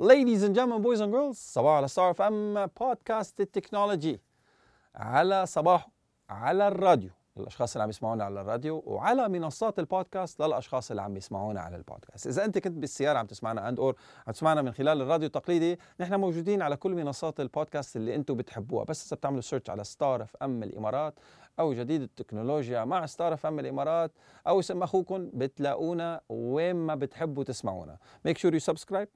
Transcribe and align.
Ladies 0.00 0.44
and 0.44 0.54
gentlemen, 0.54 0.80
boys 0.80 1.00
and 1.00 1.12
girls, 1.12 1.36
صباح 1.36 1.76
على 1.76 1.88
ستار 1.88 2.10
اف 2.10 2.22
أم 2.22 2.66
بودكاست 2.80 3.40
ال 3.40 3.47
technology. 3.47 4.20
على 4.94 5.46
صباح 5.46 5.88
على 6.30 6.68
الراديو. 6.68 7.10
للاشخاص 7.36 7.74
اللي 7.74 7.82
عم 7.82 7.90
يسمعونا 7.90 8.24
على 8.24 8.40
الراديو 8.40 8.82
وعلى 8.86 9.28
منصات 9.28 9.78
البودكاست 9.78 10.42
للأشخاص 10.42 10.90
اللي 10.90 11.02
عم 11.02 11.16
يسمعونا 11.16 11.60
على 11.60 11.76
البودكاست. 11.76 12.26
إذا 12.26 12.44
أنت 12.44 12.58
كنت 12.58 12.78
بالسيارة 12.78 13.18
عم 13.18 13.26
تسمعنا 13.26 13.68
and 13.68 13.80
or 13.80 13.96
عم 14.26 14.32
تسمعنا 14.32 14.62
من 14.62 14.72
خلال 14.72 15.02
الراديو 15.02 15.26
التقليدي 15.26 15.78
نحن 16.00 16.14
موجودين 16.14 16.62
على 16.62 16.76
كل 16.76 16.94
منصات 16.94 17.40
البودكاست 17.40 17.96
اللي 17.96 18.14
أنتم 18.14 18.34
بتحبوها. 18.34 18.84
بس 18.84 19.06
إذا 19.06 19.16
بتعملوا 19.16 19.40
search 19.40 19.70
على 19.70 19.84
ستار 19.84 20.22
اف 20.22 20.36
ام 20.36 20.62
الإمارات 20.62 21.18
أو 21.58 21.72
جديد 21.72 22.02
التكنولوجيا 22.02 22.84
مع 22.84 23.06
ستار 23.06 23.34
اف 23.34 23.46
ام 23.46 23.58
الإمارات 23.58 24.12
أو 24.46 24.60
اسم 24.60 24.82
أخوكم 24.82 25.30
بتلاقونا 25.34 26.20
وين 26.28 26.76
ما 26.76 26.94
بتحبوا 26.94 27.44
تسمعونا. 27.44 27.98
make 28.24 28.38
sure 28.38 28.54
you 28.54 28.60
subscribe 28.60 29.08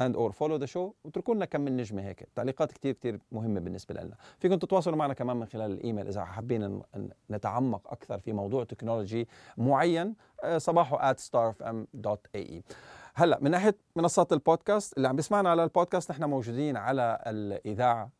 and 0.00 0.16
or 0.16 0.32
follow 0.32 0.56
the 0.56 0.66
show 0.66 0.92
واتركوا 1.04 1.34
لنا 1.34 1.44
كم 1.44 1.60
من 1.60 1.76
نجمة 1.76 2.02
هيك. 2.02 2.28
تعليقات 2.34 2.72
كتير 2.72 2.92
كتير 2.92 3.20
مهمة 3.32 3.60
بالنسبة 3.60 3.94
لنا. 3.94 4.14
فيكم 4.38 4.54
تتواصلوا 4.54 4.96
معنا 4.96 5.14
كمان 5.14 5.36
من 5.36 5.46
خلال 5.46 5.70
الإيميل 5.72 6.06
إذا 6.06 6.24
حابين 6.24 6.82
نتعمق 7.30 7.92
أكثر 7.92 8.18
في 8.18 8.32
موضوع 8.32 8.64
تكنولوجي 8.64 9.28
معين 9.56 10.14
آه، 10.44 10.58
صباح 10.58 11.12
at 11.12 11.16
starfm.ae 11.16 12.62
هلأ 13.14 13.38
من 13.40 13.50
ناحية 13.50 13.76
منصات 13.96 14.32
البودكاست 14.32 14.96
اللي 14.96 15.08
عم 15.08 15.16
بيسمعنا 15.16 15.50
على 15.50 15.64
البودكاست 15.64 16.10
نحن 16.10 16.24
موجودين 16.24 16.76
على 16.76 17.22
الإذاعة 17.26 18.10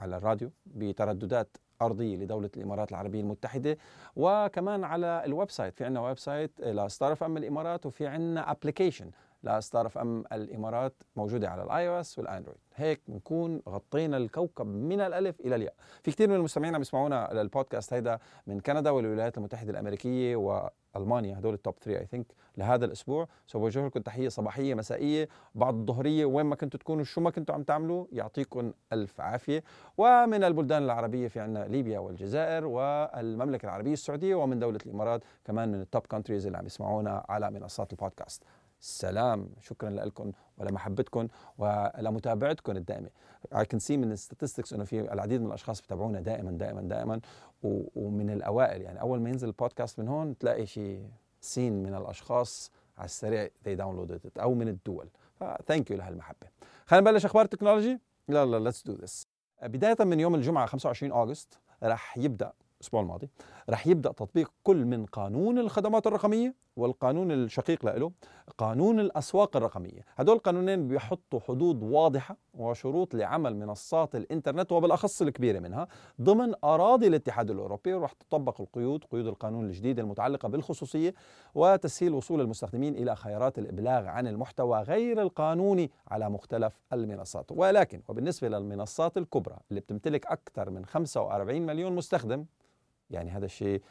على 0.00 0.16
الراديو 0.16 0.50
بترددات 0.66 1.56
أرضية 1.82 2.16
لدولة 2.16 2.50
الإمارات 2.56 2.90
العربية 2.90 3.20
المتحدة 3.20 3.78
وكمان 4.16 4.84
على 4.84 5.22
ال 5.24 5.50
website. 5.50 5.74
في 5.76 5.84
عندنا 5.84 6.00
website 6.00 6.60
لستار 6.60 7.12
اف 7.12 7.22
ام 7.22 7.36
الإمارات 7.36 7.86
وفي 7.86 8.06
عندنا 8.06 8.50
application 8.50 9.10
لستار 9.42 9.86
اف 9.86 9.98
أم 9.98 10.24
الإمارات 10.32 10.94
موجودة 11.16 11.48
على 11.50 11.62
ال 11.62 11.88
iOS 11.88 12.00
وال 12.00 12.18
Android. 12.18 12.58
هيك 12.74 13.00
بنكون 13.08 13.62
غطينا 13.68 14.16
الكوكب 14.16 14.66
من 14.66 15.00
الألف 15.00 15.40
إلى 15.40 15.54
الياء. 15.54 15.74
في 16.02 16.10
كثير 16.10 16.28
من 16.28 16.34
المستمعين 16.34 16.74
عم 16.74 16.80
يسمعونا 16.80 17.28
للبودكاست 17.32 17.92
هيدا 17.92 18.18
من 18.46 18.60
كندا 18.60 18.90
والولايات 18.90 19.38
المتحدة 19.38 19.70
الأمريكية 19.70 20.36
والمانيا 20.36 21.38
هدول 21.38 21.54
ال 21.54 21.59
top 21.59 21.74
3 21.80 22.00
I 22.00 22.06
think 22.06 22.26
لهذا 22.56 22.84
الأسبوع. 22.84 23.28
so 23.46 23.58
بوجه 23.58 23.86
لكم 23.86 24.00
تحية 24.00 24.28
صباحية 24.28 24.74
مسائية. 24.74 25.28
بعد 25.54 25.74
الظهرية 25.74 26.24
وين 26.24 26.46
ما 26.46 26.56
كنتوا 26.56 26.80
تكونوا 26.80 27.04
شو 27.04 27.20
ما 27.20 27.30
كنتوا 27.30 27.54
عم 27.54 27.62
تعملوا 27.62 28.06
يعطيكم 28.12 28.72
ألف 28.92 29.20
عافية. 29.20 29.64
ومن 29.98 30.44
البلدان 30.44 30.82
العربية 30.82 31.28
في 31.28 31.40
عندنا 31.40 31.64
ليبيا 31.64 31.98
والجزائر 31.98 32.66
والمملكة 32.66 33.66
العربية 33.66 33.92
السعودية 33.92 34.34
ومن 34.34 34.58
دولة 34.58 34.78
الإمارات 34.86 35.22
كمان 35.44 35.72
من 35.72 35.80
ال 35.80 35.86
top 35.86 36.06
countries 36.06 36.46
اللي 36.46 36.58
عم 36.58 36.66
يسمعونا 36.66 37.24
على 37.28 37.50
منصات 37.50 37.92
البودكاست. 37.92 38.42
سلام 38.80 39.50
شكرا 39.60 39.90
لكم 39.90 40.32
ولمحبتكم 40.58 41.28
ولمتابعتكم 41.58 42.76
الدائمة. 42.76 43.10
I 43.54 43.64
can 43.64 43.78
see 43.78 43.90
من 43.90 44.12
ال 44.12 44.17
statistics 44.17 44.72
إنه 44.72 44.84
في 44.84 45.12
العديد 45.12 45.40
من 45.40 45.46
الأشخاص 45.46 45.82
بتابعونا 45.82 46.20
دائما 46.20 46.50
دائما 46.50 46.80
دائما. 46.80 47.20
ومن 47.62 48.30
الأوائل 48.30 48.82
يعني 48.82 49.00
أول 49.00 49.20
ما 49.20 49.30
ينزل 49.30 49.48
البودكاست 49.48 49.98
من 49.98 50.08
هون 50.08 50.38
تلاقي 50.38 50.66
شيء 50.66 51.08
سين 51.40 51.82
من 51.82 51.94
الأشخاص 51.94 52.70
على 52.98 53.04
السريع 53.04 53.46
they 53.46 53.78
downloaded 53.78 54.28
it 54.28 54.40
أو 54.40 54.54
من 54.54 54.68
الدول. 54.68 55.08
ف 55.40 55.48
thank 55.48 55.90
you 55.90 55.96
لهالمحبة. 55.96 56.46
خلينا 56.86 57.10
نبلش 57.10 57.24
أخبار 57.24 57.44
ال 57.44 57.48
technology. 57.48 57.98
يلا 58.28 58.58
let's 58.58 58.82
do 58.82 58.92
this 58.92 59.26
بداية 59.62 59.96
من 60.00 60.20
يوم 60.20 60.34
الجمعة 60.34 60.66
25 60.66 61.12
أغسطس 61.12 61.58
رح 61.82 62.18
يبدأ 62.18 62.52
الأسبوع 62.80 63.00
الماضي. 63.00 63.30
رح 63.70 63.86
يبدأ 63.86 64.12
تطبيق 64.12 64.50
كل 64.62 64.84
من 64.84 65.06
قانون 65.06 65.58
الخدمات 65.58 66.06
الرقمية 66.06 66.54
والقانون 66.76 67.32
الشقيق 67.32 67.84
له 67.84 68.12
قانون 68.58 69.00
الأسواق 69.00 69.56
الرقمية. 69.56 70.04
هدول 70.16 70.36
القانونين 70.36 70.88
بيحطوا 70.88 71.40
حدود 71.40 71.82
واضحة 71.82 72.36
وشروط 72.54 73.14
لعمل 73.14 73.56
منصات 73.56 74.16
الإنترنت 74.16 74.72
وبالأخص 74.72 75.22
الكبيرة 75.22 75.58
منها 75.58 75.88
ضمن 76.20 76.54
أراضي 76.64 77.06
الاتحاد 77.06 77.50
الأوروبي 77.50 77.94
ورح 77.94 78.12
تطبق 78.12 78.60
القيود 78.60 79.04
قيود 79.04 79.26
القانون 79.26 79.64
الجديد 79.64 79.98
المتعلقة 79.98 80.48
بالخصوصية 80.48 81.14
وتسهيل 81.54 82.14
وصول 82.14 82.40
المستخدمين 82.40 82.94
إلى 82.94 83.16
خيارات 83.16 83.58
الإبلاغ 83.58 84.06
عن 84.06 84.26
المحتوى 84.26 84.80
غير 84.82 85.22
القانوني 85.22 85.90
على 86.08 86.30
مختلف 86.30 86.80
المنصات. 86.92 87.52
ولكن 87.52 88.02
وبالنسبة 88.08 88.48
للمنصات 88.48 89.16
الكبرى 89.16 89.56
اللي 89.70 89.80
بتمتلك 89.80 90.26
أكثر 90.26 90.70
من 90.70 90.84
45 90.84 91.66
مليون 91.66 91.92
مستخدم 91.96 92.44
يعني 93.10 93.30
هذا 93.30 93.44
الشيء 93.44 93.82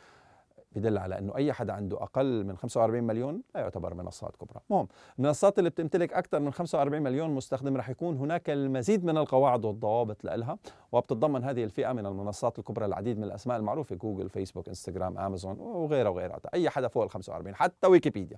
بدل 0.75 0.97
على 0.97 1.19
إنه 1.19 1.35
أي 1.35 1.53
حدا 1.53 1.73
عنده 1.73 2.03
أقل 2.03 2.45
من 2.45 2.57
45 2.57 3.03
مليون 3.03 3.41
لا 3.55 3.61
يعتبر 3.61 3.94
منصات 3.94 4.35
كبرى. 4.35 4.59
المهم 4.69 4.88
المنصات 5.19 5.59
اللي 5.59 5.69
بتمتلك 5.69 6.13
أكثر 6.13 6.39
من 6.39 6.51
45 6.53 7.01
مليون 7.01 7.29
مستخدم 7.29 7.77
رح 7.77 7.89
يكون 7.89 8.17
هناك 8.17 8.50
المزيد 8.50 9.06
من 9.06 9.17
القواعد 9.17 9.66
والضوابط 9.66 10.23
لها 10.23 10.57
وبتتضمن 10.91 11.44
هذه 11.44 11.63
الفئة 11.63 11.94
من 11.94 12.06
المنصات 12.06 12.59
الكبرى 12.59 12.85
العديد 12.85 13.17
من 13.17 13.23
الأسماء 13.23 13.57
المعروفة 13.57 13.95
جوجل 13.95 14.29
فيسبوك 14.29 14.67
إنستغرام 14.67 15.17
أمازون 15.17 15.59
وغيرها 15.59 16.09
وغيرها. 16.09 16.39
أي 16.53 16.69
حدا 16.69 16.88
فوق 16.88 17.03
ال 17.03 17.09
45 17.09 17.56
حتى 17.56 17.88
ويكيبيديا. 17.88 18.38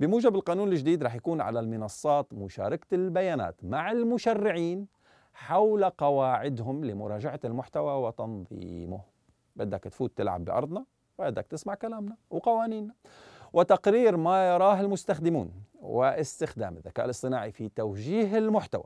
بموجب 0.00 0.34
القانون 0.34 0.68
الجديد 0.68 1.02
رح 1.02 1.14
يكون 1.14 1.40
على 1.40 1.60
المنصات 1.60 2.34
مشاركة 2.34 2.94
البيانات 2.94 3.64
مع 3.64 3.92
المشرعين 3.92 4.86
حول 5.32 5.84
قواعدهم 5.84 6.84
لمراجعة 6.84 7.40
المحتوى 7.44 7.92
وتنظيمه. 7.92 9.17
بدك 9.58 9.84
تفوت 9.84 10.12
تلعب 10.16 10.44
بأرضنا 10.44 10.84
بدك 11.18 11.46
تسمع 11.46 11.74
كلامنا 11.74 12.16
وقوانيننا. 12.30 12.94
وتقرير 13.52 14.16
ما 14.16 14.48
يراه 14.48 14.80
المستخدمون 14.80 15.52
واستخدام 15.80 16.76
الذكاء 16.76 17.04
الاصطناعي 17.04 17.52
في 17.52 17.68
توجيه 17.68 18.38
المحتوى. 18.38 18.84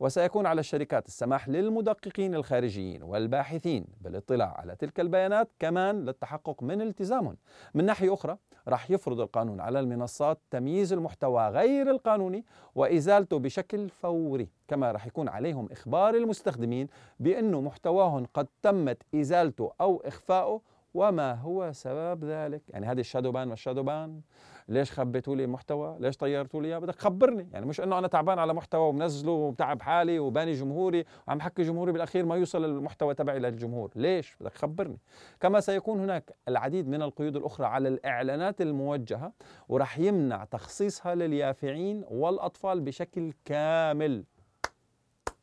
وسيكون 0.00 0.46
على 0.46 0.60
الشركات 0.60 1.06
السماح 1.06 1.48
للمدققين 1.48 2.34
الخارجيين 2.34 3.02
والباحثين 3.02 3.86
بالاطلاع 4.00 4.54
على 4.58 4.76
تلك 4.76 5.00
البيانات 5.00 5.48
كمان 5.58 6.04
للتحقق 6.04 6.62
من 6.62 6.82
التزامهم 6.82 7.36
من 7.74 7.84
ناحية 7.84 8.14
أخرى 8.14 8.36
راح 8.68 8.90
يفرض 8.90 9.20
القانون 9.20 9.60
على 9.60 9.80
المنصات 9.80 10.38
تمييز 10.50 10.92
المحتوى 10.92 11.48
غير 11.48 11.90
القانوني 11.90 12.44
وإزالته 12.74 13.38
بشكل 13.38 13.88
فوري 13.88 14.48
كما 14.68 14.92
راح 14.92 15.06
يكون 15.06 15.28
عليهم 15.28 15.68
إخبار 15.72 16.14
المستخدمين 16.14 16.88
بأنه 17.20 17.60
محتواهم 17.60 18.26
قد 18.34 18.46
تمت 18.62 19.02
إزالته 19.14 19.72
أو 19.80 20.02
إخفاؤه. 20.04 20.60
وما 20.94 21.34
هو 21.34 21.72
سبب 21.72 22.24
ذلك؟ 22.24 22.62
يعني 22.68 22.86
هذه 22.86 23.00
الشادو 23.00 23.32
بان 23.32 23.50
والشادو 23.50 23.82
بان. 23.82 24.20
ليش 24.68 24.92
خبيتوا 24.92 25.36
لي 25.36 25.46
محتوى؟ 25.46 25.96
ليش 26.00 26.16
طيرتوا 26.16 26.62
لي 26.62 26.80
بدك 26.80 26.98
خبرني 26.98 27.48
يعني 27.52 27.66
مش 27.66 27.80
إنه 27.80 27.98
أنا 27.98 28.08
تعبان 28.08 28.38
على 28.38 28.54
محتوى 28.54 28.88
ومنزله 28.88 29.32
وبتعب 29.32 29.82
حالي 29.82 30.18
وباني 30.18 30.52
جمهوري 30.52 31.04
وعم 31.28 31.40
حكي 31.40 31.62
جمهوري 31.62 31.92
بالأخير 31.92 32.24
ما 32.26 32.36
يوصل 32.36 32.64
المحتوى 32.64 33.14
تبعي 33.14 33.38
للجمهور. 33.38 33.90
ليش؟ 33.94 34.36
بدك 34.40 34.54
خبرني 34.54 34.98
كما 35.40 35.60
سيكون 35.60 36.00
هناك 36.00 36.36
العديد 36.48 36.88
من 36.88 37.02
القيود 37.02 37.36
الأخرى 37.36 37.66
على 37.66 37.88
الإعلانات 37.88 38.60
الموجهة 38.60 39.32
وراح 39.68 39.98
يمنع 39.98 40.44
تخصيصها 40.44 41.14
لليافعين 41.14 42.04
والأطفال 42.08 42.80
بشكل 42.80 43.32
كامل. 43.44 44.24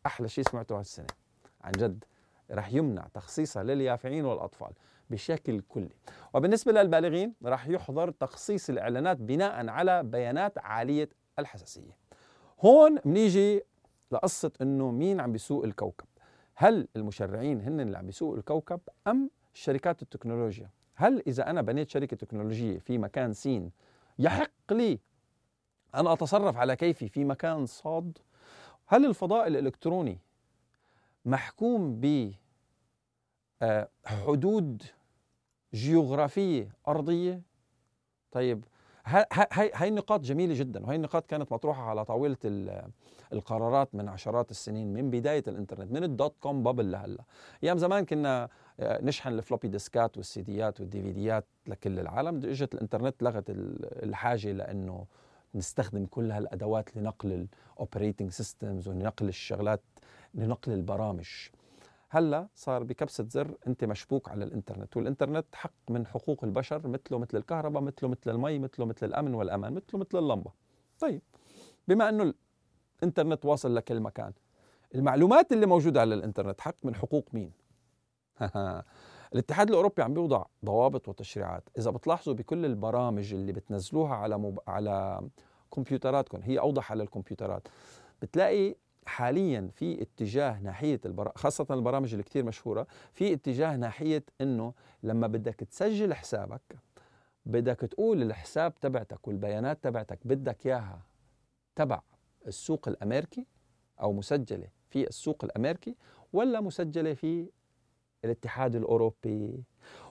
أحلى 0.05 0.27
شيء 0.27 0.43
سمعته 0.43 0.79
هالسنة. 0.79 1.07
عن 1.61 1.71
جد. 1.71 2.03
رح 2.51 2.73
يمنع 2.73 3.07
تخصيصها 3.13 3.63
لليافعين 3.63 4.25
والأطفال 4.25 4.71
بشكل 5.09 5.61
كلي. 5.61 5.95
وبالنسبة 6.33 6.71
للبالغين 6.71 7.33
راح 7.45 7.67
يحظر 7.67 8.11
تخصيص 8.11 8.69
الإعلانات 8.69 9.17
بناء 9.17 9.67
على 9.67 10.03
بيانات 10.03 10.57
عالية 10.57 11.09
الحساسية. 11.39 11.97
هون 12.61 12.99
بنيجي 13.05 13.61
لقصة 14.11 14.51
أنه 14.61 14.91
مين 14.91 15.19
عم 15.19 15.31
بيسوق 15.31 15.63
الكوكب. 15.63 16.05
هل 16.55 16.87
المشرعين 16.95 17.61
هن 17.61 17.79
اللي 17.79 17.97
عم 17.97 18.05
بيسوقوا 18.05 18.37
الكوكب 18.37 18.79
أم 19.07 19.29
شركات 19.53 20.01
التكنولوجيا؟ 20.01 20.69
هل 20.95 21.23
إذا 21.27 21.49
أنا 21.49 21.61
بنيت 21.61 21.89
شركة 21.89 22.17
تكنولوجية 22.17 22.79
في 22.79 22.97
مكان 22.97 23.33
سين 23.33 23.71
يحق 24.19 24.51
لي 24.71 24.99
أن 25.95 26.07
أتصرف 26.07 26.57
على 26.57 26.75
كيفي 26.75 27.07
في 27.07 27.25
مكان 27.25 27.65
صاد؟ 27.65 28.17
هل 28.87 29.05
الفضاء 29.05 29.47
الإلكتروني 29.47 30.19
محكوم 31.25 31.99
ب 32.01 32.33
حدود 34.05 34.83
جيوغرافية 35.73 36.69
أرضية. 36.87 37.41
طيب 38.31 38.65
هاي 39.05 39.25
هاي 39.73 39.87
النقاط 39.87 40.19
جميلة 40.19 40.53
جدا 40.53 40.85
وهي 40.85 40.95
النقاط 40.95 41.25
كانت 41.25 41.51
مطروحة 41.51 41.83
على 41.83 42.05
طاولة 42.05 42.37
القرارات 43.33 43.95
من 43.95 44.09
عشرات 44.09 44.51
السنين 44.51 44.93
من 44.93 45.09
بداية 45.09 45.43
الإنترنت 45.47 45.91
من 45.91 46.03
ال 46.03 46.11
dot 46.11 46.35
com 46.39 46.63
bubble 46.63 46.91
لهلأ. 46.91 47.23
أيام 47.63 47.77
زمان 47.77 48.05
كنا 48.05 48.49
آه، 48.79 49.01
نشحن 49.01 49.29
ال 49.29 49.34
floppy 49.34 49.67
disk 49.67 50.07
ات 50.07 50.17
والسيديات 50.17 50.79
والديفيديات 50.79 51.45
لكل 51.67 51.99
العالم. 51.99 52.35
إجت 52.35 52.73
الإنترنت 52.73 53.23
لغت 53.23 53.43
الحاجة 53.49 54.51
لأنه 54.51 55.05
نستخدم 55.55 56.05
كل 56.05 56.31
هالأدوات 56.31 56.97
لنقل 56.97 57.47
ال 57.77 57.82
operating 57.82 58.31
systems 58.31 58.87
ونقل 58.87 59.27
الشغلات 59.27 59.81
لنقل 60.33 60.71
البرامج. 60.71 61.27
هلا 62.15 62.47
صار 62.55 62.83
بكبسة 62.83 63.23
زر 63.29 63.57
انت 63.67 63.83
مشبوك 63.83 64.29
على 64.29 64.43
الانترنت 64.43 64.97
والانترنت 64.97 65.45
حق 65.55 65.73
من 65.89 66.07
حقوق 66.07 66.43
البشر 66.43 66.87
مثله 66.87 67.17
مثل 67.17 67.37
الكهرباء 67.37 67.81
مثله 67.81 68.09
مثل 68.09 68.31
المي 68.31 68.59
مثله 68.59 68.85
مثل 68.85 69.05
الأمن 69.05 69.33
والأمان 69.33 69.73
مثله 69.73 69.99
مثل 69.99 70.17
اللمبة. 70.19 70.51
طيب 70.99 71.21
بما 71.87 72.09
إنه 72.09 72.33
انترنت 73.03 73.45
واصل 73.45 73.75
لكل 73.75 73.99
مكان 73.99 74.33
المعلومات 74.95 75.51
اللي 75.51 75.65
موجودة 75.65 76.01
على 76.01 76.15
الانترنت 76.15 76.61
حق 76.61 76.75
من 76.83 76.95
حقوق 76.95 77.27
مين؟ 77.33 77.51
الاتحاد 79.33 79.69
الأوروبي 79.69 80.01
عم 80.01 80.13
بيوضع 80.13 80.45
ضوابط 80.65 81.09
وتشريعات. 81.09 81.69
إذا 81.77 81.91
بتلاحظوا 81.91 82.33
بكل 82.33 82.65
البرامج 82.65 83.33
اللي 83.33 83.51
بتنزلوها 83.51 84.15
على 84.15 84.37
مب... 84.37 84.59
على 84.67 85.21
كمبيوتراتكم 85.71 86.41
هي 86.41 86.59
أوضح 86.59 86.91
على 86.91 87.03
الكمبيوترات 87.03 87.67
بتلاقي 88.21 88.75
حاليا 89.05 89.69
في 89.73 90.01
اتجاه 90.01 90.59
ناحية 90.59 91.01
البر... 91.05 91.31
خاصة 91.35 91.65
البرامج 91.69 92.11
اللي 92.11 92.23
كثير 92.23 92.43
مشهورة 92.45 92.87
في 93.13 93.33
اتجاه 93.33 93.75
ناحية 93.75 94.23
إنه 94.41 94.73
لما 95.03 95.27
بدك 95.27 95.55
تسجل 95.55 96.13
حسابك 96.13 96.77
بدك 97.45 97.79
تقول 97.79 98.21
الحساب 98.21 98.79
تبعتك 98.79 99.27
والبيانات 99.27 99.83
تبعتك 99.83 100.19
بدك 100.25 100.67
إياها 100.67 101.01
تبع 101.75 102.01
السوق 102.47 102.87
الأمريكي 102.87 103.45
أو 104.01 104.13
مسجلة 104.13 104.67
في 104.89 105.07
السوق 105.07 105.43
الأمريكي 105.43 105.95
ولا 106.33 106.61
مسجلة 106.61 107.13
في 107.13 107.49
الاتحاد 108.25 108.75
الأوروبي. 108.75 109.63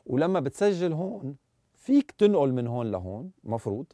ولما 0.07 0.41
بتسجل 0.41 0.93
هون 0.93 1.37
فيك 1.75 2.11
تنقل 2.11 2.53
من 2.53 2.67
هون 2.67 2.91
لهون 2.91 3.31
مفروض. 3.45 3.87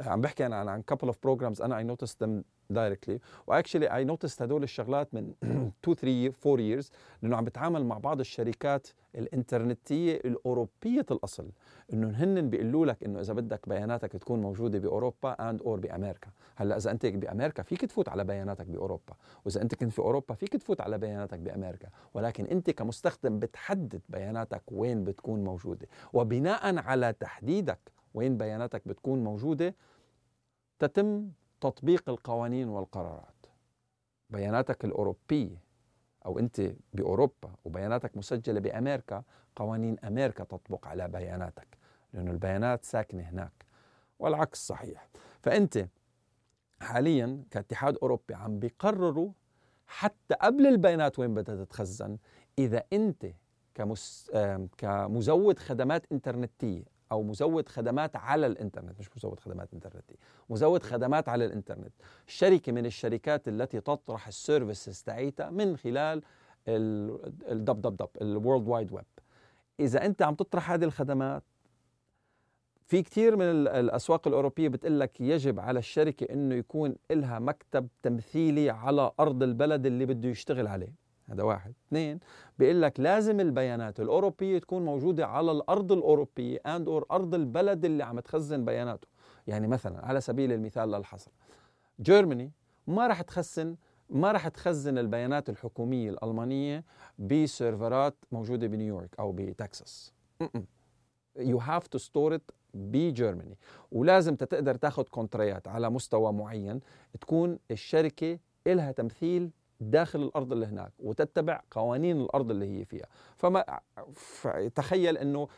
عم 0.00 0.20
بحكي 0.20 0.46
أنا 0.46 0.70
عن 0.70 0.82
couple 0.92 1.08
of 1.08 1.14
programs 1.26 1.60
أنا 1.62 1.82
I 1.82 1.96
noticed 1.96 2.16
them 2.24 2.42
directly. 2.72 3.18
و 3.46 3.51
actually 3.51 3.94
I 3.94 4.04
noticed 4.04 4.42
هدول 4.42 4.62
الشغلات 4.62 5.14
من 5.14 5.32
2 5.42 5.72
3 5.84 6.32
4 6.46 6.56
years 6.56 6.86
لأنه 7.22 7.36
عم 7.36 7.44
بتعامل 7.44 7.84
مع 7.84 7.98
بعض 7.98 8.20
الشركات 8.20 8.86
الإنترنتية 9.14 10.16
الأوروبية 10.16 11.06
الأصل. 11.10 11.50
إنه 11.92 12.08
هن 12.08 12.50
بيقولوا 12.50 12.86
لك 12.86 13.04
إنه 13.04 13.20
إذا 13.20 13.32
بدك 13.32 13.68
بياناتك 13.68 14.12
تكون 14.12 14.40
موجودة 14.40 14.78
بأوروبا 14.78 15.32
and 15.32 15.62
or 15.62 15.80
بأمريكا. 15.80 16.30
هلأ 16.56 16.76
إذا 16.76 16.90
أنت 16.90 17.06
بأمريكا 17.06 17.62
فيك 17.62 17.80
تفوت 17.80 18.08
على 18.08 18.24
بياناتك 18.24 18.66
بأوروبا. 18.66 19.14
وإذا 19.44 19.62
أنت 19.62 19.74
كنت 19.74 19.92
في 19.92 19.98
أوروبا 19.98 20.34
فيك 20.34 20.56
تفوت 20.56 20.80
على 20.80 20.98
بياناتك 20.98 21.38
بأمريكا. 21.38 21.88
ولكن 22.14 22.46
أنت 22.46 22.70
كمستخدم 22.70 23.38
بتحدد 23.38 24.00
بياناتك 24.08 24.62
وين 24.72 25.04
بتكون 25.04 25.44
موجودة. 25.44 25.86
وبناء 26.12 26.78
على 26.78 27.12
تحديدك 27.12 27.95
وين 28.16 28.36
بياناتك 28.36 28.88
بتكون 28.88 29.24
موجودة 29.24 29.74
تتم 30.78 31.30
تطبيق 31.60 32.08
القوانين 32.08 32.68
والقرارات. 32.68 33.46
بياناتك 34.30 34.84
الأوروبية 34.84 35.62
أو 36.26 36.38
أنت 36.38 36.72
بأوروبا 36.92 37.54
وبياناتك 37.64 38.16
مسجلة 38.16 38.60
بأمريكا 38.60 39.22
قوانين 39.56 39.98
أمريكا 40.04 40.44
تطبق 40.44 40.86
على 40.86 41.08
بياناتك 41.08 41.78
لأن 42.12 42.28
البيانات 42.28 42.84
ساكنة 42.84 43.22
هناك 43.22 43.64
والعكس 44.18 44.66
صحيح. 44.66 45.08
فأنت 45.42 45.88
حاليا 46.80 47.44
كاتحاد 47.50 47.96
أوروبي 48.02 48.34
عم 48.34 48.58
بيقرروا 48.58 49.30
حتى 49.86 50.34
قبل 50.34 50.66
البيانات 50.66 51.18
وين 51.18 51.34
بدها 51.34 51.64
تتخزن 51.64 52.18
إذا 52.58 52.82
أنت 52.92 53.26
كمس... 53.74 54.30
كمزود 54.78 55.58
خدمات 55.58 56.06
إنترنتية 56.12 56.95
أو 57.12 57.22
مزود 57.22 57.68
خدمات 57.68 58.16
على 58.16 58.46
الإنترنت 58.46 58.98
مش 59.00 59.16
مزود 59.16 59.40
خدمات 59.40 59.74
انترنتي 59.74 60.16
مزود 60.50 60.82
خدمات 60.82 61.28
على 61.28 61.44
الإنترنت. 61.44 61.92
شركة 62.26 62.72
من 62.72 62.86
الشركات 62.86 63.48
التي 63.48 63.80
تطرح 63.80 64.26
ال 64.26 64.34
services 64.34 65.02
تاعيتها 65.02 65.50
من 65.50 65.76
خلال 65.76 66.22
ال 66.68 67.80
دب 67.80 67.96
دب 67.96 68.08
دب 68.20 68.32
ال 68.32 68.38
World 68.38 68.68
Wide 68.68 68.92
Web 68.92 69.04
إذا 69.80 70.06
أنت 70.06 70.22
عم 70.22 70.34
تطرح 70.34 70.70
هذه 70.70 70.84
الخدمات 70.84 71.42
في 72.86 73.02
كثير 73.02 73.36
من 73.36 73.44
الأسواق 73.66 74.28
الأوروبية 74.28 74.68
بتقول 74.68 75.00
لك 75.00 75.20
يجب 75.20 75.60
على 75.60 75.78
الشركة 75.78 76.32
إنه 76.32 76.54
يكون 76.54 76.96
لها 77.10 77.38
مكتب 77.38 77.88
تمثيلي 78.02 78.70
على 78.70 79.10
أرض 79.20 79.42
البلد 79.42 79.86
اللي 79.86 80.06
بده 80.06 80.28
يشتغل 80.28 80.66
عليه. 80.66 81.05
هذا 81.30 81.42
واحد. 81.42 81.74
اثنين 81.88 82.20
بيقول 82.58 82.82
لك 82.82 83.00
لازم 83.00 83.40
البيانات 83.40 84.00
الأوروبية 84.00 84.58
تكون 84.58 84.84
موجودة 84.84 85.26
على 85.26 85.52
الأرض 85.52 85.92
الأوروبية 85.92 86.60
and 86.66 86.88
or 86.88 87.06
أرض 87.10 87.34
البلد 87.34 87.84
اللي 87.84 88.04
عم 88.04 88.20
تخزن 88.20 88.64
بياناته. 88.64 89.08
يعني 89.46 89.66
مثلا 89.66 90.06
على 90.06 90.20
سبيل 90.20 90.52
المثال 90.52 90.90
للحصر. 90.90 91.30
Germany 92.00 92.52
ما 92.86 93.06
راح 93.06 93.22
تخزن 93.22 93.76
ما 94.10 94.32
راح 94.32 94.48
تخزن 94.48 94.98
البيانات 94.98 95.48
الحكومية 95.48 96.10
الألمانية 96.10 96.84
بسيرفرات 97.18 98.16
موجودة 98.32 98.66
بنيويورك 98.66 99.14
أو 99.18 99.32
بتكساس. 99.32 100.12
you 101.36 101.58
have 101.58 101.86
to 101.86 101.98
store 101.98 102.34
it 102.34 102.50
ب 102.74 102.83
Germany. 102.83 103.58
ولازم 103.92 104.36
تقدر 104.36 104.74
تاخذ 104.74 105.02
كونتراتات 105.02 105.68
على 105.68 105.90
مستوى 105.90 106.32
معين 106.32 106.80
تكون 107.20 107.58
الشركة 107.70 108.38
إلها 108.66 108.92
تمثيل 108.92 109.50
داخل 109.80 110.22
الأرض 110.22 110.52
اللي 110.52 110.66
هناك 110.66 110.92
وتتبع 110.98 111.60
قوانين 111.70 112.20
الأرض 112.20 112.50
اللي 112.50 112.80
هي 112.80 112.84
فيها. 112.84 113.06
فما 113.36 113.80
تخيل 114.74 115.18
إنه 115.18 115.48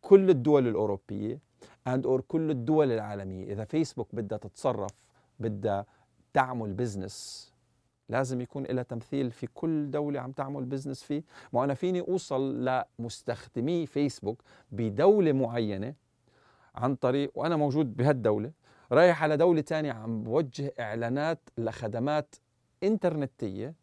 كل 0.00 0.30
الدول 0.30 0.68
الأوروبية 0.68 1.38
and 1.86 2.06
or 2.06 2.20
كل 2.20 2.50
الدول 2.50 2.92
العالمية 2.92 3.52
إذا 3.52 3.64
فيسبوك 3.64 4.08
بدها 4.14 4.38
تتصرف 4.38 4.90
بدها 5.40 5.86
تعمل 6.32 6.72
business 6.72 7.52
لازم 8.08 8.40
يكون 8.40 8.64
لها 8.64 8.82
تمثيل 8.82 9.30
في 9.30 9.46
كل 9.54 9.90
دولة 9.90 10.20
عم 10.20 10.32
تعمل 10.32 10.64
business 10.64 11.02
فيه. 11.02 11.22
ما 11.52 11.64
أنا 11.64 11.74
فيني 11.74 12.00
أوصل 12.00 12.64
لمستخدمي 12.98 13.86
فيسبوك 13.86 14.42
بدولة 14.72 15.32
معينة 15.32 15.94
عن 16.74 16.94
طريق 16.94 17.30
وأنا 17.34 17.56
موجود 17.56 17.96
بهالدولة 17.96 18.52
رايح 18.92 19.22
على 19.22 19.36
دولة 19.36 19.60
تانية 19.60 19.92
عم 19.92 20.22
بوجه 20.22 20.74
إعلانات 20.80 21.40
لخدمات 21.58 22.34
إنترنتية 22.82 23.74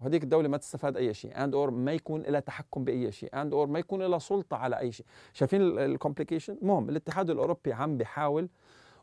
وهذيك 0.00 0.24
الدولة 0.24 0.48
ما 0.48 0.56
تستفاد 0.56 0.96
أي 0.96 1.14
شيء 1.14 1.44
and 1.44 1.54
or 1.54 1.70
ما 1.70 1.92
يكون 1.92 2.22
لها 2.22 2.40
تحكم 2.40 2.84
بأي 2.84 3.12
شيء 3.12 3.40
and 3.40 3.54
or 3.54 3.66
ما 3.66 3.78
يكون 3.78 4.02
لها 4.02 4.18
سلطة 4.18 4.56
على 4.56 4.78
أي 4.78 4.92
شيء. 4.92 5.06
شايفين 5.32 5.78
ال 5.78 5.84
complication 5.84 6.56
المهم 6.62 6.88
الاتحاد 6.88 7.30
الأوروبي 7.30 7.72
عم 7.72 7.96
بيحاول 7.96 8.48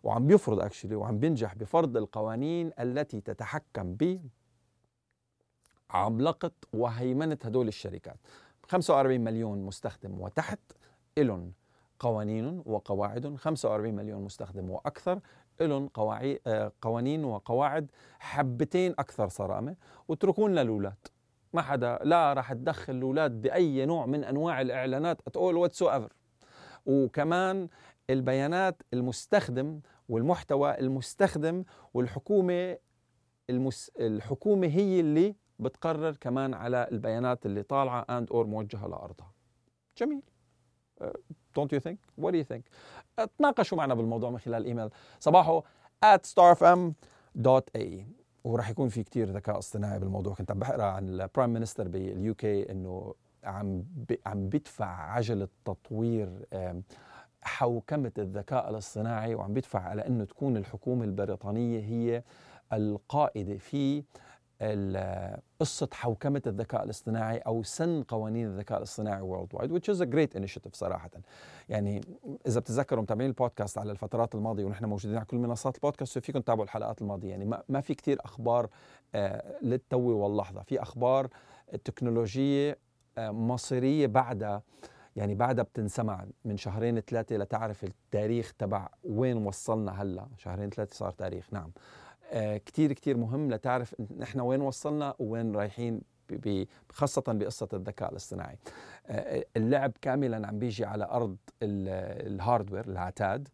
وعم 0.04 0.28
بيفرض 0.28 0.60
actually 0.59 0.95
وعم 0.96 1.19
بينجح 1.19 1.56
بفرض 1.56 1.98
القوانين 1.98 2.72
التي 2.80 3.22
تتحكم 3.22 3.94
ب 3.94 4.19
عملقة 5.90 6.52
وهيمنة 6.74 7.38
هدول 7.44 7.68
الشركات. 7.68 8.18
45 8.64 9.22
مليون 9.22 9.66
مستخدم 9.66 10.22
وتحت 10.22 10.60
إلهم 11.18 11.54
قوانين 12.00 12.64
وقواعد 12.66 13.36
45 13.36 13.94
مليون 13.94 14.22
مستخدم 14.22 14.69
وأكثر. 14.69 15.19
لهم 15.65 15.89
آه، 16.48 16.71
قوانين 16.81 17.25
وقواعد 17.25 17.92
حبتين 18.19 18.92
أكثر 19.00 19.27
صرامة. 19.27 19.75
واتركوا 20.07 20.50
لنا 20.50 20.62
الاولاد 20.62 21.07
ما 21.54 21.61
حدا 21.61 21.99
لا 22.04 22.33
راح 22.33 22.54
تدخل 22.54 22.94
الاولاد 22.94 23.42
بأي 23.42 23.85
نوع 23.85 24.06
من 24.06 24.23
أنواع 24.23 24.61
الإعلانات 24.61 25.21
at 25.28 25.56
all 25.57 25.83
whatsoever 25.83 26.14
وكمان 26.85 27.68
البيانات 28.09 28.81
المستخدم 28.94 29.80
والمحتوى 30.09 30.80
المستخدم 30.80 31.64
والحكومة 31.94 32.78
المس... 33.49 33.92
الحكومة 33.99 34.68
هي 34.68 34.99
اللي 34.99 35.35
بتقرر 35.59 36.11
كمان 36.11 36.54
على 36.54 36.87
البيانات 36.92 37.45
اللي 37.45 37.64
طالعة 37.64 38.06
and 38.09 38.31
or 38.31 38.45
موجهة 38.47 38.87
لأرضها. 38.87 39.31
جميل. 39.97 40.21
don't 41.57 41.73
you 41.73 41.80
think 41.80 41.99
what 42.18 42.33
do 42.33 42.37
you 42.37 42.44
think 42.44 42.64
تناقشوا 43.37 43.78
معنا 43.78 43.94
بالموضوع 43.94 44.30
من 44.30 44.40
خلال 44.40 44.61
الايميل 44.61 44.90
صباحو 45.19 45.61
at 46.06 46.19
starfm.ae 46.19 48.04
وراح 48.44 48.69
يكون 48.69 48.90
في 48.90 49.04
كتير 49.04 49.30
ذكاء 49.30 49.57
اصطناعي 49.57 49.99
بالموضوع. 49.99 50.33
كنت 50.33 50.52
عم 50.52 50.59
بقرا 50.59 50.83
عن 50.83 51.07
ال 51.09 51.17
prime 51.17 51.54
minister 51.54 51.87
بال 51.87 52.35
UK 52.35 52.71
إنه 52.71 53.14
عم 53.44 53.83
عم 54.26 54.49
بيدفع 54.49 55.11
عجلة 55.11 55.47
تطوير 55.66 56.45
حوكمة 57.42 58.11
الذكاء 58.18 58.69
الاصطناعي 58.69 59.35
وعم 59.35 59.54
بيدفع 59.54 59.80
على 59.80 60.07
إنه 60.07 60.23
تكون 60.26 60.57
الحكومة 60.57 61.06
البريطانية 61.06 61.80
هي 61.80 62.23
القائدة 62.73 63.57
في 63.57 64.04
قصة 65.59 65.90
حوكمة 65.94 66.42
الذكاء 66.47 66.83
الاصطناعي 66.83 67.37
أو 67.37 67.64
سن 67.64 68.04
قوانين 68.04 68.47
الذكاء 68.47 68.78
الاصطناعي 68.78 69.21
world 69.21 69.57
wide 69.57 69.69
which 69.69 69.95
is 69.95 70.02
a 70.02 70.06
great 70.06 70.40
initiative 70.40 70.73
صراحة. 70.73 71.09
يعني 71.69 72.02
إذا 72.47 72.59
بتتذكروا 72.59 73.04
متابعين 73.04 73.30
البودكاست 73.30 73.78
على 73.78 73.92
الفترات 73.92 74.35
الماضية 74.35 74.66
ونحن 74.66 74.85
موجودين 74.85 75.18
على 75.18 75.26
كل 75.26 75.37
منصات 75.37 75.76
البودكاست 75.76 76.19
فيكم 76.19 76.40
تتابعوا 76.40 76.64
الحلقات 76.64 77.02
الماضية. 77.02 77.30
يعني 77.30 77.45
ما, 77.69 77.81
في 77.81 77.94
كتير 77.95 78.18
أخبار 78.26 78.69
آه 79.16 79.59
للتو 79.61 79.99
واللحظة. 79.99 80.61
في 80.61 80.81
أخبار 80.81 81.28
تكنولوجية 81.85 82.78
آه 83.18 83.31
مصيرية 83.31 84.07
بعدها. 84.07 84.61
يعني 85.16 85.35
بعدها 85.35 85.64
بتنسمع 85.64 86.26
من 86.45 86.57
شهرين 86.57 86.99
ثلاثة 86.99 87.37
لتعرف 87.37 87.83
التاريخ 87.83 88.54
تبع 88.54 88.90
وين 89.04 89.45
وصلنا 89.45 90.02
هلا. 90.02 90.28
شهرين 90.37 90.69
ثلاثة 90.69 90.95
صار 90.95 91.11
تاريخ 91.11 91.47
نعم. 91.52 91.71
كتير 92.66 92.94
كتير 92.94 93.18
مهم 93.18 93.52
لتعرف 93.52 93.96
نحن 94.18 94.40
وين 94.40 94.62
وصلنا 94.62 95.14
وين 95.19 95.56
رايحين 95.56 96.02
خاصة 96.90 97.24
بقصة 97.28 97.68
الذكاء 97.74 98.12
الاصطناعي. 98.12 98.57
آه، 99.07 99.46
اللعب 99.57 99.92
كاملا 100.02 100.48
عم 100.48 100.60
بيجي 100.60 100.86
على 100.86 101.06
أرض 101.06 101.38
الهاردوير 101.64 102.86
العتاد. 102.86 103.48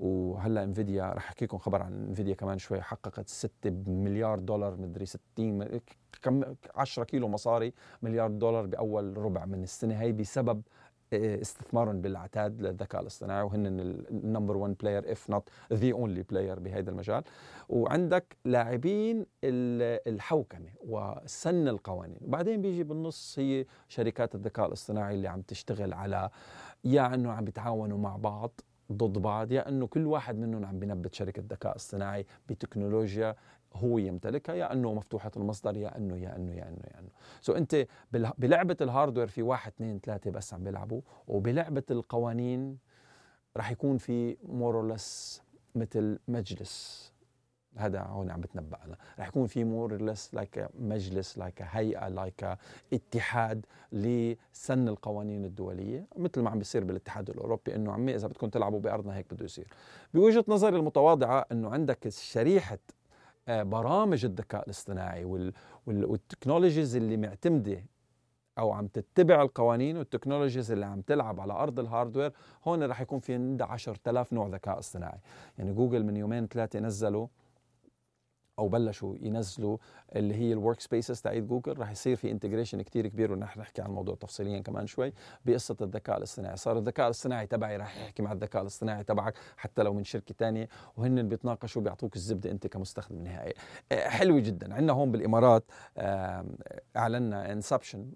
وهلأ 0.00 0.64
انفيديا 0.64 1.12
رح 1.12 1.26
أحكي 1.26 1.44
لكم 1.44 1.58
خبر 1.58 1.82
عن 1.82 2.06
انفيديا 2.08 2.34
كمان 2.34 2.58
شوي 2.58 2.82
حققت 2.82 3.28
6 3.28 3.70
مليار 3.86 4.38
دولار 4.38 4.76
مدري 4.76 5.06
60 5.06 5.80
كم 6.22 6.42
10 6.74 7.04
كيلو 7.04 7.28
مصاري 7.28 7.72
مليار 8.02 8.30
دولار 8.30 8.66
بأول 8.66 9.18
ربع 9.18 9.44
من 9.44 9.62
السنة. 9.62 10.00
هي 10.00 10.12
بسبب 10.12 10.62
استثمارهم 11.14 12.00
بالعتاد 12.00 12.62
للذكاء 12.62 13.00
الاصطناعي 13.00 13.42
وهن 13.42 13.66
ال 14.10 14.17
number 14.17 14.56
1 14.56 14.74
player 14.80 15.12
if 15.12 15.30
not 15.30 15.48
the 15.72 15.92
only 15.92 16.22
player 16.22 16.60
بهذا 16.60 16.90
المجال. 16.90 17.22
وعندك 17.68 18.36
لاعبين 18.44 19.26
الحوكمة 19.44 20.70
وسن 20.86 21.68
القوانين. 21.68 22.18
وبعدين 22.20 22.62
بيجي 22.62 22.84
بالنص 22.84 23.38
هي 23.38 23.66
شركات 23.88 24.34
الذكاء 24.34 24.66
الاصطناعي 24.66 25.14
اللي 25.14 25.28
عم 25.28 25.42
تشتغل 25.42 25.92
على 25.92 26.30
يا 26.84 27.14
انه 27.14 27.32
عم 27.32 27.44
بيتعاونوا 27.44 27.98
مع 27.98 28.16
بعض 28.16 28.60
ضد 28.92 29.18
بعض 29.18 29.52
يا 29.52 29.68
انه 29.68 29.86
كل 29.86 30.06
واحد 30.06 30.38
منهم 30.38 30.64
عم 30.64 30.78
بينبت 30.78 31.14
شركة 31.14 31.42
ذكاء 31.50 31.76
اصطناعي 31.76 32.26
بتكنولوجيا 32.48 33.36
هو 33.76 33.98
يمتلكها 33.98 34.54
يا 34.54 34.72
إنه 34.72 34.94
مفتوحة 34.94 35.30
المصدر 35.36 35.76
يا 35.76 35.96
إنه 35.96 36.16
يا 36.16 36.36
إنه 36.36 36.52
يا 36.52 36.68
إنه 36.68 36.84
يا 36.94 36.98
إنه. 37.00 37.08
so 37.40 37.52
أنت 37.52 37.86
بلعبة 38.38 38.76
ال 38.80 38.85
hardware 38.85 39.26
في 39.26 39.42
واحد 39.42 39.72
اثنين 39.72 40.00
ثلاثة 40.00 40.30
بس 40.30 40.54
عم 40.54 40.64
بيلعبوا 40.64 41.00
وبلعبة 41.28 41.82
القوانين 41.90 42.78
رح 43.56 43.70
يكون 43.70 43.98
في 43.98 44.36
more 44.48 44.86
or 44.86 45.04
less 45.04 45.42
مثل 45.74 46.18
مجلس. 46.28 47.04
هذا 47.76 48.00
هون 48.00 48.30
عم 48.30 48.40
بتنبأ 48.40 48.78
أنا. 48.84 48.96
رح 49.18 49.28
يكون 49.28 49.46
في 49.46 49.64
more 49.64 49.92
or 49.92 50.06
less 50.06 50.34
like 50.34 50.68
مجلس 50.78 51.38
like 51.38 51.62
هيئة 51.62 52.08
like 52.08 52.56
اتحاد 52.92 53.66
لسن 53.92 54.88
القوانين 54.88 55.44
الدولية. 55.44 56.06
مثل 56.16 56.40
ما 56.40 56.50
عم 56.50 56.58
بيصير 56.58 56.84
بالاتحاد 56.84 57.30
الأوروبي 57.30 57.74
إنه 57.74 57.92
عمي 57.92 58.14
إذا 58.14 58.28
بدكم 58.28 58.48
تلعبوا 58.48 58.80
بأرضنا 58.80 59.16
هيك 59.16 59.34
بده 59.34 59.44
يصير. 59.44 59.68
بوجهة 60.14 60.44
نظري 60.48 60.76
المتواضعة 60.76 61.46
إنه 61.52 61.70
عندك 61.70 62.08
شريحة 62.08 62.74
آه، 62.74 63.03
برامج 63.48 64.24
الذكاء 64.24 64.64
الاصطناعي 64.64 65.48
وال 65.86 66.02
technologies 66.02 66.96
اللي 66.96 67.16
معتمدة 67.16 67.84
أو 68.58 68.72
عم 68.72 68.86
تتبع 68.86 69.42
القوانين 69.42 69.96
وال 69.96 70.07
technologies 70.07 70.72
اللي 70.72 70.86
عم 70.86 71.00
تلعب 71.00 71.40
على 71.40 71.52
أرض 71.52 71.80
ال 71.80 71.86
hardware 71.86 72.32
هون 72.64 72.82
رح 72.82 73.00
يكون 73.00 73.18
في 73.18 73.34
عندها 73.34 73.66
10000 73.66 74.32
نوع 74.32 74.46
ذكاء 74.48 74.78
اصطناعي. 74.78 75.18
يعني 75.58 75.72
جوجل 75.72 76.04
من 76.04 76.16
يومين 76.16 76.46
ثلاثة 76.46 76.80
نزلوا 76.80 77.26
أو 78.58 78.68
بلشوا 78.68 79.16
ينزلوا 79.20 79.76
اللي 80.16 80.34
هي 80.34 80.52
ال 80.52 80.80
workspaces 80.80 81.20
تاعت 81.20 81.42
جوجل 81.42 81.78
رح 81.78 81.90
يصير 81.90 82.16
في 82.16 82.30
integration 82.30 82.82
كتير 82.82 83.06
كبير 83.06 83.32
ونحن 83.32 83.60
نحكي 83.60 83.82
عن 83.82 83.88
الموضوع 83.88 84.14
تفصيليا 84.14 84.58
كمان 84.58 84.86
شوي 84.86 85.12
بقصة 85.44 85.76
الذكاء 85.80 86.18
الاصطناعي. 86.18 86.56
صار 86.56 86.78
الذكاء 86.78 87.06
الاصطناعي 87.06 87.46
تبعي 87.46 87.76
رح 87.76 87.96
يحكي 87.96 88.22
مع 88.22 88.32
الذكاء 88.32 88.62
الاصطناعي 88.62 89.04
تبعك 89.04 89.34
حتى 89.56 89.82
لو 89.82 89.94
من 89.94 90.04
شركة 90.04 90.34
تانية 90.38 90.68
وهن 90.96 91.28
بيتناقشوا 91.28 91.82
بيعطوك 91.82 92.16
الزبدة 92.16 92.50
أنت 92.50 92.66
كمستخدم 92.66 93.24
نهائي. 93.24 93.54
آه، 93.92 94.08
حلوة 94.08 94.40
جدا. 94.40 94.74
عندنا 94.74 94.92
هون 94.92 95.12
بالإمارات 95.12 95.64
أعلن 96.96 97.52
Inception 97.52 98.10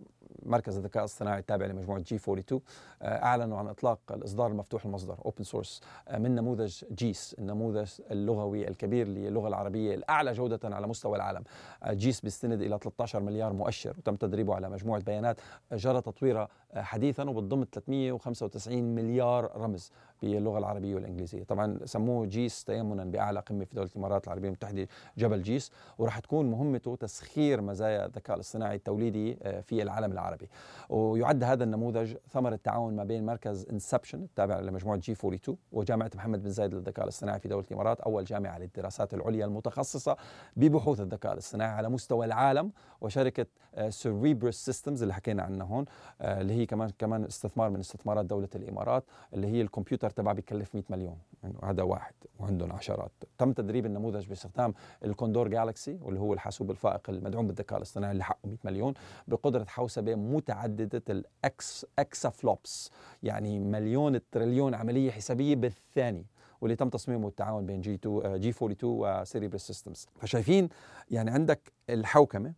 مركز 0.49 0.77
الذكاء 0.77 1.05
الصناعي 1.05 1.39
التابع 1.39 1.67
لمجموعة 1.67 2.01
G42 2.01 2.61
آه، 3.03 3.25
أعلنوا 3.25 3.59
عن 3.59 3.69
إطلاق 3.69 3.99
الإصدار 4.11 4.47
المفتوح 4.47 4.85
المصدر 4.85 5.17
open 5.25 5.45
source 5.45 5.81
آه، 6.09 6.19
من 6.19 6.35
نموذج 6.35 6.85
جيس 6.95 7.37
النموذج 7.39 7.91
اللغوي 8.11 8.69
الكبير 8.69 9.09
للغة 9.09 9.49
العربية 9.49 9.95
الأعلى 9.95 10.33
جودة 10.33 10.77
على 10.77 10.87
مستوى 10.87 11.17
العالم. 11.17 11.45
آه، 11.83 11.93
جيس 11.93 12.21
بيستند 12.21 12.63
إلى 12.63 12.79
13 12.79 13.21
مليار 13.21 13.53
مؤشر 13.53 13.95
وتم 13.99 14.17
تدريبه 14.17 14.55
على 14.55 14.69
مجموعة 14.69 15.03
بيانات 15.03 15.41
جرى 15.73 16.01
تطويرها 16.01 16.49
حديثا 16.75 17.31
وبتضم 17.31 17.65
395 17.73 18.95
مليار 18.95 19.51
رمز. 19.57 19.93
باللغة 20.23 20.59
العربية 20.59 20.95
والإنجليزية. 20.95 21.43
طبعا 21.45 21.79
سموه 21.85 22.27
جيس 22.27 22.65
تيمنا 22.65 23.05
بأعلى 23.05 23.41
قمة 23.41 23.65
في 23.65 23.75
دولة 23.75 23.89
الإمارات 23.97 24.25
العربية 24.27 24.49
المتحده 24.49 24.89
جبل 25.19 25.43
جيس 25.43 25.73
وراح 25.99 26.19
تكون 26.19 26.51
مهمته 26.51 26.97
تسخير 26.97 27.61
مزايا 27.61 28.07
الذكاء 28.07 28.37
الاصطناعي 28.37 28.77
التوليدي 28.77 29.35
في 29.63 29.83
العالم 29.83 30.13
العربي. 30.13 30.49
ويعد 30.89 31.45
هذا 31.45 31.65
النموذج 31.65 32.17
ثمرة 32.31 32.59
تعاون 32.65 32.97
ما 32.97 33.05
بين 33.05 33.27
مركز 33.27 33.67
Inception 33.73 34.23
التابع 34.23 34.61
لمجموعة 34.61 34.99
جي 34.99 35.13
42 35.13 35.59
وجامعة 35.73 36.11
محمد 36.15 36.43
بن 36.43 36.51
زايد 36.51 36.75
للذكاء 36.75 37.05
الاصطناعي 37.05 37.41
في 37.41 37.49
دولة 37.49 37.65
الإمارات 37.71 38.01
أول 38.01 38.25
جامعة 38.25 38.59
للدراسات 38.59 39.15
العليا 39.15 39.45
المتخصصة 39.47 40.17
ببحوث 40.57 41.01
الذكاء 41.01 41.33
الاصطناعي 41.33 41.71
على 41.71 41.89
مستوى 41.89 42.27
العالم 42.27 42.73
وشركة 43.01 43.47
Cerebras 43.89 44.65
Systems 44.65 45.03
اللي 45.03 45.15
حكينا 45.15 45.43
عنها 45.43 45.67
هون 45.67 45.85
آه، 46.21 46.41
اللي 46.41 46.53
هي 46.53 46.67
كمان 46.67 46.91
كمان 46.99 47.25
استثمار 47.25 47.71
من 47.71 47.81
استثمارات 47.81 48.25
دولة 48.25 48.49
الإمارات 48.55 49.05
اللي 49.35 49.47
هي 49.47 49.63
الكمبيوتر 49.63 50.08
تبع 50.11 50.33
بكلف 50.33 50.75
100 50.75 50.85
مليون. 50.91 51.19
يعني 51.43 51.55
هذا 51.65 51.83
واحد 51.83 52.15
وعندهم 52.39 52.73
عشرات. 52.73 53.13
تم 53.39 53.53
تدريب 53.53 53.87
النموذج 53.87 54.27
باستخدام 54.27 54.75
ال 55.05 55.11
Condor 55.11 55.49
Galaxy 55.49 55.99
واللي 56.03 56.21
هو 56.21 56.35
الحاسوب 56.35 56.71
الفائق 56.71 57.11
المدعوم 57.11 57.47
بالذكاء 57.47 57.77
الاصطناعي 57.79 58.13
اللي 58.13 58.25
حقه 58.25 58.47
100 58.47 58.57
مليون 58.65 58.95
بقدرة 59.29 59.65
حوسبة 59.65 60.15
متعددة 60.15 61.03
ال 61.11 61.87
exa 61.99 62.29
exaflops 62.29 62.91
يعني 63.23 63.59
مليون 63.59 64.21
تريليون 64.31 64.75
عملية 64.75 65.11
حسابية 65.11 65.57
بالثانية 65.57 66.25
واللي 66.61 66.77
تم 66.77 66.89
تصميمه 66.89 67.25
والتعاون 67.25 67.67
بين 67.67 67.81
جي 67.81 67.95
2 67.95 68.41
جي 68.41 68.49
42 68.49 69.21
و 69.21 69.26
Cerebras 69.26 69.67
Systems 69.67 70.07
فشايفين 70.21 70.69
يعني 71.11 71.31
عندك 71.31 71.73
الحوكمة 71.91 72.53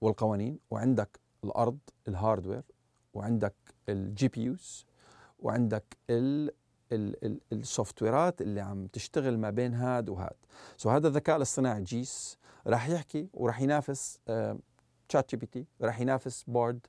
والقوانين 0.00 0.58
وعندك 0.70 1.20
الأرض 1.44 1.78
ال 2.08 2.14
hardware 2.14 2.62
وعندك 3.14 3.54
ال 3.88 4.28
GPUs 4.28 4.86
وعندك 5.40 5.96
ال 6.10 6.50
ال 7.52 7.58
software 7.58 8.02
ات 8.02 8.42
اللي 8.42 8.60
عم 8.60 8.86
تشتغل 8.86 9.38
ما 9.38 9.50
بين 9.50 9.74
هاد 9.74 10.08
وهاد. 10.08 10.36
so 10.76 10.88
so 10.88 10.92
هذا 10.92 11.08
الذكاء 11.08 11.36
الاصطناعي 11.36 11.82
جيس 11.82 12.38
راح 12.66 12.88
يحكي 12.88 13.28
وراح 13.34 13.60
ينافس 13.60 14.18
ChatGPT 15.08 15.66
راح 15.82 16.00
ينافس 16.00 16.44
Bard 16.48 16.86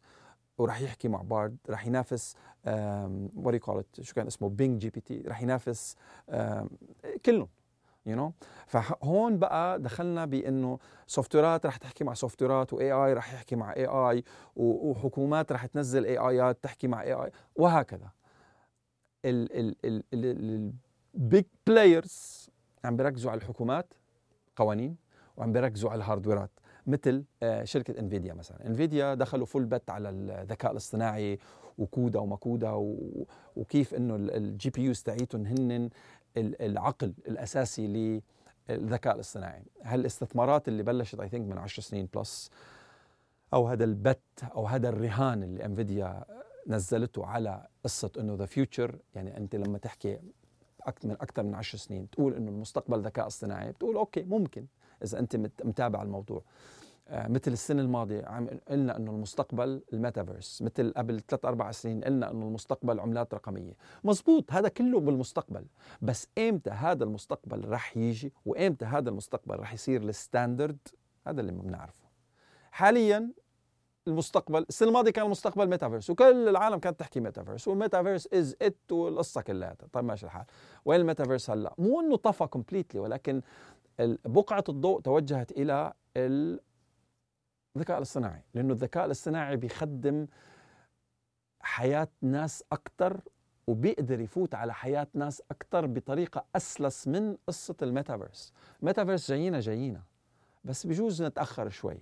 وراح 0.57 0.81
يحكي 0.81 1.07
مع 1.07 1.21
Bard 1.21 1.57
راح 1.69 1.87
ينافس 1.87 2.35
what 3.35 3.67
you 3.67 4.03
شو 4.03 4.13
كان 4.15 4.27
اسمه؟ 4.27 4.49
Bing 4.49 4.81
GPT 4.81 5.21
راح 5.21 5.41
ينافس 5.41 5.95
كلهم 7.25 7.47
you 8.05 8.15
you 8.15 8.19
know? 8.19 8.45
فهون 8.67 9.39
بقى 9.39 9.79
دخلنا 9.79 10.25
بإنه 10.25 10.79
software 11.07 11.35
ات 11.35 11.65
رح 11.65 11.77
تحكي 11.77 12.03
مع 12.03 12.13
software 12.13 12.41
ات 12.41 12.73
و 12.73 12.91
AI 12.91 13.13
رح 13.13 13.33
يحكي 13.33 13.55
مع 13.55 13.73
AI 13.73 14.23
وحكومات 14.55 15.51
رح 15.51 15.65
تنزل 15.65 16.05
AI 16.05 16.17
ات 16.17 16.63
تحكي 16.63 16.87
مع 16.87 17.01
AI 17.01 17.31
وهكذا. 17.55 18.09
ال 20.13 20.46
big 20.46 21.45
players 21.67 22.49
عم 22.83 22.97
بيركزوا 22.97 23.31
على 23.31 23.37
الحكومات 23.37 23.93
قوانين 24.55 24.95
وعم 25.37 25.53
بيركزوا 25.53 25.89
على 25.89 25.97
ال 25.97 26.02
hardware 26.02 26.44
ات 26.44 26.49
مثل 26.87 27.23
آه، 27.43 27.63
شركة 27.63 27.99
انفيديا 27.99 28.33
مثلا. 28.33 28.67
انفيديا 28.67 29.13
دخلوا 29.13 29.45
full 29.45 29.65
bet 29.65 29.89
على 29.89 30.09
الذكاء 30.09 30.71
الاصطناعي 30.71 31.39
و 31.77 31.86
CUDA 31.86 32.19
وما 32.19 32.36
CUDA 32.36 32.71
وكيف 33.55 33.93
إنه 33.93 34.15
ال 34.15 34.69
GPUs 34.69 35.01
تاعيتهم 35.01 35.45
هن 35.45 35.89
العقل 36.37 37.13
الأساسي 37.27 38.21
للذكاء 38.69 39.15
الاصطناعي. 39.15 39.63
هالاستثمارات 39.83 40.67
اللي 40.67 40.83
بلشت 40.83 41.19
I 41.19 41.29
think 41.29 41.47
من 41.51 41.57
10 41.57 41.83
سنين 41.83 42.09
plus 42.15 42.51
أو 43.53 43.67
هذا 43.67 43.83
ال 43.83 43.92
bet 43.92 44.19
أو 44.55 44.65
هذا 44.67 44.89
الرهان 44.89 45.43
اللي 45.43 45.65
انفيديا 45.65 46.23
نزلته 46.67 47.25
على 47.25 47.67
قصة 47.83 48.11
إنه 48.19 48.35
the 48.35 48.45
future 48.45 48.99
يعني 49.15 49.37
أنت 49.37 49.55
لما 49.55 49.77
تحكي 49.77 50.19
من 51.03 51.11
أكثر 51.11 51.43
من 51.43 51.55
10 51.55 51.79
سنين 51.79 52.09
تقول 52.09 52.33
إنه 52.33 52.51
المستقبل 52.51 53.01
ذكاء 53.01 53.27
اصطناعي 53.27 53.71
بتقول 53.71 53.95
okay 53.95 54.23
ممكن 54.23 54.65
إذا 55.03 55.19
أنت 55.19 55.35
متابع 55.63 56.01
الموضوع. 56.01 56.43
آه، 57.07 57.27
مثل 57.27 57.51
السنة 57.51 57.81
الماضية 57.81 58.25
عم 58.25 58.47
قلنا 58.69 58.97
إنه 58.97 59.11
المستقبل 59.11 59.81
الميتافيرس 59.93 60.61
مثل 60.61 60.93
قبل 60.97 61.21
ثلاث 61.21 61.45
أربع 61.45 61.71
سنين 61.71 62.03
قلنا 62.03 62.31
إنه 62.31 62.45
المستقبل 62.47 62.99
عملات 62.99 63.33
رقمية. 63.33 63.73
مزبوط 64.03 64.53
هذا 64.53 64.67
كله 64.69 64.99
بالمستقبل. 64.99 65.65
بس 66.01 66.27
إمتى 66.37 66.69
هذا 66.69 67.03
المستقبل 67.03 67.69
رح 67.69 67.97
يجي 67.97 68.33
وإمتى 68.45 68.85
هذا 68.85 69.09
المستقبل 69.09 69.59
رح 69.59 69.73
يصير 69.73 70.01
ال 70.01 70.09
standard؟ 70.09 70.77
هذا 71.27 71.41
اللي 71.41 71.51
ما 71.51 71.61
بنعرفه. 71.61 72.05
حاليا 72.71 73.31
المستقبل 74.07 74.65
السنة 74.69 74.87
الماضية 74.87 75.11
كان 75.11 75.25
المستقبل 75.25 75.67
ميتافيرس 75.67 76.09
وكل 76.09 76.49
العالم 76.49 76.79
كانت 76.79 76.99
تحكي 76.99 77.19
ميتافيرس 77.19 77.67
وال 77.67 77.78
metaverse 77.78 78.27
is 78.33 78.55
it 78.61 78.91
والقصة 78.91 79.41
كلياتها 79.41 79.87
طيب 79.93 80.05
ماشي 80.05 80.25
الحال. 80.25 80.45
وين 80.85 81.01
الميتافيرس 81.01 81.49
هلا؟ 81.49 81.73
مو 81.77 81.99
إنه 81.99 82.15
طفى 82.15 82.47
completely 82.47 82.99
ولكن 82.99 83.41
بقعة 84.25 84.63
الضوء 84.69 85.01
توجهت 85.01 85.51
إلى 85.51 85.93
الذكاء 86.17 87.97
الاصطناعي 87.97 88.43
لأنه 88.53 88.73
الذكاء 88.73 89.05
الاصطناعي 89.05 89.57
بيخدم 89.57 90.27
حياة 91.61 92.07
ناس 92.21 92.63
أكثر 92.71 93.21
وبيقدر 93.67 94.19
يفوت 94.19 94.55
على 94.55 94.73
حياة 94.73 95.07
ناس 95.13 95.41
أكثر 95.51 95.85
بطريقة 95.85 96.45
أسلس 96.55 97.07
من 97.07 97.37
قصة 97.47 97.75
الميتافيرس. 97.81 98.53
الميتافيرس 98.79 99.29
جايينا 99.29 99.59
جايينا 99.59 100.01
بس 100.63 100.87
بجوز 100.87 101.23
نتأخر 101.23 101.69
شوي. 101.69 101.97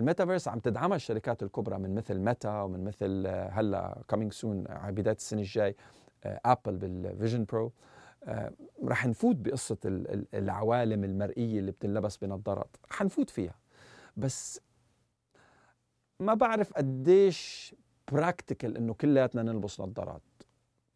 الميتافيرس 0.00 0.48
عم 0.48 0.58
تدعمها 0.58 0.96
الشركات 0.96 1.42
الكبرى 1.42 1.78
من 1.78 1.94
مثل 1.94 2.18
ميتا 2.18 2.62
ومن 2.62 2.84
مثل 2.84 3.26
هلا 3.26 4.02
coming 4.08 4.32
soon 4.32 4.64
على 4.68 4.92
بداية 4.92 5.16
السنة 5.16 5.40
الجاي 5.40 5.76
Apple 6.24 6.76
بال 6.76 6.93
Vision 6.93 7.44
Pro 7.44 7.72
آه، 8.24 8.52
رح 8.84 9.06
نفوت 9.06 9.36
بقصة 9.36 9.76
العوالم 10.34 11.04
المرئية 11.04 11.58
اللي 11.60 11.70
بتنلبس 11.70 12.16
بنظارات 12.16 12.76
حنفوت 12.90 13.30
فيها. 13.30 13.54
بس 14.16 14.60
ما 16.20 16.34
بعرف 16.34 16.72
قديش 16.72 17.74
practical 18.12 18.76
إنه 18.76 18.94
كلياتنا 18.94 19.42
نلبس 19.42 19.80
نظارات 19.80 20.22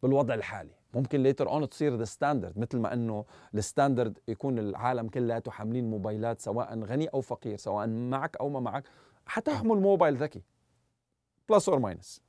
بالوضع 0.03 0.33
الحالي. 0.33 0.73
ممكن 0.95 1.23
later 1.23 1.49
on 1.49 1.69
تصير 1.69 1.95
the 1.95 2.05
standard 2.05 2.59
مثل 2.59 2.79
ما 2.79 2.93
إنه 2.93 3.25
ال 3.53 3.60
standard 3.60 4.19
يكون 4.27 4.59
العالم 4.59 5.07
كلياته 5.07 5.51
حاملين 5.51 5.89
موبايلات 5.89 6.41
سواء 6.41 6.79
غني 6.79 7.07
أو 7.07 7.21
فقير 7.21 7.57
سواء 7.57 7.87
معك 7.87 8.37
أو 8.37 8.49
ما 8.49 8.59
معك 8.59 8.83
حتحمل 9.25 9.77
موبايل 9.77 10.15
ذكي. 10.15 10.43
plus 11.49 11.69
or 11.69 11.79
minus 11.79 12.21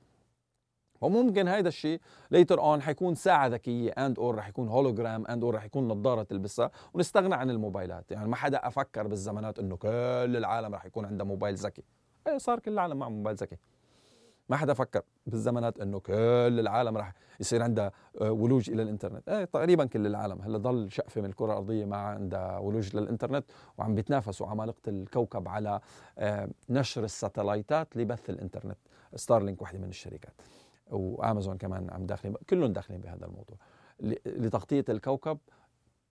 وممكن 1.01 1.49
هيدا 1.49 1.69
الشيء 1.69 2.01
later 2.31 2.61
on 2.61 2.83
حيكون 2.83 3.15
ساعة 3.15 3.47
ذكية 3.47 3.91
and/or 3.91 4.35
رح 4.35 4.49
يكون 4.49 4.69
hologram 4.69 5.27
and/or 5.27 5.55
رح 5.55 5.65
يكون 5.65 5.89
نظارة 5.89 6.23
تلبسها 6.23 6.71
ونستغنى 6.95 7.35
عن 7.35 7.51
الموبايلات. 7.51 8.11
يعني 8.11 8.29
ما 8.29 8.37
حدا 8.37 8.67
أفكر 8.67 9.07
بالزمانات 9.07 9.59
إنه 9.59 9.77
كل 9.77 9.89
العالم 10.37 10.75
رح 10.75 10.85
يكون 10.85 11.05
عنده 11.05 11.25
موبايل 11.25 11.55
ذكي. 11.55 11.83
إيه 12.27 12.39
صار 12.39 12.59
كل 12.61 12.73
العالم 12.73 12.99
معه 12.99 13.09
موبايل 13.09 13.37
ذكي. 13.37 13.57
ما 14.49 14.57
حدا 14.57 14.75
فكر 14.75 15.03
بالزمانات 15.27 15.81
إنه 15.81 16.01
كل 16.01 16.61
العالم 16.61 16.97
راح 16.97 17.13
يصير 17.41 17.63
عندها 17.63 17.93
آه، 18.21 18.33
ولوج 18.33 18.71
إلى 18.71 18.83
الإنترنت. 18.83 19.29
إيه 19.29 19.45
تقريبا 19.45 19.85
كل 19.85 20.07
العالم. 20.07 20.43
هلأ 20.43 20.59
ضل 20.59 20.93
شقفة 20.93 21.21
من 21.21 21.27
الكرة 21.27 21.47
الأرضية 21.47 21.85
ما 21.85 21.97
عندها 21.97 22.59
ولوج 22.59 22.97
للإنترنت 22.97 23.45
وعم 23.79 23.95
بيتنافسوا 23.95 24.47
عمالقه 24.47 24.81
الكوكب 24.89 25.49
على 25.49 25.81
آه، 26.19 26.49
نشر 26.71 27.05
الساتلايتات 27.05 27.97
لبث 27.97 28.31
الإنترنت. 28.31 28.79
ستارلينك 29.15 29.63
وحدة 29.63 29.79
من 29.79 29.89
الشركات. 29.89 30.35
وأمازون 30.91 31.57
كمان 31.59 31.91
عم 31.91 32.07
داخلين 32.07 32.35
كلهم 32.51 32.73
داخلين 32.73 33.01
بهذا 33.01 33.27
الموضوع. 33.27 33.57
لتغطية 34.27 34.85
الكوكب 34.89 35.39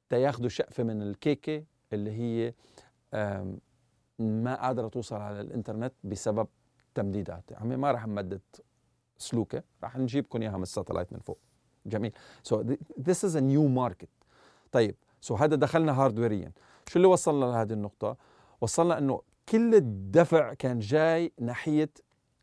تياخذوا 0.10 0.50
شقفة 0.50 0.84
من 0.84 1.02
الكيكة 1.02 1.64
اللي 1.94 2.12
هي 2.12 2.54
ما 4.20 4.56
قادرة 4.62 4.88
توصل 4.88 5.16
على 5.16 5.42
الإنترنت 5.42 5.94
بسبب 6.04 6.48
تمديدات 6.96 7.44
عمي 7.54 7.76
ما 7.76 7.92
راح 7.92 8.08
نمدد 8.08 8.42
سلوكة 9.18 9.64
راح 9.84 9.98
نجيبكم 9.98 10.42
إياها 10.42 10.58
من 10.58 10.64
ال 10.64 10.69
satellite 10.69 11.14
من 11.14 11.20
فوق. 11.20 11.38
جميل. 11.86 12.12
so 12.44 12.64
this 13.00 13.26
is 13.26 13.36
a 13.36 13.40
new 13.40 13.68
market 13.68 14.10
طيب 14.72 14.96
so 15.22 15.38
so 15.38 15.42
هذا 15.42 15.56
دخلنا 15.56 16.02
hardware 16.02 16.46
يا 16.46 16.52
شو 16.88 17.00
اللي 17.00 17.08
وصلنا 17.08 17.46
لهذه 17.46 17.74
النقطة؟ 17.74 18.18
وصلنا 18.62 18.98
إنه 18.98 19.22
كل 19.50 19.76
الدفع 19.76 20.54
كان 20.54 20.80
جاي 20.80 21.32
ناحية 21.40 21.90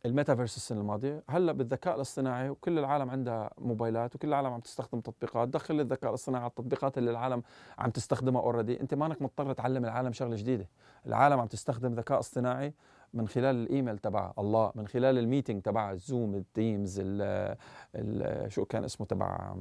الميتافيرس 0.07 0.57
السنة 0.57 0.81
الماضية. 0.81 1.23
هلأ 1.31 1.53
بالذكاء 1.53 1.97
الاصطناعي 1.97 2.51
وكل 2.51 2.79
العالم 2.79 3.11
عندها 3.11 3.51
موبايلات 3.59 4.15
وكل 4.15 4.29
العالم 4.29 4.53
عم 4.53 4.61
تستخدم 4.61 5.01
تطبيقات. 5.01 5.49
دخل 5.49 5.81
الذكاء 5.81 6.11
الاصطناعي 6.11 6.43
على 6.43 6.51
التطبيقات 6.51 6.99
اللي 6.99 7.11
العالم 7.11 7.43
عم 7.79 7.91
تستخدمها 7.91 8.43
already 8.43 8.81
أنت 8.81 8.95
مانك 8.95 9.23
مضطر 9.23 9.53
تعلم 9.53 9.85
العالم 9.85 10.13
شغلة 10.13 10.37
جديدة. 10.37 10.69
العالم 11.07 11.41
عم 11.41 11.47
تستخدم 11.47 11.95
ذكاء 11.95 12.19
اصطناعي 12.19 12.75
من 13.15 13.29
خلال 13.29 13.57
الإيميل 13.57 13.99
تبع 13.99 14.33
الله 14.39 14.73
من 14.75 14.87
خلال 14.87 15.19
ال 15.19 15.24
meeting 15.24 15.63
تبع 15.63 15.91
ال 15.91 16.00
Zoom 16.00 16.35
ال 16.35 16.46
Teams 16.46 17.01
ال 17.01 17.57
ال 17.95 18.53
شو 18.53 18.65
كان 18.65 18.85
اسمه 18.85 19.07
تبع 19.07 19.57